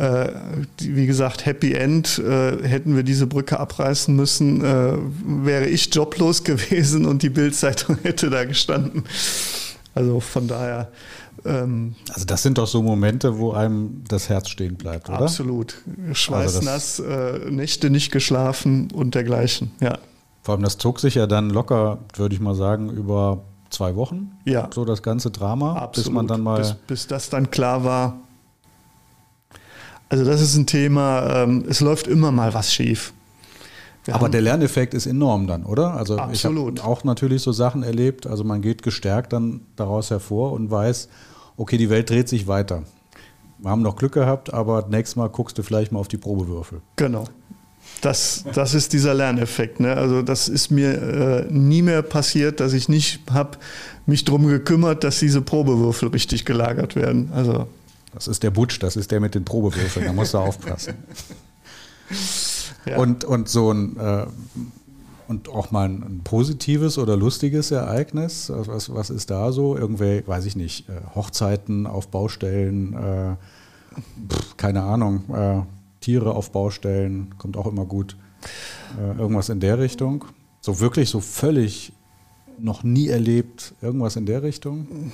Äh, 0.00 0.32
wie 0.78 1.04
gesagt, 1.04 1.44
Happy 1.44 1.74
End, 1.74 2.18
äh, 2.18 2.66
hätten 2.66 2.96
wir 2.96 3.02
diese 3.02 3.26
Brücke 3.26 3.60
abreißen 3.60 4.16
müssen, 4.16 4.64
äh, 4.64 4.96
wäre 5.44 5.66
ich 5.66 5.94
joblos 5.94 6.42
gewesen 6.44 7.04
und 7.04 7.22
die 7.22 7.28
Bildzeitung 7.28 7.98
hätte 8.02 8.30
da 8.30 8.44
gestanden. 8.44 9.04
Also 9.94 10.20
von 10.20 10.48
daher. 10.48 10.90
Ähm, 11.44 11.96
also 12.14 12.24
das 12.24 12.42
sind 12.42 12.56
doch 12.56 12.66
so 12.66 12.80
Momente, 12.82 13.36
wo 13.36 13.52
einem 13.52 14.02
das 14.08 14.30
Herz 14.30 14.48
stehen 14.48 14.76
bleibt, 14.76 15.10
oder? 15.10 15.20
Absolut. 15.20 15.74
Schweißnass, 16.12 17.00
also 17.00 17.44
äh, 17.44 17.50
Nächte 17.50 17.90
nicht 17.90 18.10
geschlafen 18.10 18.88
und 18.92 19.14
dergleichen, 19.14 19.70
ja. 19.80 19.98
Vor 20.42 20.54
allem, 20.54 20.62
das 20.64 20.78
zog 20.78 21.00
sich 21.00 21.16
ja 21.16 21.26
dann 21.26 21.50
locker, 21.50 21.98
würde 22.14 22.34
ich 22.34 22.40
mal 22.40 22.54
sagen, 22.54 22.88
über 22.88 23.42
zwei 23.68 23.96
Wochen. 23.96 24.32
Ja. 24.46 24.70
So 24.72 24.86
das 24.86 25.02
ganze 25.02 25.30
Drama, 25.30 25.74
Absolut. 25.74 26.06
bis 26.06 26.14
man 26.14 26.26
dann 26.26 26.40
mal. 26.40 26.56
Bis, 26.56 26.72
bis 26.86 27.06
das 27.06 27.28
dann 27.28 27.50
klar 27.50 27.84
war. 27.84 28.16
Also, 30.10 30.24
das 30.24 30.42
ist 30.42 30.56
ein 30.56 30.66
Thema, 30.66 31.44
ähm, 31.44 31.64
es 31.68 31.80
läuft 31.80 32.06
immer 32.06 32.30
mal 32.30 32.52
was 32.52 32.72
schief. 32.72 33.14
Wir 34.04 34.14
Aber 34.14 34.28
der 34.28 34.40
Lerneffekt 34.40 34.94
ist 34.94 35.06
enorm 35.06 35.46
dann, 35.46 35.64
oder? 35.64 35.94
Also 35.94 36.16
Absolut. 36.16 36.78
ich 36.78 36.84
habe 36.84 36.90
auch 36.90 37.04
natürlich 37.04 37.42
so 37.42 37.52
Sachen 37.52 37.82
erlebt. 37.82 38.26
Also 38.26 38.44
man 38.44 38.62
geht 38.62 38.82
gestärkt 38.82 39.32
dann 39.32 39.60
daraus 39.76 40.10
hervor 40.10 40.52
und 40.52 40.70
weiß, 40.70 41.08
okay, 41.56 41.76
die 41.76 41.90
Welt 41.90 42.08
dreht 42.08 42.28
sich 42.28 42.46
weiter. 42.46 42.84
Wir 43.58 43.70
haben 43.70 43.82
noch 43.82 43.96
Glück 43.96 44.12
gehabt, 44.12 44.54
aber 44.54 44.86
nächstes 44.88 45.16
Mal 45.16 45.28
guckst 45.28 45.58
du 45.58 45.62
vielleicht 45.62 45.92
mal 45.92 45.98
auf 45.98 46.08
die 46.08 46.16
Probewürfel. 46.16 46.80
Genau. 46.96 47.24
Das, 48.00 48.44
das 48.54 48.72
ist 48.72 48.94
dieser 48.94 49.12
Lerneffekt. 49.12 49.80
Ne? 49.80 49.94
Also 49.94 50.22
das 50.22 50.48
ist 50.48 50.70
mir 50.70 51.46
äh, 51.48 51.52
nie 51.52 51.82
mehr 51.82 52.00
passiert, 52.00 52.60
dass 52.60 52.72
ich 52.72 52.88
nicht 52.88 53.20
habe 53.30 53.58
mich 54.06 54.24
darum 54.24 54.46
gekümmert, 54.46 55.04
dass 55.04 55.18
diese 55.18 55.42
Probewürfel 55.42 56.08
richtig 56.08 56.46
gelagert 56.46 56.96
werden. 56.96 57.30
Also 57.34 57.66
das 58.12 58.28
ist 58.28 58.42
der 58.42 58.50
Butsch, 58.50 58.82
das 58.82 58.96
ist 58.96 59.10
der 59.10 59.20
mit 59.20 59.34
den 59.34 59.44
Probewürfeln, 59.44 60.06
da 60.06 60.12
musst 60.12 60.34
du 60.34 60.38
aufpassen. 60.38 60.94
Ja. 62.86 62.96
Und, 62.96 63.24
und 63.24 63.46
so 63.46 63.70
ein 63.70 63.98
äh, 63.98 64.26
und 65.30 65.48
auch 65.48 65.70
mal 65.70 65.88
ein, 65.88 66.22
positives 66.24 66.98
oder 66.98 67.16
lustiges 67.16 67.70
Ereignis. 67.70 68.50
Was, 68.52 68.92
was 68.92 69.10
ist 69.10 69.30
da 69.30 69.52
so? 69.52 69.76
Irgendwelche, 69.76 70.26
weiß 70.26 70.44
ich 70.44 70.56
nicht, 70.56 70.88
äh, 70.88 70.92
Hochzeiten 71.14 71.86
auf 71.86 72.08
Baustellen, 72.08 72.94
äh, 72.94 73.36
pff, 74.28 74.56
keine 74.56 74.82
Ahnung. 74.82 75.22
Äh, 75.32 75.60
Tiere 76.00 76.34
auf 76.34 76.50
Baustellen, 76.50 77.34
kommt 77.38 77.56
auch 77.56 77.68
immer 77.68 77.84
gut. 77.84 78.16
Äh, 78.98 79.20
irgendwas 79.20 79.50
in 79.50 79.60
der 79.60 79.78
Richtung. 79.78 80.24
So 80.62 80.80
wirklich 80.80 81.10
so 81.10 81.20
völlig 81.20 81.92
noch 82.58 82.82
nie 82.82 83.06
erlebt, 83.06 83.74
irgendwas 83.80 84.16
in 84.16 84.26
der 84.26 84.42
Richtung. 84.42 85.12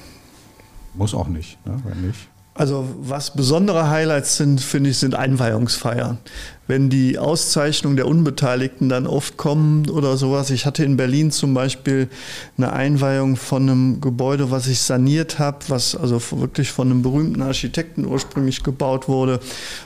Muss 0.95 1.13
auch 1.13 1.29
nicht, 1.29 1.59
ne? 1.67 1.79
wenn 1.85 2.07
nicht. 2.07 2.29
Also 2.57 2.89
was 3.01 3.35
besondere 3.35 3.91
Highlights 3.91 4.37
sind, 4.37 4.61
finde 4.61 4.91
ich, 4.91 4.99
sind 4.99 5.15
Einweihungsfeiern 5.15 6.19
wenn 6.69 6.91
die 6.91 7.19
Auszeichnungen 7.19 7.97
der 7.97 8.09
Unbeteiligten 8.09 8.89
dann 8.89 9.07
oft 9.07 9.37
kommen 9.37 9.89
oder 9.89 10.17
sowas. 10.17 10.51
Ich 10.51 10.67
hatte 10.67 10.85
in 10.85 10.97
Berlin 10.97 11.31
zum 11.31 11.55
Beispiel 11.55 12.09
eine 12.59 12.73
Einweihung 12.73 13.37
von 13.37 13.63
einem 13.63 14.01
Gebäude, 14.01 14.51
was 14.51 14.67
ich 14.67 14.81
saniert 14.81 15.39
habe, 15.39 15.59
was 15.69 15.95
also 15.95 16.21
wirklich 16.41 16.73
von 16.73 16.91
einem 16.91 17.03
berühmten 17.03 17.43
Architekten 17.43 18.05
ursprünglich 18.05 18.65
gebaut 18.65 19.09
wurde, 19.09 19.39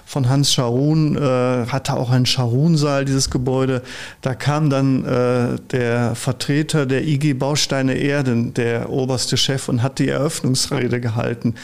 von 0.07 0.29
Hans 0.29 0.53
Scharun, 0.53 1.17
äh, 1.17 1.21
hatte 1.67 1.95
auch 1.95 2.11
einen 2.11 2.27
Scharun-Saal, 2.27 3.05
dieses 3.05 3.31
Gebäude. 3.31 3.83
Da 4.23 4.35
kam 4.35 4.71
dann 4.71 5.05
äh, 5.05 5.59
der 5.71 6.15
Vertreter 6.15 6.87
der 6.87 7.07
IG 7.07 7.35
Bausteine 7.35 7.95
Erden, 7.95 8.55
der 8.55 8.91
oberste 8.91 9.37
Chef, 9.37 9.69
und 9.69 9.83
hat 9.83 9.99
die 9.99 10.09
Eröffnungsrede 10.09 11.01
gehalten. 11.01 11.55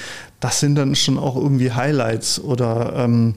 Das 0.41 0.61
sind 0.61 0.75
dann 0.77 0.95
schon 0.95 1.19
auch 1.19 1.37
irgendwie 1.37 1.73
Highlights 1.73 2.41
oder 2.41 2.95
ähm, 2.97 3.35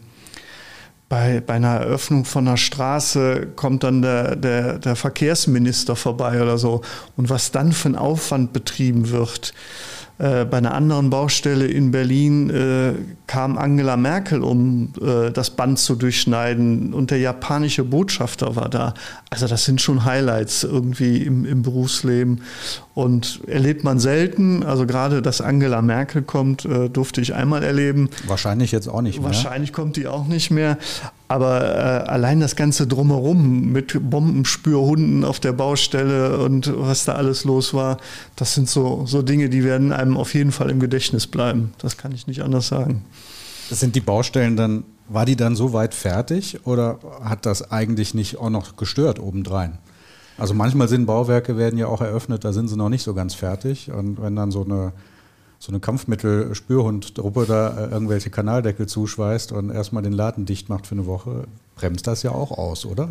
bei, 1.09 1.41
bei 1.41 1.55
einer 1.55 1.77
Eröffnung 1.79 2.23
von 2.23 2.47
einer 2.47 2.57
Straße 2.57 3.47
kommt 3.55 3.83
dann 3.83 4.03
der, 4.03 4.35
der, 4.35 4.77
der 4.77 4.95
Verkehrsminister 4.95 5.95
vorbei 5.95 6.41
oder 6.41 6.59
so. 6.59 6.81
Und 7.17 7.29
was 7.29 7.51
dann 7.51 7.71
für 7.71 7.89
ein 7.89 7.95
Aufwand 7.95 8.53
betrieben 8.53 9.09
wird, 9.09 9.53
äh, 10.19 10.43
bei 10.43 10.57
einer 10.57 10.73
anderen 10.73 11.09
Baustelle 11.09 11.65
in 11.65 11.91
Berlin 11.91 12.49
äh, 12.49 12.93
kam 13.25 13.57
Angela 13.57 13.95
Merkel, 13.95 14.43
um 14.43 14.91
äh, 15.01 15.31
das 15.31 15.49
Band 15.51 15.79
zu 15.79 15.95
durchschneiden 15.95 16.93
und 16.93 17.11
der 17.11 17.19
japanische 17.19 17.85
Botschafter 17.85 18.57
war 18.57 18.67
da. 18.67 18.93
Also 19.29 19.47
das 19.47 19.63
sind 19.63 19.81
schon 19.81 20.03
Highlights 20.03 20.65
irgendwie 20.65 21.23
im, 21.23 21.45
im 21.45 21.61
Berufsleben 21.61 22.41
und 22.95 23.39
erlebt 23.47 23.85
man 23.85 23.97
selten. 23.99 24.63
Also 24.63 24.85
gerade, 24.85 25.21
dass 25.21 25.39
Angela 25.39 25.81
Merkel 25.81 26.21
kommt, 26.21 26.65
äh, 26.65 26.89
durfte 26.89 27.21
ich 27.21 27.33
einmal 27.33 27.63
erleben. 27.63 28.09
Wahrscheinlich 28.27 28.73
jetzt 28.73 28.89
auch 28.89 29.01
nicht 29.01 29.19
mehr. 29.19 29.27
Wahrscheinlich 29.27 29.71
kommt 29.71 29.95
die 29.95 30.07
auch 30.07 30.27
nicht 30.27 30.51
mehr. 30.51 30.77
Aber 31.29 31.61
äh, 31.61 32.09
allein 32.09 32.39
das 32.39 32.55
Ganze 32.55 32.87
drumherum 32.87 33.71
mit 33.71 33.95
Bombenspürhunden 34.09 35.23
auf 35.23 35.39
der 35.39 35.53
Baustelle 35.53 36.39
und 36.39 36.73
was 36.75 37.05
da 37.05 37.13
alles 37.13 37.43
los 37.43 37.71
war, 37.75 37.97
das 38.35 38.55
sind 38.55 38.67
so, 38.67 39.05
so 39.05 39.21
Dinge, 39.21 39.47
die 39.47 39.63
werden 39.63 39.93
einem 39.93 40.17
auf 40.17 40.33
jeden 40.33 40.51
Fall 40.51 40.71
im 40.71 40.79
Gedächtnis 40.79 41.27
bleiben. 41.27 41.71
Das 41.77 41.97
kann 41.97 42.13
ich 42.13 42.25
nicht 42.25 42.41
anders 42.41 42.67
sagen. 42.67 43.05
Sind 43.69 43.95
die 43.95 44.01
Baustellen 44.01 44.57
dann, 44.57 44.83
war 45.07 45.25
die 45.25 45.35
dann 45.35 45.55
so 45.55 45.71
weit 45.71 45.93
fertig 45.93 46.65
oder 46.65 46.97
hat 47.23 47.45
das 47.45 47.71
eigentlich 47.71 48.15
nicht 48.15 48.37
auch 48.37 48.49
noch 48.49 48.75
gestört 48.75 49.19
obendrein? 49.19 49.77
Also 50.39 50.55
manchmal 50.55 50.87
sind 50.87 51.05
Bauwerke, 51.05 51.57
werden 51.57 51.77
ja 51.77 51.85
auch 51.85 52.01
eröffnet, 52.01 52.43
da 52.43 52.53
sind 52.53 52.69
sie 52.69 52.75
noch 52.75 52.89
nicht 52.89 53.03
so 53.03 53.13
ganz 53.13 53.35
fertig. 53.35 53.91
Und 53.91 54.19
wenn 54.19 54.35
dann 54.35 54.49
so 54.51 54.65
eine 54.65 54.93
so 55.59 55.71
eine 55.71 55.79
Kampfmittel-Spürhund-Truppe 55.81 57.45
da 57.45 57.85
äh, 57.85 57.91
irgendwelche 57.91 58.29
Kanaldeckel 58.29 58.87
zuschweißt 58.87 59.51
und 59.51 59.69
erstmal 59.69 60.01
den 60.01 60.13
Laden 60.13 60.45
dicht 60.45 60.69
macht 60.69 60.87
für 60.87 60.95
eine 60.95 61.05
Woche, 61.05 61.43
bremst 61.75 62.07
das 62.07 62.23
ja 62.23 62.31
auch 62.31 62.51
aus, 62.51 62.85
oder? 62.85 63.09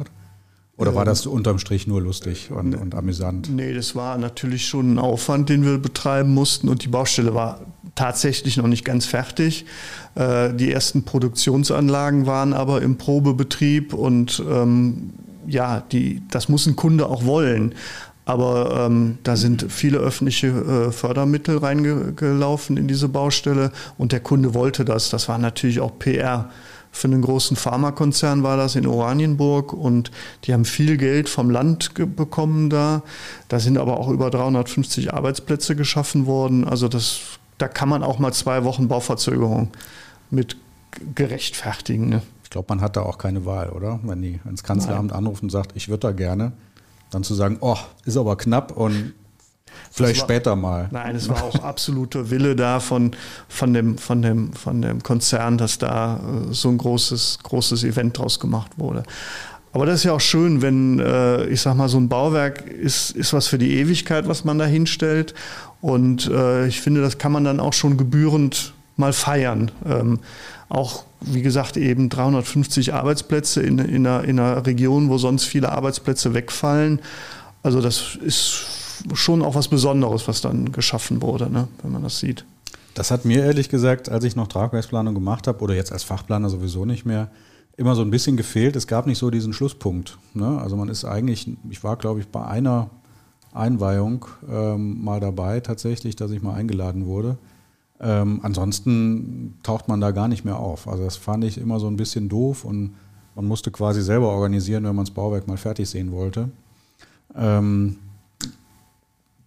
Oder 0.78 0.94
war 0.94 1.04
das 1.04 1.26
unterm 1.26 1.58
Strich 1.58 1.88
nur 1.88 2.00
lustig 2.00 2.52
und, 2.52 2.76
und 2.76 2.94
amüsant? 2.94 3.50
Nee, 3.50 3.74
das 3.74 3.96
war 3.96 4.16
natürlich 4.16 4.66
schon 4.66 4.94
ein 4.94 4.98
Aufwand, 5.00 5.48
den 5.48 5.64
wir 5.64 5.78
betreiben 5.78 6.32
mussten 6.32 6.68
und 6.68 6.84
die 6.84 6.88
Baustelle 6.88 7.34
war 7.34 7.60
tatsächlich 7.96 8.56
noch 8.56 8.68
nicht 8.68 8.84
ganz 8.84 9.04
fertig. 9.04 9.66
Äh, 10.14 10.54
die 10.54 10.70
ersten 10.70 11.02
Produktionsanlagen 11.02 12.26
waren 12.26 12.52
aber 12.52 12.80
im 12.80 12.96
Probebetrieb 12.96 13.92
und 13.92 14.40
ähm, 14.48 15.14
ja, 15.48 15.80
die, 15.80 16.22
das 16.30 16.48
muss 16.48 16.66
ein 16.66 16.76
Kunde 16.76 17.06
auch 17.06 17.24
wollen. 17.24 17.74
Aber 18.28 18.84
ähm, 18.84 19.16
da 19.22 19.36
sind 19.36 19.72
viele 19.72 19.96
öffentliche 19.96 20.48
äh, 20.48 20.92
Fördermittel 20.92 21.56
reingelaufen 21.56 22.76
in 22.76 22.86
diese 22.86 23.08
Baustelle 23.08 23.72
und 23.96 24.12
der 24.12 24.20
Kunde 24.20 24.52
wollte 24.52 24.84
das. 24.84 25.08
Das 25.08 25.30
war 25.30 25.38
natürlich 25.38 25.80
auch 25.80 25.98
PR. 25.98 26.50
Für 26.92 27.08
einen 27.08 27.22
großen 27.22 27.56
Pharmakonzern 27.56 28.42
war 28.42 28.58
das 28.58 28.76
in 28.76 28.86
Oranienburg 28.86 29.72
und 29.72 30.10
die 30.44 30.52
haben 30.52 30.66
viel 30.66 30.98
Geld 30.98 31.30
vom 31.30 31.48
Land 31.48 31.94
bekommen 31.94 32.68
da. 32.68 33.02
Da 33.48 33.60
sind 33.60 33.78
aber 33.78 33.98
auch 33.98 34.10
über 34.10 34.28
350 34.28 35.14
Arbeitsplätze 35.14 35.74
geschaffen 35.74 36.26
worden. 36.26 36.68
Also 36.68 36.88
das, 36.88 37.20
da 37.56 37.66
kann 37.66 37.88
man 37.88 38.02
auch 38.02 38.18
mal 38.18 38.34
zwei 38.34 38.62
Wochen 38.64 38.88
Bauverzögerung 38.88 39.68
mit 40.30 40.58
gerechtfertigen. 41.14 42.10
Ne? 42.10 42.22
Ich 42.44 42.50
glaube, 42.50 42.66
man 42.68 42.82
hat 42.82 42.96
da 42.96 43.02
auch 43.02 43.16
keine 43.16 43.46
Wahl, 43.46 43.70
oder? 43.70 44.00
Wenn 44.02 44.20
die 44.20 44.38
ins 44.46 44.62
Kanzleramt 44.62 45.12
Nein. 45.12 45.18
anrufen 45.18 45.46
und 45.46 45.50
sagt, 45.50 45.72
ich 45.76 45.88
würde 45.88 46.08
da 46.08 46.12
gerne, 46.12 46.52
Dann 47.10 47.24
zu 47.24 47.34
sagen, 47.34 47.58
oh, 47.60 47.76
ist 48.04 48.16
aber 48.16 48.36
knapp 48.36 48.76
und 48.76 49.14
vielleicht 49.90 50.20
war, 50.20 50.26
später 50.26 50.56
mal. 50.56 50.88
Nein, 50.90 51.16
es 51.16 51.28
war 51.28 51.42
auch 51.42 51.56
absoluter 51.62 52.30
Wille 52.30 52.56
da 52.56 52.80
von, 52.80 53.12
von, 53.48 53.72
dem, 53.72 53.98
von, 53.98 54.22
dem, 54.22 54.52
von 54.52 54.82
dem 54.82 55.02
Konzern, 55.02 55.58
dass 55.58 55.78
da 55.78 56.16
äh, 56.16 56.52
so 56.52 56.68
ein 56.68 56.78
großes, 56.78 57.38
großes 57.42 57.84
Event 57.84 58.18
draus 58.18 58.40
gemacht 58.40 58.72
wurde. 58.78 59.04
Aber 59.72 59.86
das 59.86 59.96
ist 59.96 60.04
ja 60.04 60.12
auch 60.12 60.20
schön, 60.20 60.62
wenn, 60.62 60.98
äh, 60.98 61.44
ich 61.46 61.60
sag 61.60 61.76
mal, 61.76 61.88
so 61.88 61.98
ein 61.98 62.08
Bauwerk 62.08 62.66
ist, 62.66 63.10
ist 63.10 63.32
was 63.32 63.48
für 63.48 63.58
die 63.58 63.78
Ewigkeit, 63.78 64.26
was 64.26 64.44
man 64.44 64.58
da 64.58 64.64
hinstellt. 64.64 65.34
Und 65.80 66.28
äh, 66.28 66.66
ich 66.66 66.80
finde, 66.80 67.00
das 67.00 67.18
kann 67.18 67.32
man 67.32 67.44
dann 67.44 67.60
auch 67.60 67.74
schon 67.74 67.96
gebührend 67.96 68.74
mal 68.98 69.12
feiern. 69.12 69.70
Ähm, 69.86 70.18
auch, 70.68 71.04
wie 71.20 71.42
gesagt, 71.42 71.76
eben 71.76 72.08
350 72.08 72.92
Arbeitsplätze 72.92 73.62
in, 73.62 73.78
in, 73.78 74.06
einer, 74.06 74.24
in 74.24 74.38
einer 74.38 74.66
Region, 74.66 75.08
wo 75.08 75.18
sonst 75.18 75.44
viele 75.44 75.72
Arbeitsplätze 75.72 76.34
wegfallen. 76.34 77.00
Also 77.62 77.80
das 77.80 78.16
ist 78.16 78.66
schon 79.14 79.42
auch 79.42 79.54
was 79.54 79.68
Besonderes, 79.68 80.28
was 80.28 80.40
dann 80.40 80.72
geschaffen 80.72 81.22
wurde, 81.22 81.50
ne, 81.50 81.68
wenn 81.82 81.92
man 81.92 82.02
das 82.02 82.18
sieht. 82.18 82.44
Das 82.94 83.10
hat 83.10 83.24
mir 83.24 83.44
ehrlich 83.44 83.68
gesagt, 83.68 84.08
als 84.08 84.24
ich 84.24 84.34
noch 84.34 84.48
Tragwerksplanung 84.48 85.14
gemacht 85.14 85.46
habe, 85.46 85.62
oder 85.62 85.74
jetzt 85.74 85.92
als 85.92 86.02
Fachplaner 86.02 86.50
sowieso 86.50 86.84
nicht 86.84 87.06
mehr, 87.06 87.30
immer 87.76 87.94
so 87.94 88.02
ein 88.02 88.10
bisschen 88.10 88.36
gefehlt. 88.36 88.74
Es 88.74 88.88
gab 88.88 89.06
nicht 89.06 89.18
so 89.18 89.30
diesen 89.30 89.52
Schlusspunkt. 89.52 90.18
Ne? 90.34 90.60
Also 90.60 90.76
man 90.76 90.88
ist 90.88 91.04
eigentlich, 91.04 91.48
ich 91.70 91.84
war 91.84 91.96
glaube 91.96 92.20
ich 92.20 92.26
bei 92.26 92.44
einer 92.44 92.90
Einweihung 93.54 94.26
ähm, 94.50 95.02
mal 95.02 95.20
dabei 95.20 95.60
tatsächlich, 95.60 96.16
dass 96.16 96.32
ich 96.32 96.42
mal 96.42 96.54
eingeladen 96.54 97.06
wurde. 97.06 97.38
Ähm, 98.00 98.40
ansonsten 98.42 99.58
taucht 99.62 99.88
man 99.88 100.00
da 100.00 100.12
gar 100.12 100.28
nicht 100.28 100.44
mehr 100.44 100.58
auf. 100.58 100.86
Also 100.86 101.04
das 101.04 101.16
fand 101.16 101.44
ich 101.44 101.58
immer 101.58 101.80
so 101.80 101.88
ein 101.88 101.96
bisschen 101.96 102.28
doof 102.28 102.64
und 102.64 102.94
man 103.34 103.44
musste 103.44 103.70
quasi 103.70 104.02
selber 104.02 104.28
organisieren, 104.28 104.84
wenn 104.84 104.94
man 104.94 105.04
das 105.04 105.14
Bauwerk 105.14 105.46
mal 105.46 105.56
fertig 105.56 105.88
sehen 105.88 106.12
wollte. 106.12 106.50
Ähm, 107.36 107.98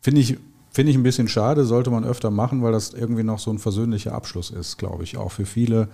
Finde 0.02 0.22
ich, 0.22 0.38
find 0.72 0.90
ich 0.90 0.96
ein 0.96 1.04
bisschen 1.04 1.28
schade, 1.28 1.64
sollte 1.64 1.92
man 1.92 2.04
öfter 2.04 2.32
machen, 2.32 2.64
weil 2.64 2.72
das 2.72 2.94
irgendwie 2.94 3.24
noch 3.24 3.38
so 3.38 3.52
ein 3.52 3.60
versöhnlicher 3.60 4.14
Abschluss 4.14 4.50
ist, 4.50 4.78
glaube 4.78 5.04
ich, 5.04 5.18
auch 5.18 5.32
für 5.32 5.46
viele 5.46 5.90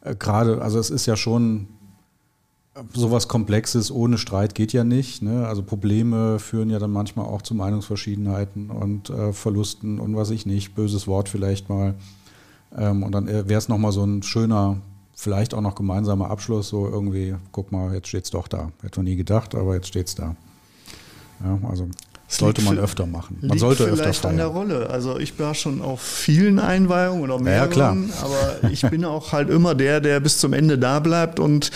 äh, 0.00 0.14
gerade, 0.14 0.62
also 0.62 0.78
es 0.78 0.90
ist 0.90 1.06
ja 1.06 1.16
schon 1.16 1.68
sowas 2.92 3.28
Komplexes 3.28 3.90
ohne 3.90 4.18
Streit 4.18 4.54
geht 4.54 4.72
ja 4.72 4.84
nicht. 4.84 5.22
Ne? 5.22 5.46
Also 5.46 5.62
Probleme 5.62 6.38
führen 6.38 6.70
ja 6.70 6.78
dann 6.78 6.90
manchmal 6.90 7.26
auch 7.26 7.42
zu 7.42 7.54
Meinungsverschiedenheiten 7.54 8.70
und 8.70 9.10
äh, 9.10 9.32
Verlusten 9.32 10.00
und 10.00 10.16
was 10.16 10.30
ich 10.30 10.46
nicht, 10.46 10.74
böses 10.74 11.06
Wort 11.06 11.28
vielleicht 11.28 11.68
mal. 11.68 11.94
Ähm, 12.76 13.02
und 13.02 13.12
dann 13.12 13.28
äh, 13.28 13.48
wäre 13.48 13.58
es 13.58 13.68
nochmal 13.68 13.92
so 13.92 14.04
ein 14.04 14.22
schöner, 14.22 14.78
vielleicht 15.14 15.54
auch 15.54 15.60
noch 15.60 15.76
gemeinsamer 15.76 16.30
Abschluss, 16.30 16.68
so 16.68 16.88
irgendwie, 16.88 17.36
guck 17.52 17.70
mal, 17.70 17.94
jetzt 17.94 18.08
steht 18.08 18.24
es 18.24 18.30
doch 18.30 18.48
da. 18.48 18.72
Hätte 18.82 18.98
man 18.98 19.04
nie 19.04 19.16
gedacht, 19.16 19.54
aber 19.54 19.74
jetzt 19.74 19.88
steht 19.88 20.08
es 20.08 20.14
da. 20.16 20.34
Ja, 21.44 21.58
also 21.68 21.88
sollte 22.36 22.62
man 22.62 22.78
öfter 22.78 23.06
machen. 23.06 23.38
Man 23.42 23.58
sollte 23.58 23.84
öfter 23.84 24.12
feiern. 24.12 24.32
an 24.32 24.36
der 24.36 24.46
Rolle. 24.46 24.90
Also 24.90 25.18
ich 25.18 25.38
war 25.38 25.54
schon 25.54 25.80
auf 25.82 26.00
vielen 26.00 26.58
Einweihungen 26.58 27.22
oder 27.30 27.42
mehreren, 27.42 28.08
ja, 28.08 28.24
aber 28.24 28.70
ich 28.70 28.82
bin 28.82 29.04
auch 29.04 29.32
halt 29.32 29.50
immer 29.50 29.74
der, 29.74 30.00
der 30.00 30.20
bis 30.20 30.38
zum 30.38 30.52
Ende 30.52 30.78
da 30.78 31.00
bleibt 31.00 31.40
und 31.40 31.70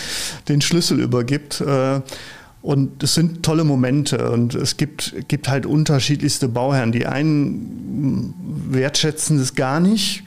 den 0.47 0.61
Schlüssel 0.61 0.99
übergibt. 0.99 1.61
Äh, 1.61 2.01
und 2.61 3.01
es 3.03 3.13
sind 3.13 3.43
tolle 3.43 3.63
Momente 3.63 4.31
und 4.31 4.53
es 4.53 4.75
gibt, 4.75 5.15
gibt 5.29 5.47
halt 5.47 5.65
unterschiedlichste 5.65 6.49
Bauherren. 6.49 6.91
Die 6.91 7.05
einen 7.05 8.33
wertschätzen 8.69 9.39
es 9.39 9.55
gar 9.55 9.79
nicht 9.79 10.23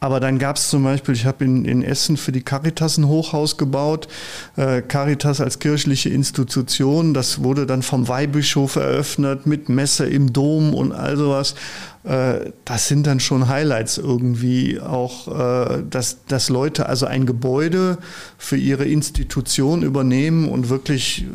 aber 0.00 0.18
dann 0.18 0.38
gab 0.38 0.56
es 0.56 0.70
zum 0.70 0.82
Beispiel, 0.82 1.14
ich 1.14 1.26
habe 1.26 1.44
in, 1.44 1.66
in 1.66 1.82
Essen 1.82 2.16
für 2.16 2.32
die 2.32 2.40
Caritas 2.40 2.96
ein 2.96 3.06
Hochhaus 3.06 3.58
gebaut. 3.58 4.08
Äh, 4.56 4.80
Caritas 4.80 5.42
als 5.42 5.58
kirchliche 5.58 6.08
Institution, 6.08 7.12
das 7.12 7.42
wurde 7.42 7.66
dann 7.66 7.82
vom 7.82 8.08
Weihbischof 8.08 8.76
eröffnet 8.76 9.46
mit 9.46 9.68
Messe 9.68 10.06
im 10.06 10.32
Dom 10.32 10.74
und 10.74 10.92
all 10.92 11.18
sowas. 11.18 11.54
Äh, 12.02 12.52
das 12.64 12.88
sind 12.88 13.06
dann 13.06 13.20
schon 13.20 13.48
Highlights 13.48 13.98
irgendwie 13.98 14.80
auch, 14.80 15.28
äh, 15.28 15.82
dass, 15.88 16.24
dass 16.26 16.48
Leute 16.48 16.86
also 16.86 17.04
ein 17.04 17.26
Gebäude 17.26 17.98
für 18.38 18.56
ihre 18.56 18.86
Institution 18.86 19.82
übernehmen 19.82 20.48
und 20.48 20.70
wirklich 20.70 21.24
äh, 21.24 21.26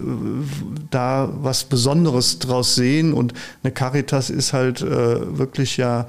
da 0.90 1.30
was 1.42 1.66
Besonderes 1.66 2.40
draus 2.40 2.74
sehen. 2.74 3.14
Und 3.14 3.34
eine 3.64 3.74
Caritas 3.74 4.30
ist 4.30 4.54
halt 4.54 4.82
wirklich 4.82 5.78
ja 5.78 6.08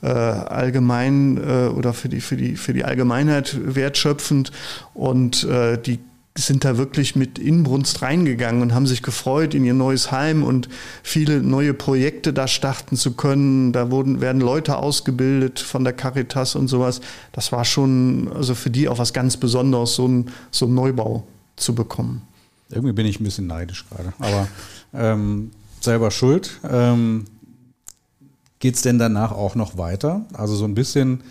allgemein 0.00 1.38
oder 1.70 1.92
für 1.92 2.08
die, 2.08 2.20
für 2.20 2.36
die, 2.36 2.56
für 2.56 2.72
die 2.72 2.84
Allgemeinheit 2.84 3.56
wertschöpfend 3.62 4.52
und 4.94 5.46
die 5.86 5.98
sind 6.42 6.64
da 6.64 6.76
wirklich 6.76 7.16
mit 7.16 7.38
Inbrunst 7.38 8.02
reingegangen 8.02 8.62
und 8.62 8.74
haben 8.74 8.86
sich 8.86 9.02
gefreut 9.02 9.54
in 9.54 9.64
ihr 9.64 9.74
neues 9.74 10.10
Heim 10.12 10.42
und 10.42 10.68
viele 11.02 11.42
neue 11.42 11.74
Projekte 11.74 12.32
da 12.32 12.48
starten 12.48 12.96
zu 12.96 13.12
können. 13.14 13.72
Da 13.72 13.90
wurden, 13.90 14.20
werden 14.20 14.40
Leute 14.40 14.76
ausgebildet 14.76 15.60
von 15.60 15.84
der 15.84 15.92
Caritas 15.92 16.54
und 16.54 16.68
sowas. 16.68 17.00
Das 17.32 17.52
war 17.52 17.64
schon 17.64 18.30
also 18.34 18.54
für 18.54 18.70
die 18.70 18.88
auch 18.88 18.98
was 18.98 19.12
ganz 19.12 19.36
Besonderes, 19.36 19.94
so 19.94 20.06
ein, 20.06 20.30
so 20.50 20.66
einen 20.66 20.74
Neubau 20.74 21.26
zu 21.56 21.74
bekommen. 21.74 22.22
Irgendwie 22.70 22.92
bin 22.92 23.06
ich 23.06 23.20
ein 23.20 23.24
bisschen 23.24 23.46
neidisch 23.46 23.86
gerade, 23.88 24.12
aber 24.18 24.48
ähm, 24.92 25.50
selber 25.80 26.10
schuld. 26.10 26.60
Ähm, 26.68 27.24
Geht 28.60 28.74
es 28.74 28.82
denn 28.82 28.98
danach 28.98 29.30
auch 29.32 29.54
noch 29.54 29.78
weiter? 29.78 30.26
Also 30.32 30.56
so 30.56 30.64
ein 30.64 30.74
bisschen, 30.74 31.22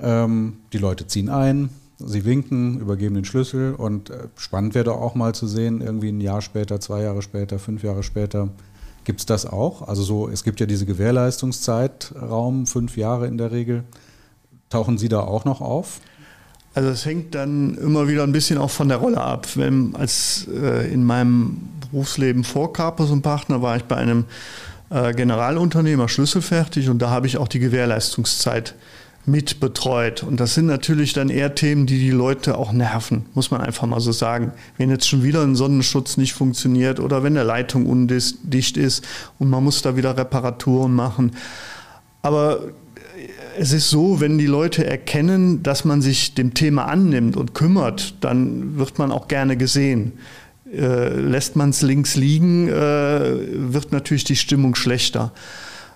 ähm, 0.00 0.54
die 0.72 0.78
Leute 0.78 1.06
ziehen 1.06 1.28
ein, 1.28 1.68
Sie 2.04 2.24
winken, 2.24 2.80
übergeben 2.80 3.14
den 3.14 3.24
Schlüssel 3.24 3.74
und 3.74 4.10
äh, 4.10 4.28
spannend 4.36 4.74
wäre 4.74 4.86
doch 4.86 5.00
auch 5.00 5.14
mal 5.14 5.34
zu 5.34 5.46
sehen, 5.46 5.80
irgendwie 5.80 6.08
ein 6.08 6.20
Jahr 6.20 6.40
später, 6.40 6.80
zwei 6.80 7.02
Jahre 7.02 7.22
später, 7.22 7.58
fünf 7.58 7.82
Jahre 7.82 8.02
später, 8.02 8.48
gibt 9.04 9.20
es 9.20 9.26
das 9.26 9.46
auch? 9.46 9.86
Also 9.86 10.02
so, 10.02 10.28
es 10.28 10.44
gibt 10.44 10.60
ja 10.60 10.66
diese 10.66 10.86
Gewährleistungszeitraum, 10.86 12.66
fünf 12.66 12.96
Jahre 12.96 13.26
in 13.26 13.38
der 13.38 13.50
Regel. 13.50 13.84
Tauchen 14.68 14.98
Sie 14.98 15.08
da 15.08 15.20
auch 15.20 15.44
noch 15.44 15.60
auf? 15.60 16.00
Also 16.74 16.90
es 16.90 17.04
hängt 17.04 17.34
dann 17.34 17.76
immer 17.76 18.06
wieder 18.06 18.22
ein 18.22 18.32
bisschen 18.32 18.58
auch 18.58 18.70
von 18.70 18.88
der 18.88 18.98
Rolle 18.98 19.20
ab. 19.20 19.48
Wenn 19.56 19.96
als 19.96 20.46
äh, 20.48 20.92
in 20.92 21.04
meinem 21.04 21.68
Berufsleben 21.90 22.44
vor 22.44 22.72
Carpus 22.72 23.10
und 23.10 23.22
Partner 23.22 23.60
war 23.62 23.76
ich 23.76 23.84
bei 23.84 23.96
einem 23.96 24.26
äh, 24.90 25.12
Generalunternehmer 25.12 26.08
schlüsselfertig 26.08 26.88
und 26.88 27.00
da 27.00 27.10
habe 27.10 27.26
ich 27.26 27.38
auch 27.38 27.48
die 27.48 27.58
Gewährleistungszeit 27.58 28.74
mit 29.26 29.60
betreut. 29.60 30.22
Und 30.22 30.40
das 30.40 30.54
sind 30.54 30.66
natürlich 30.66 31.12
dann 31.12 31.28
eher 31.28 31.54
Themen, 31.54 31.86
die 31.86 31.98
die 31.98 32.10
Leute 32.10 32.56
auch 32.56 32.72
nerven, 32.72 33.26
muss 33.34 33.50
man 33.50 33.60
einfach 33.60 33.86
mal 33.86 34.00
so 34.00 34.12
sagen. 34.12 34.52
Wenn 34.78 34.90
jetzt 34.90 35.08
schon 35.08 35.22
wieder 35.22 35.42
ein 35.42 35.56
Sonnenschutz 35.56 36.16
nicht 36.16 36.32
funktioniert 36.32 37.00
oder 37.00 37.22
wenn 37.22 37.34
der 37.34 37.44
Leitung 37.44 37.86
undicht 37.86 38.76
ist 38.76 39.06
und 39.38 39.50
man 39.50 39.62
muss 39.62 39.82
da 39.82 39.96
wieder 39.96 40.16
Reparaturen 40.16 40.94
machen. 40.94 41.32
Aber 42.22 42.60
es 43.58 43.72
ist 43.72 43.90
so, 43.90 44.20
wenn 44.20 44.38
die 44.38 44.46
Leute 44.46 44.86
erkennen, 44.86 45.62
dass 45.62 45.84
man 45.84 46.00
sich 46.00 46.34
dem 46.34 46.54
Thema 46.54 46.86
annimmt 46.86 47.36
und 47.36 47.54
kümmert, 47.54 48.14
dann 48.20 48.78
wird 48.78 48.98
man 48.98 49.12
auch 49.12 49.28
gerne 49.28 49.56
gesehen. 49.56 50.12
Äh, 50.72 51.08
lässt 51.08 51.56
man 51.56 51.70
es 51.70 51.82
links 51.82 52.16
liegen, 52.16 52.68
äh, 52.68 52.72
wird 53.72 53.92
natürlich 53.92 54.24
die 54.24 54.36
Stimmung 54.36 54.74
schlechter. 54.74 55.32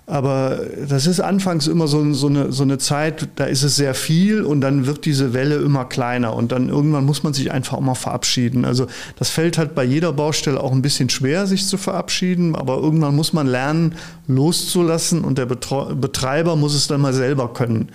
Aber 0.07 0.61
das 0.87 1.07
ist 1.07 1.21
anfangs 1.21 1.67
immer 1.67 1.89
so, 1.89 2.13
so, 2.13 2.27
eine, 2.27 2.53
so 2.53 2.63
eine 2.63 2.77
Zeit, 2.77 3.29
da 3.37 3.45
ist 3.45 3.63
es 3.63 3.77
sehr 3.77 3.95
viel 3.95 4.43
und 4.43 4.61
dann 4.61 4.87
wird 4.87 5.07
diese 5.07 5.33
Welle 5.33 5.57
immer 5.57 5.87
kleiner 5.87 6.35
und 6.35 6.53
dann 6.53 6.69
irgendwann 6.69 7.07
muss 7.07 7.23
man 7.23 7.33
sich 7.33 7.51
einfach 7.53 7.79
auch 7.79 7.81
mal 7.81 7.95
verabschieden. 7.95 8.67
Also 8.67 8.87
das 9.17 9.31
fällt 9.31 9.57
halt 9.57 9.75
bei 9.75 9.83
jeder 9.83 10.13
Baustelle 10.13 10.61
auch 10.61 10.73
ein 10.73 10.83
bisschen 10.83 11.09
schwer, 11.09 11.47
sich 11.47 11.67
zu 11.67 11.79
verabschieden, 11.79 12.55
aber 12.55 12.77
irgendwann 12.77 13.17
muss 13.17 13.33
man 13.33 13.47
lernen, 13.47 13.95
loszulassen 14.27 15.25
und 15.25 15.39
der 15.39 15.47
Betreiber 15.47 16.55
muss 16.55 16.75
es 16.75 16.87
dann 16.87 17.01
mal 17.01 17.15
selber 17.15 17.55
können. 17.55 17.89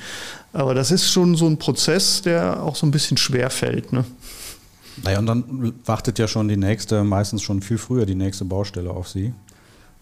Aber 0.52 0.74
das 0.74 0.90
ist 0.90 1.12
schon 1.12 1.36
so 1.36 1.46
ein 1.46 1.58
Prozess, 1.58 2.24
der 2.24 2.64
auch 2.64 2.76
so 2.76 2.88
ein 2.88 2.92
bisschen 2.92 3.18
schwer 3.18 3.52
fällt. 3.52 3.94
Ne? 3.94 4.04
Naja, 5.04 5.20
und 5.20 5.28
dann 5.28 5.74
wartet 5.86 6.18
ja 6.18 6.28
schon 6.28 6.48
die 6.48 6.58
nächste, 6.58 7.04
meistens 7.04 7.44
schon 7.44 7.62
viel 7.62 7.78
früher 7.78 8.08
die 8.08 8.16
nächste 8.16 8.46
Baustelle 8.46 8.90
auf 8.90 9.08
Sie. 9.08 9.32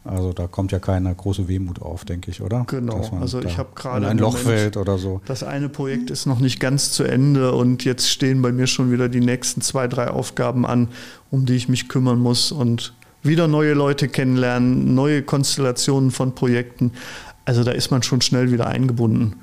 Also 0.08 0.34
da 0.34 0.48
kommt 0.48 0.72
ja 0.72 0.80
keine 0.80 1.14
große 1.14 1.48
Wehmut 1.48 1.82
auf, 1.82 2.06
denke 2.06 2.32
ich, 2.32 2.42
oder? 2.42 2.64
Genau. 2.68 3.02
Also 3.20 3.42
ich 3.42 3.58
habe 3.58 3.70
gerade 3.76 4.08
ein 4.08 4.18
Loch 4.18 4.38
fällt 4.38 4.78
oder 4.78 4.98
so. 4.98 5.22
Das 5.26 5.44
eine 5.44 5.70
Projekt 5.70 6.10
ist 6.10 6.26
noch 6.26 6.40
nicht 6.40 6.60
ganz 6.60 6.92
zu 6.92 7.04
Ende 7.04 7.52
und 7.52 7.84
jetzt 7.84 8.10
stehen 8.10 8.42
bei 8.42 8.52
mir 8.52 8.68
schon 8.68 8.92
wieder 8.92 9.10
die 9.10 9.20
nächsten 9.20 9.62
zwei, 9.62 9.88
drei 9.88 10.10
Aufgaben 10.10 10.66
an, 10.66 10.88
um 11.30 11.46
die 11.46 11.56
ich 11.56 11.68
mich 11.68 11.90
kümmern 11.90 12.20
muss 12.20 12.52
und 12.52 12.94
wieder 13.22 13.48
neue 13.48 13.74
Leute 13.74 14.08
kennenlernen, 14.08 14.96
neue 14.96 15.22
Konstellationen 15.24 16.12
von 16.12 16.34
Projekten. 16.34 16.94
Also 17.46 17.64
da 17.64 17.72
ist 17.72 17.92
man 17.92 18.04
schon 18.04 18.22
schnell 18.22 18.52
wieder 18.52 18.68
eingebunden. 18.68 19.36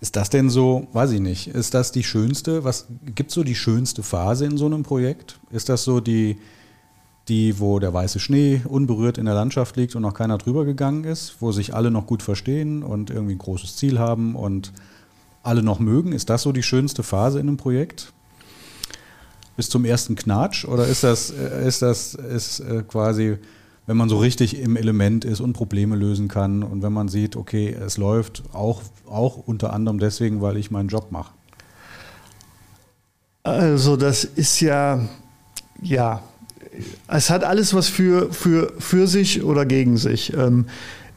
Ist 0.00 0.16
das 0.16 0.30
denn 0.30 0.50
so, 0.50 0.88
weiß 0.92 1.12
ich 1.12 1.20
nicht, 1.20 1.46
ist 1.46 1.74
das 1.74 1.92
die 1.92 2.02
schönste, 2.02 2.64
was 2.64 2.86
gibt 3.14 3.30
es 3.30 3.34
so 3.34 3.44
die 3.44 3.54
schönste 3.54 4.02
Phase 4.02 4.46
in 4.46 4.56
so 4.56 4.66
einem 4.66 4.82
Projekt? 4.82 5.38
Ist 5.50 5.68
das 5.68 5.84
so 5.84 6.00
die, 6.00 6.38
die, 7.28 7.60
wo 7.60 7.78
der 7.78 7.94
weiße 7.94 8.18
Schnee 8.18 8.62
unberührt 8.66 9.18
in 9.18 9.26
der 9.26 9.34
Landschaft 9.34 9.76
liegt 9.76 9.94
und 9.94 10.02
noch 10.02 10.14
keiner 10.14 10.38
drüber 10.38 10.64
gegangen 10.64 11.04
ist, 11.04 11.36
wo 11.40 11.52
sich 11.52 11.74
alle 11.74 11.90
noch 11.90 12.06
gut 12.06 12.22
verstehen 12.22 12.82
und 12.82 13.10
irgendwie 13.10 13.34
ein 13.34 13.38
großes 13.38 13.76
Ziel 13.76 13.98
haben 13.98 14.34
und 14.34 14.72
alle 15.42 15.62
noch 15.62 15.78
mögen. 15.78 16.12
Ist 16.12 16.30
das 16.30 16.42
so 16.42 16.52
die 16.52 16.62
schönste 16.62 17.02
Phase 17.02 17.40
in 17.40 17.48
einem 17.48 17.56
Projekt? 17.56 18.12
Bis 19.56 19.68
zum 19.68 19.84
ersten 19.84 20.16
Knatsch? 20.16 20.64
Oder 20.64 20.86
ist 20.86 21.04
das, 21.04 21.30
äh, 21.30 21.66
ist 21.66 21.82
das 21.82 22.14
ist 22.14 22.60
äh, 22.60 22.82
quasi 22.86 23.38
wenn 23.86 23.96
man 23.96 24.08
so 24.08 24.18
richtig 24.18 24.58
im 24.58 24.76
Element 24.76 25.24
ist 25.24 25.40
und 25.40 25.54
Probleme 25.54 25.96
lösen 25.96 26.28
kann 26.28 26.62
und 26.62 26.82
wenn 26.82 26.92
man 26.92 27.08
sieht, 27.08 27.36
okay, 27.36 27.70
es 27.70 27.96
läuft 27.96 28.44
auch, 28.52 28.82
auch 29.06 29.36
unter 29.36 29.72
anderem 29.72 29.98
deswegen, 29.98 30.40
weil 30.40 30.56
ich 30.56 30.70
meinen 30.70 30.88
Job 30.88 31.10
mache? 31.10 31.32
Also 33.42 33.96
das 33.96 34.22
ist 34.24 34.60
ja, 34.60 35.00
ja, 35.80 36.22
es 37.08 37.30
hat 37.30 37.44
alles 37.44 37.74
was 37.74 37.88
für, 37.88 38.32
für, 38.32 38.72
für 38.78 39.06
sich 39.06 39.42
oder 39.42 39.66
gegen 39.66 39.96
sich. 39.96 40.32
Ähm, 40.34 40.66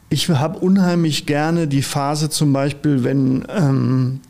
ich 0.08 0.28
habe 0.28 0.58
unheimlich 0.58 1.26
gerne 1.26 1.66
die 1.66 1.82
Phase 1.82 2.30
zum 2.30 2.52
Beispiel, 2.52 3.02
wenn 3.02 3.44
ähm, 3.48 4.20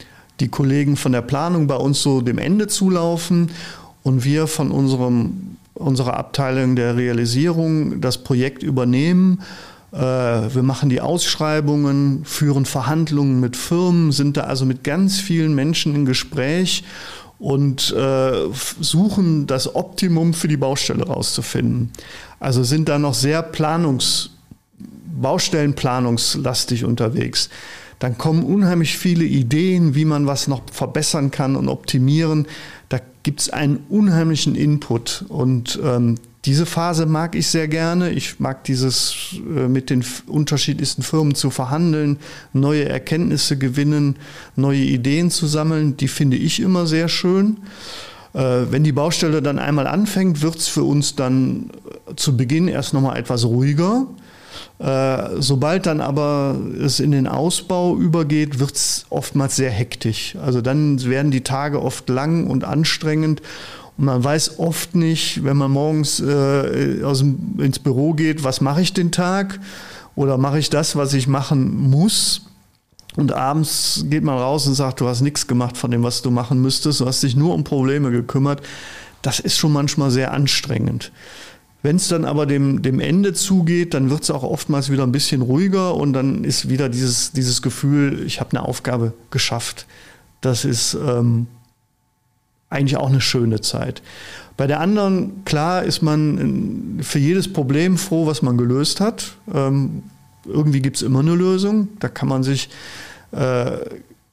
die 0.40 0.48
Kollegen 0.48 0.96
von 0.96 1.12
der 1.12 1.22
Planung 1.22 1.66
bei 1.66 1.76
uns 1.76 2.02
so 2.02 2.20
dem 2.20 2.38
Ende 2.38 2.66
zulaufen 2.66 3.50
und 4.02 4.24
wir 4.24 4.46
von 4.46 4.70
unserem, 4.70 5.56
unserer 5.74 6.16
Abteilung 6.16 6.76
der 6.76 6.96
Realisierung 6.96 8.00
das 8.00 8.18
Projekt 8.18 8.62
übernehmen. 8.62 9.42
Äh, 9.92 9.98
wir 9.98 10.62
machen 10.62 10.88
die 10.88 11.00
Ausschreibungen, 11.00 12.24
führen 12.24 12.64
Verhandlungen 12.64 13.40
mit 13.40 13.56
Firmen, 13.56 14.12
sind 14.12 14.36
da 14.36 14.42
also 14.42 14.64
mit 14.64 14.84
ganz 14.84 15.20
vielen 15.20 15.54
Menschen 15.54 15.94
im 15.94 16.06
Gespräch 16.06 16.84
und 17.38 17.92
äh, 17.92 18.48
suchen 18.80 19.46
das 19.46 19.74
Optimum 19.74 20.34
für 20.34 20.48
die 20.48 20.56
Baustelle 20.56 21.06
rauszufinden. 21.06 21.90
Also 22.40 22.62
sind 22.62 22.88
da 22.88 22.98
noch 22.98 23.14
sehr 23.14 23.42
planungs, 23.42 24.30
Baustellenplanungslastig 25.20 26.84
unterwegs. 26.84 27.50
Dann 27.98 28.18
kommen 28.18 28.42
unheimlich 28.42 28.98
viele 28.98 29.24
Ideen, 29.24 29.94
wie 29.94 30.04
man 30.04 30.26
was 30.26 30.48
noch 30.48 30.62
verbessern 30.70 31.30
kann 31.30 31.56
und 31.56 31.68
optimieren. 31.68 32.46
Da 32.88 33.00
gibt 33.22 33.40
es 33.40 33.50
einen 33.50 33.78
unheimlichen 33.88 34.54
Input 34.54 35.24
und 35.28 35.80
ähm, 35.82 36.16
diese 36.46 36.64
Phase 36.64 37.06
mag 37.06 37.34
ich 37.34 37.48
sehr 37.48 37.66
gerne. 37.66 38.10
Ich 38.10 38.38
mag 38.38 38.62
dieses 38.64 39.34
äh, 39.34 39.68
mit 39.68 39.90
den 39.90 40.04
unterschiedlichsten 40.26 41.02
Firmen 41.02 41.34
zu 41.34 41.50
verhandeln, 41.50 42.18
neue 42.52 42.88
Erkenntnisse 42.88 43.58
gewinnen, 43.58 44.16
neue 44.54 44.78
Ideen 44.78 45.30
zu 45.30 45.46
sammeln. 45.46 45.96
Die 45.96 46.08
finde 46.08 46.36
ich 46.36 46.60
immer 46.60 46.86
sehr 46.86 47.08
schön. 47.08 47.58
Äh, 48.32 48.66
wenn 48.70 48.84
die 48.84 48.92
Baustelle 48.92 49.42
dann 49.42 49.58
einmal 49.58 49.88
anfängt, 49.88 50.40
wird 50.42 50.56
es 50.56 50.68
für 50.68 50.84
uns 50.84 51.16
dann 51.16 51.70
zu 52.14 52.36
Beginn 52.36 52.68
erst 52.68 52.94
nochmal 52.94 53.18
etwas 53.18 53.44
ruhiger. 53.44 54.06
Äh, 54.78 55.40
sobald 55.40 55.86
dann 55.86 56.00
aber 56.00 56.56
es 56.80 57.00
in 57.00 57.10
den 57.10 57.26
Ausbau 57.26 57.96
übergeht, 57.96 58.58
wird 58.58 58.76
es 58.76 59.06
oftmals 59.10 59.56
sehr 59.56 59.70
hektisch. 59.70 60.36
Also 60.36 60.60
dann 60.60 61.02
werden 61.04 61.30
die 61.30 61.40
Tage 61.40 61.82
oft 61.82 62.08
lang 62.08 62.46
und 62.46 62.64
anstrengend 62.64 63.42
und 63.98 64.04
man 64.04 64.22
weiß 64.22 64.58
oft 64.58 64.94
nicht, 64.94 65.42
wenn 65.44 65.56
man 65.56 65.70
morgens 65.70 66.20
äh, 66.20 67.02
aus 67.02 67.20
dem, 67.20 67.58
ins 67.58 67.78
Büro 67.78 68.12
geht, 68.12 68.44
was 68.44 68.60
mache 68.60 68.82
ich 68.82 68.92
den 68.92 69.10
Tag 69.10 69.58
oder 70.14 70.36
mache 70.38 70.58
ich 70.58 70.70
das, 70.70 70.96
was 70.96 71.14
ich 71.14 71.28
machen 71.28 71.90
muss. 71.90 72.42
Und 73.16 73.32
abends 73.32 74.04
geht 74.10 74.22
man 74.22 74.36
raus 74.36 74.66
und 74.66 74.74
sagt, 74.74 75.00
du 75.00 75.08
hast 75.08 75.22
nichts 75.22 75.46
gemacht 75.46 75.78
von 75.78 75.90
dem, 75.90 76.02
was 76.02 76.20
du 76.20 76.30
machen 76.30 76.60
müsstest, 76.60 77.00
du 77.00 77.06
hast 77.06 77.22
dich 77.22 77.34
nur 77.34 77.54
um 77.54 77.64
Probleme 77.64 78.10
gekümmert. 78.10 78.60
Das 79.22 79.40
ist 79.40 79.56
schon 79.56 79.72
manchmal 79.72 80.10
sehr 80.10 80.32
anstrengend. 80.32 81.12
Wenn 81.82 81.96
es 81.96 82.08
dann 82.08 82.24
aber 82.24 82.44
dem, 82.44 82.82
dem 82.82 83.00
Ende 83.00 83.32
zugeht, 83.32 83.94
dann 83.94 84.10
wird 84.10 84.24
es 84.24 84.30
auch 84.30 84.42
oftmals 84.42 84.90
wieder 84.90 85.04
ein 85.04 85.12
bisschen 85.12 85.40
ruhiger 85.40 85.94
und 85.94 86.12
dann 86.12 86.44
ist 86.44 86.68
wieder 86.68 86.88
dieses, 86.88 87.32
dieses 87.32 87.62
Gefühl, 87.62 88.24
ich 88.26 88.40
habe 88.40 88.50
eine 88.50 88.66
Aufgabe 88.66 89.14
geschafft. 89.30 89.86
Das 90.42 90.64
ist 90.64 90.94
ähm, 90.94 91.46
eigentlich 92.70 92.96
auch 92.96 93.08
eine 93.08 93.20
schöne 93.20 93.60
Zeit. 93.60 94.02
Bei 94.56 94.66
der 94.66 94.80
anderen, 94.80 95.44
klar, 95.44 95.84
ist 95.84 96.02
man 96.02 96.98
für 97.02 97.18
jedes 97.18 97.52
Problem 97.52 97.98
froh, 97.98 98.26
was 98.26 98.42
man 98.42 98.56
gelöst 98.56 99.00
hat. 99.00 99.32
Ähm, 99.52 100.02
irgendwie 100.44 100.80
gibt 100.80 100.96
es 100.96 101.02
immer 101.02 101.20
eine 101.20 101.34
Lösung. 101.34 101.88
Da 102.00 102.08
kann 102.08 102.28
man 102.28 102.42
sich 102.42 102.70
äh, 103.32 103.78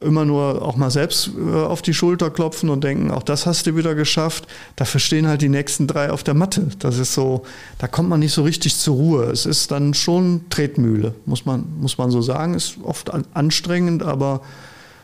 immer 0.04 0.26
nur 0.26 0.62
auch 0.62 0.76
mal 0.76 0.92
selbst 0.92 1.32
äh, 1.38 1.54
auf 1.54 1.82
die 1.82 1.94
Schulter 1.94 2.30
klopfen 2.30 2.70
und 2.70 2.84
denken, 2.84 3.12
auch 3.12 3.24
das 3.24 3.46
hast 3.46 3.68
du 3.68 3.76
wieder 3.76 3.96
geschafft. 3.96 4.48
Dafür 4.76 5.00
stehen 5.00 5.28
halt 5.28 5.42
die 5.42 5.50
nächsten 5.50 5.88
drei 5.88 6.12
auf 6.12 6.24
der 6.24 6.34
Matte. 6.34 6.68
Das 6.80 6.98
ist 6.98 7.14
so, 7.14 7.44
da 7.80 7.88
kommt 7.88 8.10
man 8.10 8.20
nicht 8.20 8.34
so 8.34 8.44
richtig 8.44 8.78
zur 8.78 8.96
Ruhe. 8.96 9.24
Es 9.26 9.46
ist 9.46 9.72
dann 9.72 9.94
schon 9.94 10.46
Tretmühle, 10.50 11.16
muss 11.26 11.46
man, 11.46 11.66
muss 11.80 11.98
man 11.98 12.12
so 12.12 12.22
sagen. 12.22 12.54
Ist 12.54 12.78
oft 12.84 13.12
anstrengend, 13.34 14.04
aber 14.04 14.42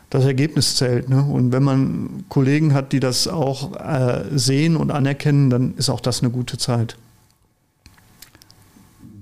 das 0.10 0.26
Ergebnis 0.26 0.76
zählt. 0.76 1.10
Ne? 1.10 1.24
Und 1.24 1.52
wenn 1.52 1.64
man 1.64 2.26
Kollegen 2.30 2.74
hat, 2.74 2.94
die 2.94 3.00
das 3.00 3.28
auch 3.28 3.76
äh, 3.80 4.26
sehen 4.32 4.76
und 4.76 4.92
anerkennen, 4.92 5.50
dann 5.50 5.76
ist 5.76 5.90
auch 5.90 6.02
das 6.02 6.22
eine 6.22 6.32
gute 6.32 6.58
Zeit. 6.58 6.98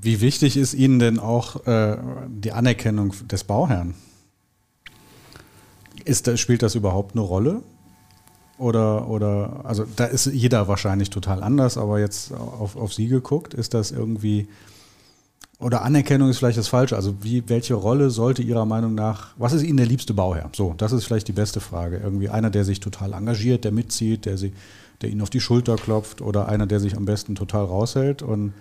Wie 0.01 0.21
wichtig 0.21 0.55
ist 0.55 0.73
Ihnen 0.73 0.99
denn 0.99 1.19
auch 1.19 1.65
äh, 1.65 1.97
die 2.29 2.53
Anerkennung 2.53 3.13
des 3.27 3.43
Bauherrn? 3.43 3.95
Ist 6.05 6.39
spielt 6.39 6.61
das 6.61 6.75
überhaupt 6.75 7.15
eine 7.15 7.21
Rolle? 7.21 7.61
Oder, 8.57 9.07
oder, 9.07 9.61
also 9.65 9.85
da 9.95 10.05
ist 10.05 10.25
jeder 10.27 10.67
wahrscheinlich 10.67 11.09
total 11.09 11.43
anders, 11.43 11.77
aber 11.77 11.99
jetzt 11.99 12.33
auf, 12.33 12.75
auf 12.75 12.93
Sie 12.93 13.07
geguckt, 13.07 13.53
ist 13.53 13.73
das 13.73 13.91
irgendwie 13.91 14.47
oder 15.59 15.81
Anerkennung 15.81 16.29
ist 16.29 16.37
vielleicht 16.37 16.57
das 16.57 16.67
Falsche. 16.67 16.95
Also 16.95 17.15
wie, 17.23 17.43
welche 17.47 17.73
Rolle 17.73 18.11
sollte 18.11 18.43
Ihrer 18.43 18.65
Meinung 18.65 18.93
nach, 18.93 19.29
was 19.37 19.53
ist 19.53 19.63
Ihnen 19.63 19.77
der 19.77 19.87
liebste 19.87 20.13
Bauherr? 20.13 20.49
So, 20.53 20.75
das 20.77 20.91
ist 20.91 21.05
vielleicht 21.05 21.27
die 21.27 21.33
beste 21.33 21.59
Frage. 21.59 21.97
Irgendwie 21.97 22.29
einer, 22.29 22.51
der 22.51 22.63
sich 22.63 22.79
total 22.79 23.13
engagiert, 23.13 23.63
der 23.63 23.71
mitzieht, 23.71 24.25
der, 24.25 24.37
sie, 24.37 24.53
der 25.01 25.09
Ihnen 25.09 25.21
auf 25.21 25.31
die 25.31 25.39
Schulter 25.39 25.75
klopft 25.75 26.21
oder 26.21 26.47
einer, 26.47 26.67
der 26.67 26.79
sich 26.79 26.95
am 26.95 27.05
besten 27.05 27.33
total 27.33 27.65
raushält 27.65 28.21
und 28.21 28.53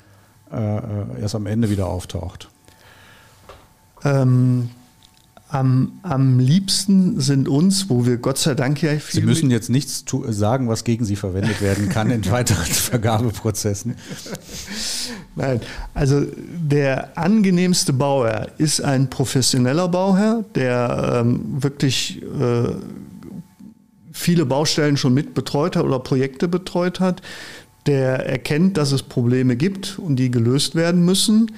äh, 0.51 0.57
äh 0.57 1.21
erst 1.21 1.35
am 1.35 1.47
Ende 1.47 1.69
wieder 1.69 1.87
auftaucht. 1.87 2.49
Ähm, 4.03 4.71
am, 5.49 6.01
am 6.03 6.41
liebsten 6.41 7.21
sind 7.21 7.49
uns, 7.49 7.89
wo 7.89 8.05
wir 8.05 8.17
Gott 8.17 8.39
sei 8.39 8.55
Dank 8.55 8.83
ja 8.83 8.91
viel. 8.99 9.21
Sie 9.21 9.27
müssen 9.27 9.51
jetzt 9.51 9.71
nichts 9.71 10.05
sagen, 10.29 10.69
was 10.69 10.83
gegen 10.83 11.05
Sie 11.05 11.15
verwendet 11.15 11.63
werden 11.63 11.89
kann 11.89 12.11
in 12.11 12.29
weiteren 12.31 12.65
Vergabeprozessen. 12.65 13.95
Nein, 15.37 15.61
also 15.95 16.23
der 16.25 17.17
angenehmste 17.17 17.93
Bauherr 17.93 18.49
ist 18.59 18.81
ein 18.81 19.09
professioneller 19.09 19.89
Bauherr, 19.89 20.45
der 20.55 21.21
ähm, 21.21 21.63
wirklich 21.63 22.23
äh, 22.23 22.71
viele 24.13 24.47
Baustellen 24.47 24.97
schon 24.97 25.15
mit 25.15 25.35
betreut 25.35 25.77
hat 25.77 25.85
oder 25.85 26.01
Projekte 26.01 26.49
betreut 26.49 26.99
hat, 26.99 27.23
der 27.87 28.27
erkennt, 28.27 28.79
dass 28.79 28.91
es 28.91 29.05
Probleme 29.05 29.55
gibt 29.57 29.99
und 29.99 30.17
die 30.17 30.31
gelöst 30.31 30.75
werden 30.75 31.05
müssen 31.05 31.49
äh, 31.49 31.53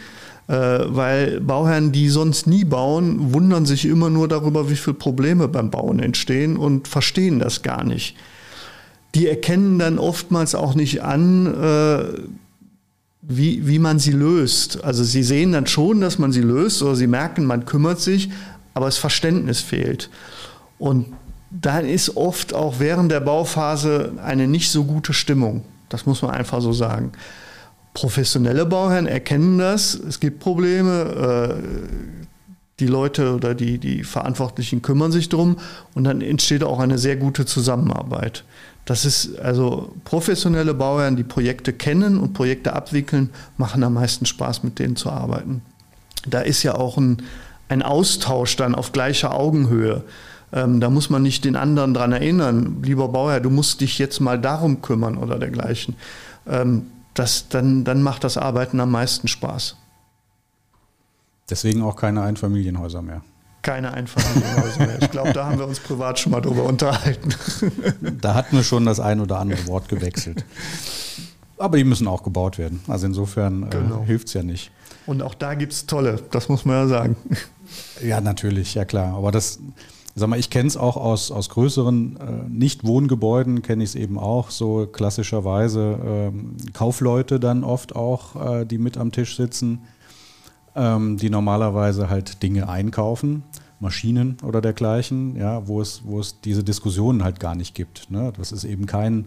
weil 0.55 1.40
Bauherren, 1.40 1.92
die 1.92 2.09
sonst 2.09 2.46
nie 2.46 2.64
bauen, 2.64 3.34
wundern 3.34 3.66
sich 3.66 3.84
immer 3.84 4.09
nur 4.09 4.28
darüber, 4.28 4.70
wie 4.70 4.76
viele 4.76 4.94
Probleme 4.94 5.46
beim 5.46 5.70
Bauen 5.70 6.01
entstehen 6.01 6.57
und 6.57 6.88
verstehen 6.88 7.38
das 7.38 7.62
gar 7.62 7.84
nicht. 7.84 8.16
Die 9.14 9.28
erkennen 9.28 9.78
dann 9.78 9.99
oftmals 9.99 10.55
auch 10.55 10.74
nicht 10.74 11.03
an, 11.03 11.46
äh, 11.46 12.05
wie, 13.20 13.66
wie 13.66 13.78
man 13.78 13.99
sie 13.99 14.12
löst. 14.12 14.82
Also 14.82 15.05
sie 15.05 15.22
sehen 15.22 15.53
dann 15.53 15.66
schon, 15.66 16.01
dass 16.01 16.18
man 16.18 16.32
sie 16.32 16.40
löst 16.40 16.82
oder 16.82 16.96
sie 16.96 17.07
merken, 17.07 17.44
man 17.44 17.66
kümmert 17.66 18.01
sich, 18.01 18.30
aber 18.72 18.86
das 18.86 18.96
Verständnis 18.96 19.61
fehlt. 19.61 20.09
Und 20.78 21.07
dann 21.51 21.86
ist 21.86 22.16
oft 22.16 22.55
auch 22.55 22.76
während 22.78 23.12
der 23.12 23.20
Bauphase 23.20 24.12
eine 24.24 24.46
nicht 24.46 24.70
so 24.70 24.84
gute 24.84 25.12
Stimmung. 25.12 25.62
Das 25.88 26.07
muss 26.07 26.22
man 26.22 26.30
einfach 26.30 26.61
so 26.61 26.72
sagen. 26.72 27.12
Professionelle 27.95 28.66
Bauherren 28.66 29.07
erkennen 29.07 29.59
das, 29.59 29.95
es 29.95 30.20
gibt 30.20 30.41
Probleme, 30.41 31.59
äh, 31.61 31.99
die 32.80 32.86
Leute 32.86 33.34
oder 33.34 33.55
die, 33.55 33.78
die 33.78 34.05
Verantwortlichen 34.05 34.82
kümmern 34.82 35.11
sich 35.11 35.28
darum 35.28 35.57
und 35.95 36.05
dann 36.05 36.20
entsteht 36.20 36.62
auch 36.62 36.78
eine 36.78 36.99
sehr 36.99 37.16
gute 37.16 37.45
Zusammenarbeit. 37.45 38.45
Das 38.84 39.05
ist 39.05 39.39
also 39.41 39.93
professionelle 40.05 40.74
Bauherren, 40.74 41.16
die 41.16 41.24
Projekte 41.24 41.72
kennen 41.72 42.18
und 42.18 42.32
Projekte 42.32 42.72
abwickeln, 42.72 43.30
machen 43.57 43.82
am 43.82 43.95
meisten 43.95 44.26
Spaß, 44.26 44.62
mit 44.62 44.78
denen 44.78 44.97
zu 44.97 45.11
arbeiten. 45.11 45.61
Da 46.26 46.41
ist 46.41 46.62
ja 46.62 46.74
auch 46.74 46.97
ein, 46.97 47.22
ein 47.68 47.82
Austausch 47.82 48.57
dann 48.57 48.74
auf 48.74 48.93
gleicher 48.93 49.34
Augenhöhe. 49.34 50.05
Ähm, 50.53 50.80
da 50.80 50.89
muss 50.89 51.11
man 51.11 51.22
nicht 51.22 51.45
den 51.45 51.57
anderen 51.57 51.93
daran 51.93 52.12
erinnern, 52.12 52.78
lieber 52.82 53.09
Bauherr, 53.09 53.41
du 53.41 53.51
musst 53.51 53.80
dich 53.82 53.99
jetzt 53.99 54.20
mal 54.20 54.41
darum 54.41 54.80
kümmern 54.80 55.18
oder 55.18 55.39
dergleichen. 55.39 55.97
Ähm, 56.47 56.86
das, 57.18 57.48
dann, 57.48 57.84
dann 57.84 58.02
macht 58.02 58.24
das 58.24 58.36
Arbeiten 58.36 58.80
am 58.80 58.90
meisten 58.90 59.28
Spaß. 59.28 59.76
Deswegen 61.50 61.82
auch 61.82 61.96
keine 61.96 62.22
Einfamilienhäuser 62.22 63.02
mehr. 63.02 63.22
Keine 63.62 63.92
Einfamilienhäuser 63.92 64.86
mehr. 64.86 65.02
Ich 65.02 65.10
glaube, 65.10 65.32
da 65.32 65.46
haben 65.46 65.58
wir 65.58 65.66
uns 65.66 65.80
privat 65.80 66.18
schon 66.18 66.32
mal 66.32 66.40
drüber 66.40 66.64
unterhalten. 66.64 67.34
Da 68.20 68.34
hatten 68.34 68.56
wir 68.56 68.62
schon 68.62 68.84
das 68.84 69.00
ein 69.00 69.20
oder 69.20 69.38
andere 69.38 69.66
Wort 69.66 69.88
gewechselt. 69.88 70.44
Aber 71.56 71.76
die 71.76 71.84
müssen 71.84 72.06
auch 72.06 72.22
gebaut 72.22 72.58
werden. 72.58 72.80
Also 72.86 73.06
insofern 73.06 73.64
äh, 73.64 73.70
genau. 73.70 74.02
äh, 74.02 74.06
hilft 74.06 74.28
es 74.28 74.34
ja 74.34 74.42
nicht. 74.42 74.70
Und 75.06 75.22
auch 75.22 75.34
da 75.34 75.54
gibt 75.54 75.72
es 75.72 75.86
tolle, 75.86 76.22
das 76.30 76.48
muss 76.48 76.64
man 76.64 76.76
ja 76.76 76.86
sagen. 76.86 77.16
Ja, 78.02 78.20
natürlich, 78.20 78.74
ja 78.74 78.84
klar. 78.84 79.14
Aber 79.16 79.32
das, 79.32 79.58
sag 80.20 80.28
mal, 80.28 80.38
ich 80.38 80.50
kenne 80.50 80.68
es 80.68 80.76
auch 80.76 80.96
aus, 80.96 81.30
aus 81.30 81.48
größeren 81.48 82.16
äh, 82.16 82.48
Nicht-Wohngebäuden, 82.48 83.62
kenne 83.62 83.84
ich 83.84 83.90
es 83.90 83.94
eben 83.94 84.18
auch, 84.18 84.50
so 84.50 84.86
klassischerweise 84.86 85.98
ähm, 86.04 86.56
Kaufleute 86.72 87.38
dann 87.40 87.64
oft 87.64 87.94
auch, 87.94 88.60
äh, 88.60 88.64
die 88.64 88.78
mit 88.78 88.96
am 88.96 89.12
Tisch 89.12 89.36
sitzen, 89.36 89.82
ähm, 90.74 91.16
die 91.16 91.30
normalerweise 91.30 92.08
halt 92.08 92.42
Dinge 92.42 92.68
einkaufen, 92.68 93.42
Maschinen 93.80 94.38
oder 94.42 94.60
dergleichen, 94.60 95.36
ja, 95.36 95.66
wo 95.68 95.80
es, 95.80 96.02
wo 96.04 96.20
es 96.20 96.40
diese 96.40 96.64
Diskussionen 96.64 97.22
halt 97.22 97.38
gar 97.38 97.54
nicht 97.54 97.74
gibt. 97.74 98.10
Ne? 98.10 98.32
Das 98.36 98.50
ist 98.50 98.64
eben 98.64 98.86
kein, 98.86 99.26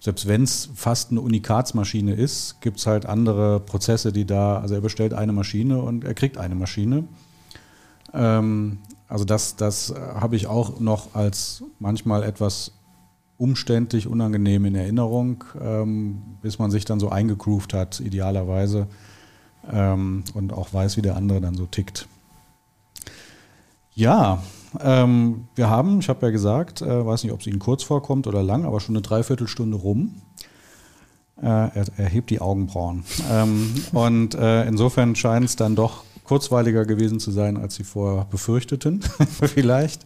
selbst 0.00 0.26
wenn 0.26 0.42
es 0.42 0.70
fast 0.74 1.10
eine 1.10 1.20
Unikatsmaschine 1.20 2.14
ist, 2.14 2.60
gibt 2.60 2.78
es 2.78 2.86
halt 2.86 3.06
andere 3.06 3.60
Prozesse, 3.60 4.12
die 4.12 4.24
da, 4.24 4.58
also 4.58 4.74
er 4.74 4.80
bestellt 4.80 5.14
eine 5.14 5.32
Maschine 5.32 5.80
und 5.80 6.04
er 6.04 6.14
kriegt 6.14 6.38
eine 6.38 6.54
Maschine. 6.54 7.04
Ähm, 8.12 8.78
also 9.08 9.24
das, 9.24 9.56
das 9.56 9.90
äh, 9.90 9.94
habe 9.94 10.36
ich 10.36 10.46
auch 10.46 10.80
noch 10.80 11.14
als 11.14 11.62
manchmal 11.78 12.22
etwas 12.22 12.72
umständlich, 13.36 14.06
unangenehm 14.06 14.64
in 14.64 14.74
Erinnerung, 14.74 15.44
ähm, 15.60 16.22
bis 16.40 16.58
man 16.58 16.70
sich 16.70 16.84
dann 16.84 17.00
so 17.00 17.08
eingegroovt 17.08 17.74
hat, 17.74 18.00
idealerweise, 18.00 18.86
ähm, 19.70 20.24
und 20.34 20.52
auch 20.52 20.72
weiß, 20.72 20.96
wie 20.96 21.02
der 21.02 21.16
andere 21.16 21.40
dann 21.40 21.54
so 21.54 21.66
tickt. 21.66 22.08
Ja, 23.94 24.42
ähm, 24.80 25.46
wir 25.54 25.70
haben, 25.70 26.00
ich 26.00 26.08
habe 26.08 26.26
ja 26.26 26.32
gesagt, 26.32 26.82
äh, 26.82 27.06
weiß 27.06 27.24
nicht, 27.24 27.32
ob 27.32 27.40
es 27.40 27.46
Ihnen 27.46 27.60
kurz 27.60 27.82
vorkommt 27.82 28.26
oder 28.26 28.42
lang, 28.42 28.64
aber 28.64 28.80
schon 28.80 28.96
eine 28.96 29.02
Dreiviertelstunde 29.02 29.76
rum. 29.76 30.22
Äh, 31.40 31.46
er, 31.46 31.84
er, 31.96 32.08
hebt 32.08 32.30
die 32.30 32.40
Augenbrauen. 32.40 33.04
Ähm, 33.30 33.74
und 33.92 34.34
äh, 34.34 34.66
insofern 34.66 35.16
scheint 35.16 35.46
es 35.46 35.56
dann 35.56 35.74
doch 35.74 36.04
kurzweiliger 36.24 36.84
gewesen 36.84 37.20
zu 37.20 37.30
sein, 37.30 37.56
als 37.56 37.76
Sie 37.76 37.84
vorher 37.84 38.24
befürchteten, 38.24 39.00
vielleicht. 39.42 40.04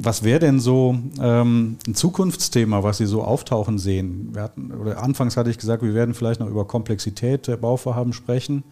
Was 0.00 0.22
wäre 0.22 0.38
denn 0.38 0.60
so 0.60 0.96
ähm, 1.20 1.76
ein 1.86 1.94
Zukunftsthema, 1.94 2.84
was 2.84 2.98
Sie 2.98 3.06
so 3.06 3.22
auftauchen 3.24 3.78
sehen? 3.78 4.32
Hatten, 4.36 4.70
anfangs 4.96 5.36
hatte 5.36 5.50
ich 5.50 5.58
gesagt, 5.58 5.82
wir 5.82 5.94
werden 5.94 6.14
vielleicht 6.14 6.38
noch 6.38 6.48
über 6.48 6.66
Komplexität 6.66 7.48
der 7.48 7.56
Bauvorhaben 7.56 8.12
sprechen. 8.12 8.62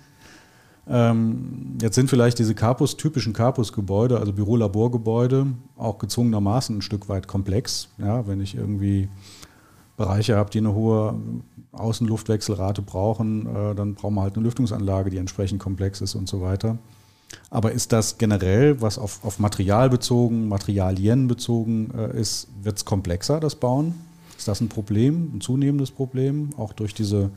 Ähm, 0.88 1.78
jetzt 1.82 1.96
sind 1.96 2.08
vielleicht 2.08 2.38
diese 2.38 2.54
Carpus, 2.54 2.96
typischen 2.96 3.32
Carpus-Gebäude, 3.32 4.20
also 4.20 4.32
Büro-Laborgebäude, 4.32 5.46
auch 5.76 5.98
gezwungenermaßen 5.98 6.78
ein 6.78 6.82
Stück 6.82 7.08
weit 7.08 7.26
komplex. 7.26 7.88
Ja, 7.98 8.26
wenn 8.28 8.40
ich 8.40 8.54
irgendwie 8.54 9.08
Bereiche 9.96 10.36
habe, 10.36 10.50
die 10.50 10.58
eine 10.58 10.74
hohe 10.74 11.14
Außenluftwechselrate 11.72 12.82
brauchen, 12.82 13.46
äh, 13.46 13.74
dann 13.74 13.94
brauchen 13.94 14.14
wir 14.14 14.22
halt 14.22 14.36
eine 14.36 14.44
Lüftungsanlage, 14.44 15.10
die 15.10 15.18
entsprechend 15.18 15.60
komplex 15.60 16.00
ist 16.00 16.14
und 16.14 16.28
so 16.28 16.40
weiter. 16.40 16.78
Aber 17.50 17.72
ist 17.72 17.92
das 17.92 18.18
generell, 18.18 18.80
was 18.80 18.98
auf, 18.98 19.24
auf 19.24 19.38
Material 19.38 19.90
bezogen, 19.90 20.48
Materialien 20.48 21.28
bezogen 21.28 21.90
äh, 21.96 22.18
ist, 22.18 22.48
wird 22.62 22.78
es 22.78 22.84
komplexer, 22.84 23.40
das 23.40 23.56
Bauen? 23.56 23.94
Ist 24.36 24.48
das 24.48 24.60
ein 24.60 24.68
Problem, 24.68 25.32
ein 25.34 25.40
zunehmendes 25.40 25.90
Problem, 25.90 26.50
auch 26.56 26.72
durch 26.72 26.94
diese 26.94 27.30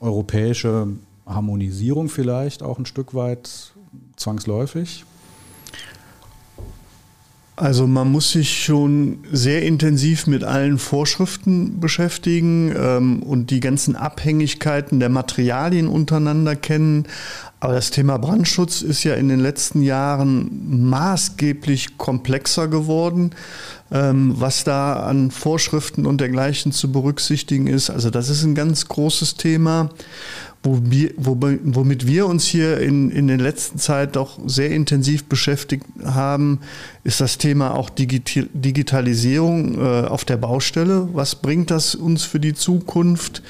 europäische 0.00 0.88
Harmonisierung 1.26 2.08
vielleicht 2.08 2.62
auch 2.62 2.78
ein 2.78 2.86
Stück 2.86 3.14
weit 3.14 3.72
zwangsläufig? 4.16 5.04
Also 7.56 7.86
man 7.86 8.10
muss 8.10 8.32
sich 8.32 8.64
schon 8.64 9.18
sehr 9.30 9.62
intensiv 9.62 10.26
mit 10.26 10.42
allen 10.42 10.78
Vorschriften 10.78 11.78
beschäftigen 11.78 12.74
ähm, 12.76 13.22
und 13.22 13.50
die 13.50 13.60
ganzen 13.60 13.94
Abhängigkeiten 13.94 14.98
der 14.98 15.08
Materialien 15.08 15.86
untereinander 15.86 16.56
kennen. 16.56 17.06
Aber 17.60 17.74
das 17.74 17.92
Thema 17.92 18.18
Brandschutz 18.18 18.82
ist 18.82 19.04
ja 19.04 19.14
in 19.14 19.28
den 19.28 19.38
letzten 19.38 19.82
Jahren 19.82 20.88
maßgeblich 20.90 21.96
komplexer 21.96 22.66
geworden, 22.66 23.30
ähm, 23.92 24.34
was 24.36 24.64
da 24.64 24.94
an 25.04 25.30
Vorschriften 25.30 26.06
und 26.06 26.20
dergleichen 26.20 26.72
zu 26.72 26.90
berücksichtigen 26.90 27.68
ist. 27.68 27.88
Also 27.88 28.10
das 28.10 28.30
ist 28.30 28.42
ein 28.42 28.56
ganz 28.56 28.88
großes 28.88 29.36
Thema 29.36 29.90
womit 30.64 32.06
wir 32.06 32.26
uns 32.26 32.46
hier 32.46 32.78
in, 32.80 33.10
in 33.10 33.28
der 33.28 33.36
letzten 33.36 33.78
Zeit 33.78 34.16
doch 34.16 34.38
sehr 34.46 34.70
intensiv 34.70 35.24
beschäftigt 35.24 35.84
haben, 36.04 36.60
ist 37.04 37.20
das 37.20 37.36
Thema 37.36 37.74
auch 37.74 37.90
Digitalisierung 37.90 39.78
äh, 39.78 40.06
auf 40.06 40.24
der 40.24 40.38
Baustelle. 40.38 41.08
Was 41.12 41.34
bringt 41.34 41.70
das 41.70 41.94
uns 41.94 42.24
für 42.24 42.40
die 42.40 42.54
Zukunft? 42.54 43.42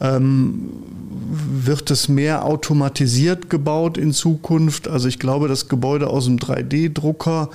Ähm, 0.00 0.70
wird 1.62 1.90
es 1.92 2.08
mehr 2.08 2.44
automatisiert 2.44 3.48
gebaut 3.48 3.96
in 3.96 4.12
Zukunft? 4.12 4.88
Also 4.88 5.06
ich 5.06 5.20
glaube, 5.20 5.46
das 5.46 5.68
Gebäude 5.68 6.08
aus 6.08 6.24
dem 6.24 6.38
3D-Drucker 6.38 7.50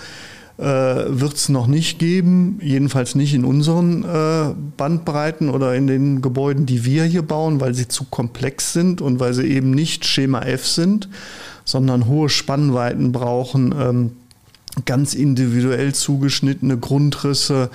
äh, 0.62 1.20
wird 1.20 1.34
es 1.34 1.50
noch 1.50 1.66
nicht 1.66 1.98
geben, 1.98 2.60
jedenfalls 2.62 3.16
nicht 3.16 3.34
in 3.34 3.46
unseren 3.46 4.04
äh, 4.04 4.54
Bandbreiten 4.78 5.50
oder 5.50 5.74
in 5.74 5.88
den 5.88 6.22
Gebäuden, 6.22 6.68
die 6.68 6.86
wir 6.86 7.04
hier 7.04 7.24
bauen, 7.24 7.60
weil 7.60 7.74
sie 7.74 7.88
zu 7.88 8.06
komplex 8.06 8.72
sind 8.72 9.02
und 9.02 9.20
weil 9.20 9.34
sie 9.34 9.48
eben 9.48 9.72
nicht 9.72 10.06
Schema 10.06 10.44
F 10.44 10.68
sind, 10.68 11.10
sondern 11.66 12.06
hohe 12.06 12.30
Spannweiten 12.30 13.12
brauchen, 13.12 13.74
ähm, 13.76 14.12
ganz 14.86 15.16
individuell 15.16 15.94
zugeschnittene 15.94 16.78
Grundrisse 16.78 17.72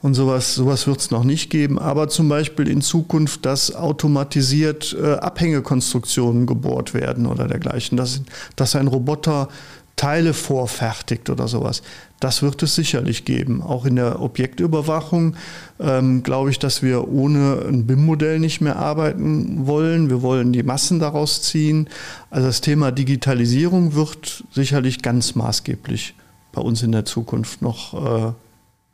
und 0.00 0.14
sowas, 0.14 0.54
sowas 0.54 0.86
wird 0.86 1.00
es 1.00 1.10
noch 1.10 1.24
nicht 1.24 1.50
geben. 1.50 1.78
Aber 1.78 2.08
zum 2.08 2.30
Beispiel 2.30 2.66
in 2.66 2.80
Zukunft, 2.80 3.44
dass 3.44 3.74
automatisiert 3.74 4.96
äh, 5.00 5.16
Abhängekonstruktionen 5.16 6.46
gebohrt 6.46 6.94
werden 6.94 7.26
oder 7.26 7.46
dergleichen, 7.46 7.98
dass, 7.98 8.22
dass 8.56 8.74
ein 8.74 8.88
Roboter 8.88 9.48
Teile 9.96 10.34
vorfertigt 10.34 11.30
oder 11.30 11.46
sowas. 11.46 11.82
Das 12.22 12.40
wird 12.40 12.62
es 12.62 12.76
sicherlich 12.76 13.24
geben. 13.24 13.62
Auch 13.62 13.84
in 13.84 13.96
der 13.96 14.22
Objektüberwachung 14.22 15.34
ähm, 15.80 16.22
glaube 16.22 16.50
ich, 16.50 16.60
dass 16.60 16.80
wir 16.80 17.08
ohne 17.08 17.64
ein 17.66 17.84
BIM-Modell 17.84 18.38
nicht 18.38 18.60
mehr 18.60 18.76
arbeiten 18.76 19.66
wollen. 19.66 20.08
Wir 20.08 20.22
wollen 20.22 20.52
die 20.52 20.62
Massen 20.62 21.00
daraus 21.00 21.42
ziehen. 21.42 21.88
Also 22.30 22.46
das 22.46 22.60
Thema 22.60 22.92
Digitalisierung 22.92 23.96
wird 23.96 24.44
sicherlich 24.52 25.02
ganz 25.02 25.34
maßgeblich 25.34 26.14
bei 26.52 26.62
uns 26.62 26.84
in 26.84 26.92
der 26.92 27.04
Zukunft 27.04 27.60
noch 27.60 28.28
äh, 28.28 28.32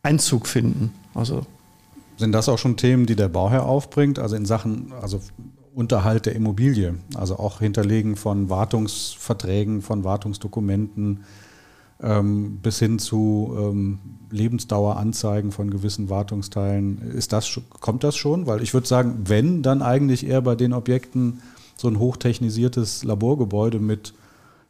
Einzug 0.03 0.47
finden. 0.47 0.95
Also 1.13 1.45
sind 2.17 2.33
das 2.33 2.49
auch 2.49 2.59
schon 2.59 2.79
Themen, 2.79 3.05
die 3.05 3.15
der 3.15 3.29
Bauherr 3.29 3.67
aufbringt? 3.67 4.19
Also 4.19 4.37
in 4.37 4.47
Sachen, 4.47 4.91
also 5.03 5.21
Unterhalt 5.75 6.25
der 6.25 6.35
Immobilie, 6.35 6.95
also 7.15 7.39
auch 7.39 7.59
Hinterlegen 7.59 8.17
von 8.17 8.49
Wartungsverträgen, 8.49 9.83
von 9.83 10.03
Wartungsdokumenten, 10.03 11.25
ähm, 12.03 12.59
bis 12.63 12.79
hin 12.79 12.99
zu 12.99 13.57
ähm, 13.59 13.99
Lebensdaueranzeigen 14.31 15.53
von 15.53 15.71
gewissen 15.71 16.11
Wartungsteilen. 16.11 17.13
Ist 17.13 17.33
das, 17.33 17.61
kommt 17.81 18.05
das 18.05 18.17
schon? 18.17 18.47
Weil 18.47 18.63
ich 18.63 18.75
würde 18.75 18.87
sagen, 18.87 19.25
wenn, 19.27 19.63
dann 19.63 19.83
eigentlich 19.83 20.27
eher 20.27 20.43
bei 20.43 20.55
den 20.55 20.73
Objekten 20.73 21.41
so 21.77 21.89
ein 21.89 21.99
hochtechnisiertes 21.99 23.05
Laborgebäude 23.05 23.79
mit, 23.79 24.15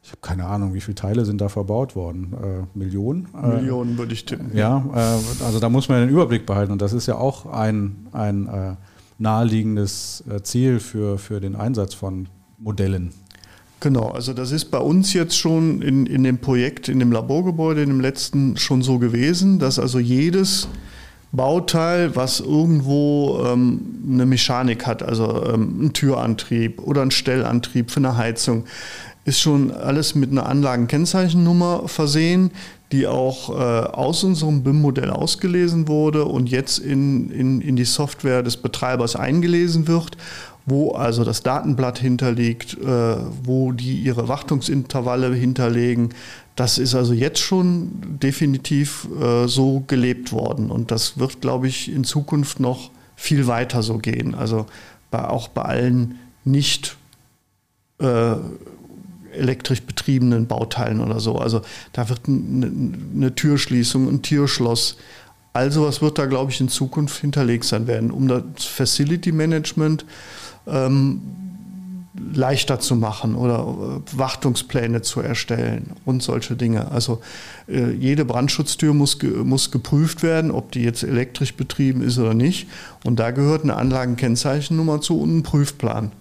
ich 0.02 0.10
habe 0.10 0.20
keine 0.20 0.46
Ahnung, 0.46 0.74
wie 0.74 0.80
viele 0.80 0.94
Teile 0.94 1.24
sind 1.24 1.40
da 1.40 1.48
verbaut 1.48 1.96
worden? 1.96 2.34
Äh, 2.34 2.78
Millionen? 2.78 3.28
Äh, 3.34 3.56
Millionen 3.56 3.98
würde 3.98 4.12
ich 4.12 4.24
tippen. 4.24 4.56
Ja, 4.56 4.84
äh, 4.94 5.44
also 5.44 5.58
da 5.58 5.68
muss 5.68 5.88
man 5.88 6.00
den 6.00 6.10
Überblick 6.10 6.46
behalten 6.46 6.72
und 6.72 6.82
das 6.82 6.92
ist 6.92 7.06
ja 7.06 7.16
auch 7.16 7.46
ein, 7.46 8.06
ein 8.12 8.46
äh, 8.46 8.74
naheliegendes 9.18 10.24
äh, 10.30 10.42
Ziel 10.42 10.80
für, 10.80 11.18
für 11.18 11.40
den 11.40 11.56
Einsatz 11.56 11.94
von 11.94 12.28
Modellen. 12.58 13.12
Genau, 13.80 14.08
also 14.08 14.32
das 14.32 14.50
ist 14.50 14.66
bei 14.66 14.78
uns 14.78 15.12
jetzt 15.12 15.38
schon 15.38 15.82
in, 15.82 16.06
in 16.06 16.24
dem 16.24 16.38
Projekt, 16.38 16.88
in 16.88 16.98
dem 16.98 17.12
Laborgebäude, 17.12 17.82
in 17.82 17.90
dem 17.90 18.00
letzten 18.00 18.56
schon 18.56 18.82
so 18.82 18.98
gewesen, 18.98 19.60
dass 19.60 19.78
also 19.78 20.00
jedes 20.00 20.68
Bauteil, 21.30 22.16
was 22.16 22.40
irgendwo 22.40 23.44
ähm, 23.46 23.80
eine 24.10 24.26
Mechanik 24.26 24.86
hat, 24.86 25.02
also 25.02 25.44
ähm, 25.44 25.86
ein 25.86 25.92
Türantrieb 25.92 26.80
oder 26.82 27.02
ein 27.02 27.12
Stellantrieb 27.12 27.90
für 27.90 27.98
eine 27.98 28.16
Heizung, 28.16 28.64
ist 29.24 29.40
schon 29.40 29.70
alles 29.70 30.14
mit 30.14 30.30
einer 30.30 30.46
Anlagenkennzeichennummer 30.46 31.86
versehen, 31.86 32.50
die 32.90 33.06
auch 33.06 33.50
äh, 33.50 33.52
aus 33.52 34.24
unserem 34.24 34.62
BIM-Modell 34.62 35.10
ausgelesen 35.10 35.86
wurde 35.86 36.24
und 36.24 36.48
jetzt 36.48 36.78
in, 36.78 37.30
in, 37.30 37.60
in 37.60 37.76
die 37.76 37.84
Software 37.84 38.42
des 38.42 38.56
Betreibers 38.56 39.14
eingelesen 39.14 39.86
wird 39.86 40.16
wo 40.68 40.92
also 40.92 41.24
das 41.24 41.42
Datenblatt 41.42 41.98
hinterliegt, 41.98 42.74
äh, 42.78 43.16
wo 43.42 43.72
die 43.72 44.00
ihre 44.00 44.28
Wartungsintervalle 44.28 45.34
hinterlegen. 45.34 46.10
Das 46.56 46.78
ist 46.78 46.94
also 46.94 47.12
jetzt 47.12 47.40
schon 47.40 48.18
definitiv 48.22 49.08
äh, 49.20 49.46
so 49.46 49.84
gelebt 49.86 50.32
worden 50.32 50.70
und 50.70 50.90
das 50.90 51.18
wird, 51.18 51.40
glaube 51.40 51.68
ich, 51.68 51.90
in 51.90 52.04
Zukunft 52.04 52.60
noch 52.60 52.90
viel 53.16 53.46
weiter 53.46 53.82
so 53.82 53.98
gehen. 53.98 54.34
Also 54.34 54.66
bei, 55.10 55.24
auch 55.24 55.48
bei 55.48 55.62
allen 55.62 56.18
nicht 56.44 56.96
äh, 57.98 58.34
elektrisch 59.32 59.82
betriebenen 59.82 60.46
Bauteilen 60.46 61.00
oder 61.00 61.20
so. 61.20 61.36
Also 61.36 61.62
da 61.92 62.08
wird 62.08 62.22
eine, 62.26 62.70
eine 63.14 63.34
Türschließung, 63.34 64.08
ein 64.08 64.22
Türschloss. 64.22 64.96
Also 65.52 65.84
was 65.84 66.02
wird 66.02 66.18
da, 66.18 66.26
glaube 66.26 66.50
ich, 66.52 66.60
in 66.60 66.68
Zukunft 66.68 67.20
hinterlegt 67.20 67.64
sein 67.64 67.86
werden, 67.86 68.10
um 68.10 68.28
das 68.28 68.64
Facility 68.64 69.32
Management 69.32 70.04
ähm, 70.68 71.20
leichter 72.32 72.80
zu 72.80 72.96
machen 72.96 73.34
oder 73.34 73.60
äh, 73.60 74.18
Wartungspläne 74.18 75.02
zu 75.02 75.20
erstellen 75.20 75.92
und 76.04 76.22
solche 76.22 76.56
Dinge. 76.56 76.90
Also 76.90 77.20
äh, 77.68 77.90
jede 77.92 78.24
Brandschutztür 78.24 78.94
muss, 78.94 79.18
muss 79.44 79.70
geprüft 79.70 80.22
werden, 80.22 80.50
ob 80.50 80.72
die 80.72 80.82
jetzt 80.82 81.02
elektrisch 81.02 81.54
betrieben 81.54 82.02
ist 82.02 82.18
oder 82.18 82.34
nicht. 82.34 82.68
Und 83.04 83.18
da 83.18 83.30
gehört 83.30 83.62
eine 83.62 83.76
Anlagenkennzeichennummer 83.76 85.00
zu 85.00 85.20
und 85.20 85.38
ein 85.38 85.42
Prüfplan. 85.42 86.12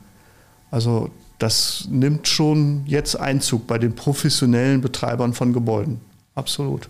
Also 0.72 1.10
das 1.40 1.88
nimmt 1.92 2.28
schon 2.28 2.84
jetzt 2.86 3.16
Einzug 3.16 3.68
bei 3.68 3.78
den 3.78 3.96
professionellen 3.96 4.82
Betreibern 4.82 5.34
von 5.34 5.54
Gebäuden. 5.54 6.00
Absolut. 6.36 6.90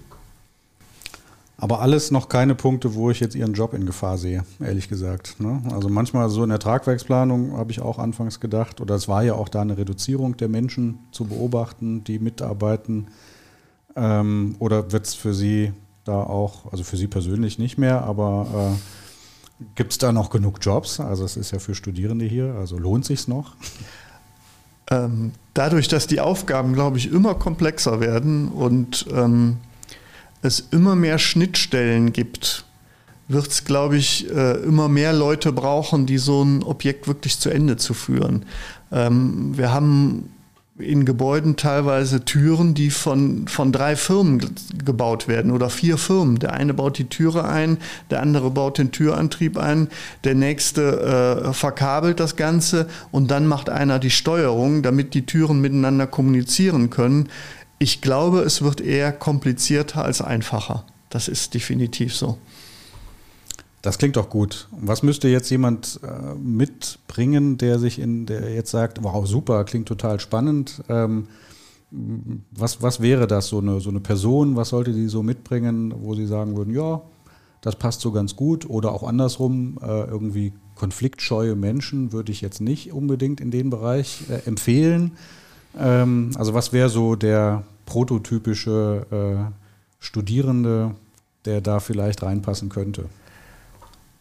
Aber 1.60 1.82
alles 1.82 2.12
noch 2.12 2.30
keine 2.30 2.53
Punkte, 2.53 2.93
wo 2.93 3.10
ich 3.10 3.20
jetzt 3.20 3.34
Ihren 3.34 3.53
Job 3.53 3.74
in 3.74 3.88
Gefahr 3.88 4.20
sehe, 4.20 4.43
ehrlich 4.60 4.89
gesagt. 4.89 5.39
Ne? 5.39 5.62
Also 5.72 5.89
manchmal 5.89 6.30
so 6.30 6.43
in 6.43 6.49
der 6.49 6.60
Tragwerksplanung 6.60 7.58
habe 7.58 7.72
ich 7.72 7.82
auch 7.82 7.97
anfangs 7.97 8.39
gedacht, 8.39 8.80
oder 8.80 8.93
es 8.93 9.08
war 9.08 9.24
ja 9.24 9.34
auch 9.34 9.49
da 9.49 9.62
eine 9.62 9.78
Reduzierung 9.78 10.38
der 10.38 10.49
Menschen 10.49 10.99
zu 11.12 11.26
beobachten, 11.26 12.03
die 12.03 12.20
mitarbeiten. 12.20 13.08
Ähm, 13.95 14.55
oder 14.60 14.91
wird 14.91 15.08
es 15.08 15.16
für 15.16 15.34
Sie 15.34 15.74
da 16.03 16.22
auch, 16.22 16.72
also 16.72 16.84
für 16.84 16.95
Sie 16.95 17.08
persönlich 17.08 17.58
nicht 17.58 17.80
mehr, 17.80 18.03
aber 18.03 18.76
äh, 19.60 19.64
gibt 19.74 19.93
es 19.93 19.97
da 19.97 20.12
noch 20.12 20.30
genug 20.30 20.60
Jobs? 20.62 20.99
Also 20.99 21.26
es 21.26 21.38
ist 21.38 21.51
ja 21.51 21.58
für 21.58 21.74
Studierende 21.74 22.26
hier, 22.26 22.53
also 22.53 22.78
lohnt 22.78 23.05
sich 23.05 23.28
noch? 23.28 23.55
Ähm, 24.91 25.32
dadurch, 25.55 25.88
dass 25.88 26.05
die 26.05 26.20
Aufgaben, 26.20 26.74
glaube 26.74 26.97
ich, 26.97 27.12
immer 27.12 27.34
komplexer 27.34 27.99
werden 27.99 28.49
und 28.49 29.08
ähm, 29.12 29.58
es 30.41 30.59
immer 30.71 30.95
mehr 30.95 31.19
Schnittstellen 31.19 32.13
gibt, 32.13 32.65
wird 33.27 33.47
es, 33.47 33.65
glaube 33.65 33.97
ich, 33.97 34.29
äh, 34.31 34.57
immer 34.63 34.88
mehr 34.88 35.13
Leute 35.13 35.51
brauchen, 35.51 36.05
die 36.05 36.17
so 36.17 36.43
ein 36.43 36.63
Objekt 36.63 37.07
wirklich 37.07 37.39
zu 37.39 37.49
Ende 37.49 37.77
zu 37.77 37.93
führen. 37.93 38.45
Ähm, 38.91 39.57
wir 39.57 39.73
haben 39.73 40.29
in 40.79 41.05
Gebäuden 41.05 41.55
teilweise 41.55 42.23
Türen, 42.23 42.73
die 42.75 42.91
von, 42.91 43.47
von 43.47 43.71
drei 43.71 43.95
Firmen 43.95 44.55
gebaut 44.85 45.27
werden 45.27 45.51
oder 45.51 45.69
vier 45.69 45.97
Firmen. 45.97 46.38
Der 46.38 46.53
eine 46.53 46.73
baut 46.73 46.99
die 46.99 47.09
Türe 47.09 47.45
ein, 47.45 47.77
der 48.11 48.21
andere 48.21 48.51
baut 48.51 48.77
den 48.77 48.91
Türantrieb 48.91 49.57
ein, 49.57 49.88
der 50.23 50.35
nächste 50.35 51.47
äh, 51.47 51.53
verkabelt 51.53 52.19
das 52.19 52.35
Ganze 52.35 52.88
und 53.11 53.31
dann 53.31 53.47
macht 53.47 53.69
einer 53.69 53.97
die 53.97 54.11
Steuerung, 54.11 54.83
damit 54.83 55.15
die 55.15 55.25
Türen 55.25 55.61
miteinander 55.61 56.05
kommunizieren 56.05 56.91
können. 56.91 57.29
Ich 57.80 58.01
glaube, 58.01 58.39
es 58.39 58.61
wird 58.61 58.82
eher 58.82 59.11
komplizierter 59.11 60.03
als 60.03 60.21
einfacher. 60.21 60.86
Das 61.09 61.28
ist 61.28 61.53
definitiv 61.53 62.15
so. 62.15 62.38
Das 63.82 63.97
klingt 63.97 64.15
doch 64.15 64.30
gut. 64.30 64.67
Was 64.71 65.03
müsste 65.03 65.28
jetzt 65.28 65.49
jemand 65.49 65.99
äh, 66.03 66.36
mitbringen, 66.36 67.57
der 67.57 67.80
sich 67.80 67.99
in, 67.99 68.25
der 68.25 68.53
jetzt 68.53 68.71
sagt, 68.71 69.03
wow, 69.03 69.25
super, 69.25 69.63
klingt 69.63 69.88
total 69.88 70.19
spannend. 70.19 70.84
Ähm, 70.89 71.28
was, 72.51 72.82
was 72.82 72.99
wäre 73.01 73.28
das, 73.28 73.47
so 73.47 73.59
eine, 73.59 73.80
so 73.80 73.89
eine 73.89 73.99
Person? 73.99 74.55
Was 74.55 74.69
sollte 74.69 74.91
die 74.91 75.07
so 75.07 75.23
mitbringen, 75.23 75.93
wo 76.01 76.15
sie 76.15 76.25
sagen 76.25 76.57
würden, 76.57 76.73
ja, 76.73 77.01
das 77.61 77.75
passt 77.75 78.01
so 78.01 78.11
ganz 78.11 78.36
gut? 78.36 78.69
Oder 78.69 78.91
auch 78.91 79.03
andersrum, 79.03 79.78
äh, 79.82 80.03
irgendwie 80.03 80.53
konfliktscheue 80.75 81.55
Menschen 81.55 82.11
würde 82.11 82.32
ich 82.32 82.41
jetzt 82.41 82.61
nicht 82.61 82.91
unbedingt 82.91 83.39
in 83.39 83.51
den 83.51 83.69
Bereich 83.69 84.23
äh, 84.30 84.47
empfehlen. 84.47 85.11
Ähm, 85.78 86.32
also 86.36 86.53
was 86.53 86.73
wäre 86.73 86.89
so 86.89 87.15
der 87.15 87.63
prototypische 87.86 89.05
äh, 89.11 89.51
Studierende, 89.99 90.95
der 91.45 91.61
da 91.61 91.80
vielleicht 91.80 92.23
reinpassen 92.23 92.69
könnte? 92.69 93.05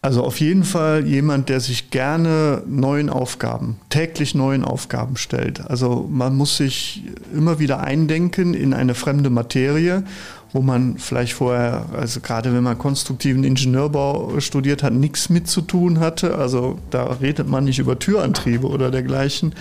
Also 0.02 0.22
auf 0.22 0.38
jeden 0.38 0.62
Fall 0.62 1.04
jemand, 1.06 1.48
der 1.48 1.60
sich 1.60 1.90
gerne 1.90 2.62
neuen 2.66 3.10
Aufgaben, 3.10 3.76
täglich 3.88 4.34
neuen 4.34 4.64
Aufgaben 4.64 5.16
stellt. 5.16 5.68
Also 5.68 6.06
man 6.08 6.36
muss 6.36 6.58
sich 6.58 7.02
immer 7.34 7.58
wieder 7.58 7.80
eindenken 7.80 8.54
in 8.54 8.72
eine 8.72 8.94
fremde 8.94 9.30
Materie, 9.30 10.04
wo 10.52 10.62
man 10.62 10.96
vielleicht 10.96 11.32
vorher, 11.32 11.86
also 11.92 12.20
gerade 12.20 12.54
wenn 12.54 12.62
man 12.62 12.78
konstruktiven 12.78 13.42
Ingenieurbau 13.42 14.38
studiert 14.38 14.82
hat, 14.82 14.92
nichts 14.92 15.28
mit 15.28 15.48
zu 15.48 15.60
tun 15.60 15.98
hatte. 15.98 16.36
Also 16.36 16.78
da 16.90 17.04
redet 17.20 17.48
man 17.48 17.64
nicht 17.64 17.78
über 17.78 17.98
Türantriebe 17.98 18.68
oder 18.68 18.90
dergleichen 18.90 19.54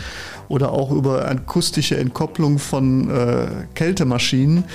oder 0.47 0.71
auch 0.73 0.91
über 0.91 1.27
akustische 1.27 1.97
Entkopplung 1.97 2.59
von 2.59 3.09
äh, 3.09 3.47
Kältemaschinen. 3.73 4.65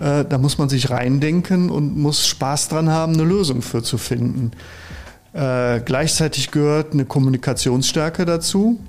Äh, 0.00 0.24
da 0.24 0.38
muss 0.38 0.58
man 0.58 0.68
sich 0.68 0.90
reindenken 0.90 1.70
und 1.70 1.96
muss 1.96 2.26
Spaß 2.26 2.68
dran 2.68 2.90
haben, 2.90 3.14
eine 3.14 3.24
Lösung 3.24 3.62
für 3.62 3.82
zu 3.82 3.96
finden. 3.96 4.50
Äh, 5.32 5.80
gleichzeitig 5.80 6.50
gehört 6.50 6.92
eine 6.92 7.04
Kommunikationsstärke 7.04 8.24
dazu. 8.24 8.80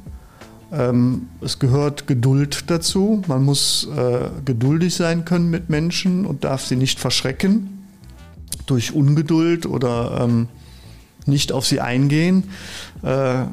Ähm, 0.71 1.27
es 1.41 1.59
gehört 1.59 2.07
Geduld 2.07 2.69
dazu. 2.71 3.21
Man 3.27 3.43
muss 3.43 3.87
äh, 3.95 4.29
geduldig 4.45 4.95
sein 4.95 5.25
können 5.25 5.49
mit 5.49 5.69
Menschen 5.69 6.25
und 6.25 6.43
darf 6.43 6.65
sie 6.65 6.77
nicht 6.77 6.99
verschrecken 6.99 7.85
durch 8.65 8.93
Ungeduld 8.93 9.65
oder 9.65 10.21
ähm, 10.21 10.47
nicht 11.25 11.51
auf 11.51 11.65
sie 11.65 11.81
eingehen. 11.81 12.45
Äh, 13.03 13.43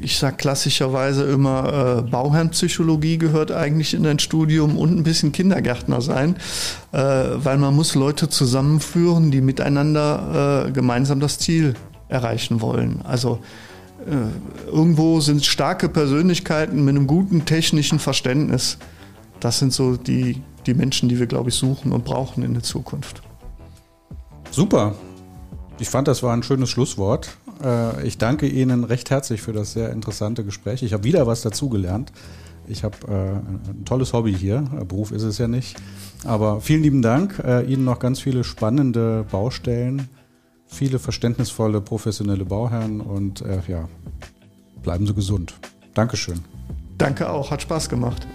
ich 0.00 0.18
sage 0.18 0.36
klassischerweise 0.36 1.24
immer, 1.24 1.98
äh, 1.98 2.10
Bauherrnpsychologie 2.10 3.18
gehört 3.18 3.52
eigentlich 3.52 3.94
in 3.94 4.06
ein 4.06 4.18
Studium 4.18 4.76
und 4.76 4.96
ein 4.96 5.04
bisschen 5.04 5.30
Kindergärtner 5.30 6.00
sein, 6.00 6.36
äh, 6.92 6.98
weil 6.98 7.58
man 7.58 7.76
muss 7.76 7.94
Leute 7.94 8.28
zusammenführen, 8.28 9.30
die 9.30 9.40
miteinander 9.40 10.66
äh, 10.66 10.72
gemeinsam 10.72 11.20
das 11.20 11.38
Ziel 11.38 11.74
erreichen 12.14 12.60
wollen. 12.60 13.00
Also 13.04 13.40
äh, 14.06 14.70
irgendwo 14.70 15.20
sind 15.20 15.44
starke 15.44 15.88
Persönlichkeiten 15.88 16.84
mit 16.84 16.96
einem 16.96 17.06
guten 17.06 17.44
technischen 17.44 17.98
Verständnis. 17.98 18.78
Das 19.40 19.58
sind 19.58 19.72
so 19.72 19.96
die, 19.96 20.42
die 20.66 20.74
Menschen, 20.74 21.08
die 21.08 21.18
wir, 21.18 21.26
glaube 21.26 21.50
ich, 21.50 21.56
suchen 21.56 21.92
und 21.92 22.04
brauchen 22.04 22.42
in 22.42 22.54
der 22.54 22.62
Zukunft. 22.62 23.22
Super. 24.50 24.94
Ich 25.78 25.88
fand, 25.88 26.06
das 26.06 26.22
war 26.22 26.32
ein 26.32 26.42
schönes 26.42 26.70
Schlusswort. 26.70 27.36
Äh, 27.62 28.06
ich 28.06 28.16
danke 28.16 28.46
Ihnen 28.46 28.84
recht 28.84 29.10
herzlich 29.10 29.42
für 29.42 29.52
das 29.52 29.72
sehr 29.72 29.90
interessante 29.90 30.44
Gespräch. 30.44 30.82
Ich 30.82 30.92
habe 30.92 31.04
wieder 31.04 31.26
was 31.26 31.42
dazugelernt. 31.42 32.12
Ich 32.66 32.84
habe 32.84 32.96
äh, 33.08 33.70
ein 33.70 33.84
tolles 33.84 34.12
Hobby 34.12 34.34
hier. 34.34 34.62
Beruf 34.88 35.10
ist 35.10 35.24
es 35.24 35.38
ja 35.38 35.48
nicht. 35.48 35.76
Aber 36.24 36.60
vielen 36.60 36.82
lieben 36.82 37.02
Dank. 37.02 37.42
Ihnen 37.66 37.84
noch 37.84 37.98
ganz 37.98 38.20
viele 38.20 38.44
spannende 38.44 39.26
Baustellen 39.30 40.08
viele 40.74 40.98
verständnisvolle, 40.98 41.80
professionelle 41.80 42.44
Bauherren 42.44 43.00
und 43.00 43.40
äh, 43.40 43.60
ja, 43.68 43.88
bleiben 44.82 45.06
Sie 45.06 45.14
gesund. 45.14 45.54
Dankeschön. 45.94 46.40
Danke 46.98 47.30
auch, 47.30 47.50
hat 47.50 47.62
Spaß 47.62 47.88
gemacht. 47.88 48.26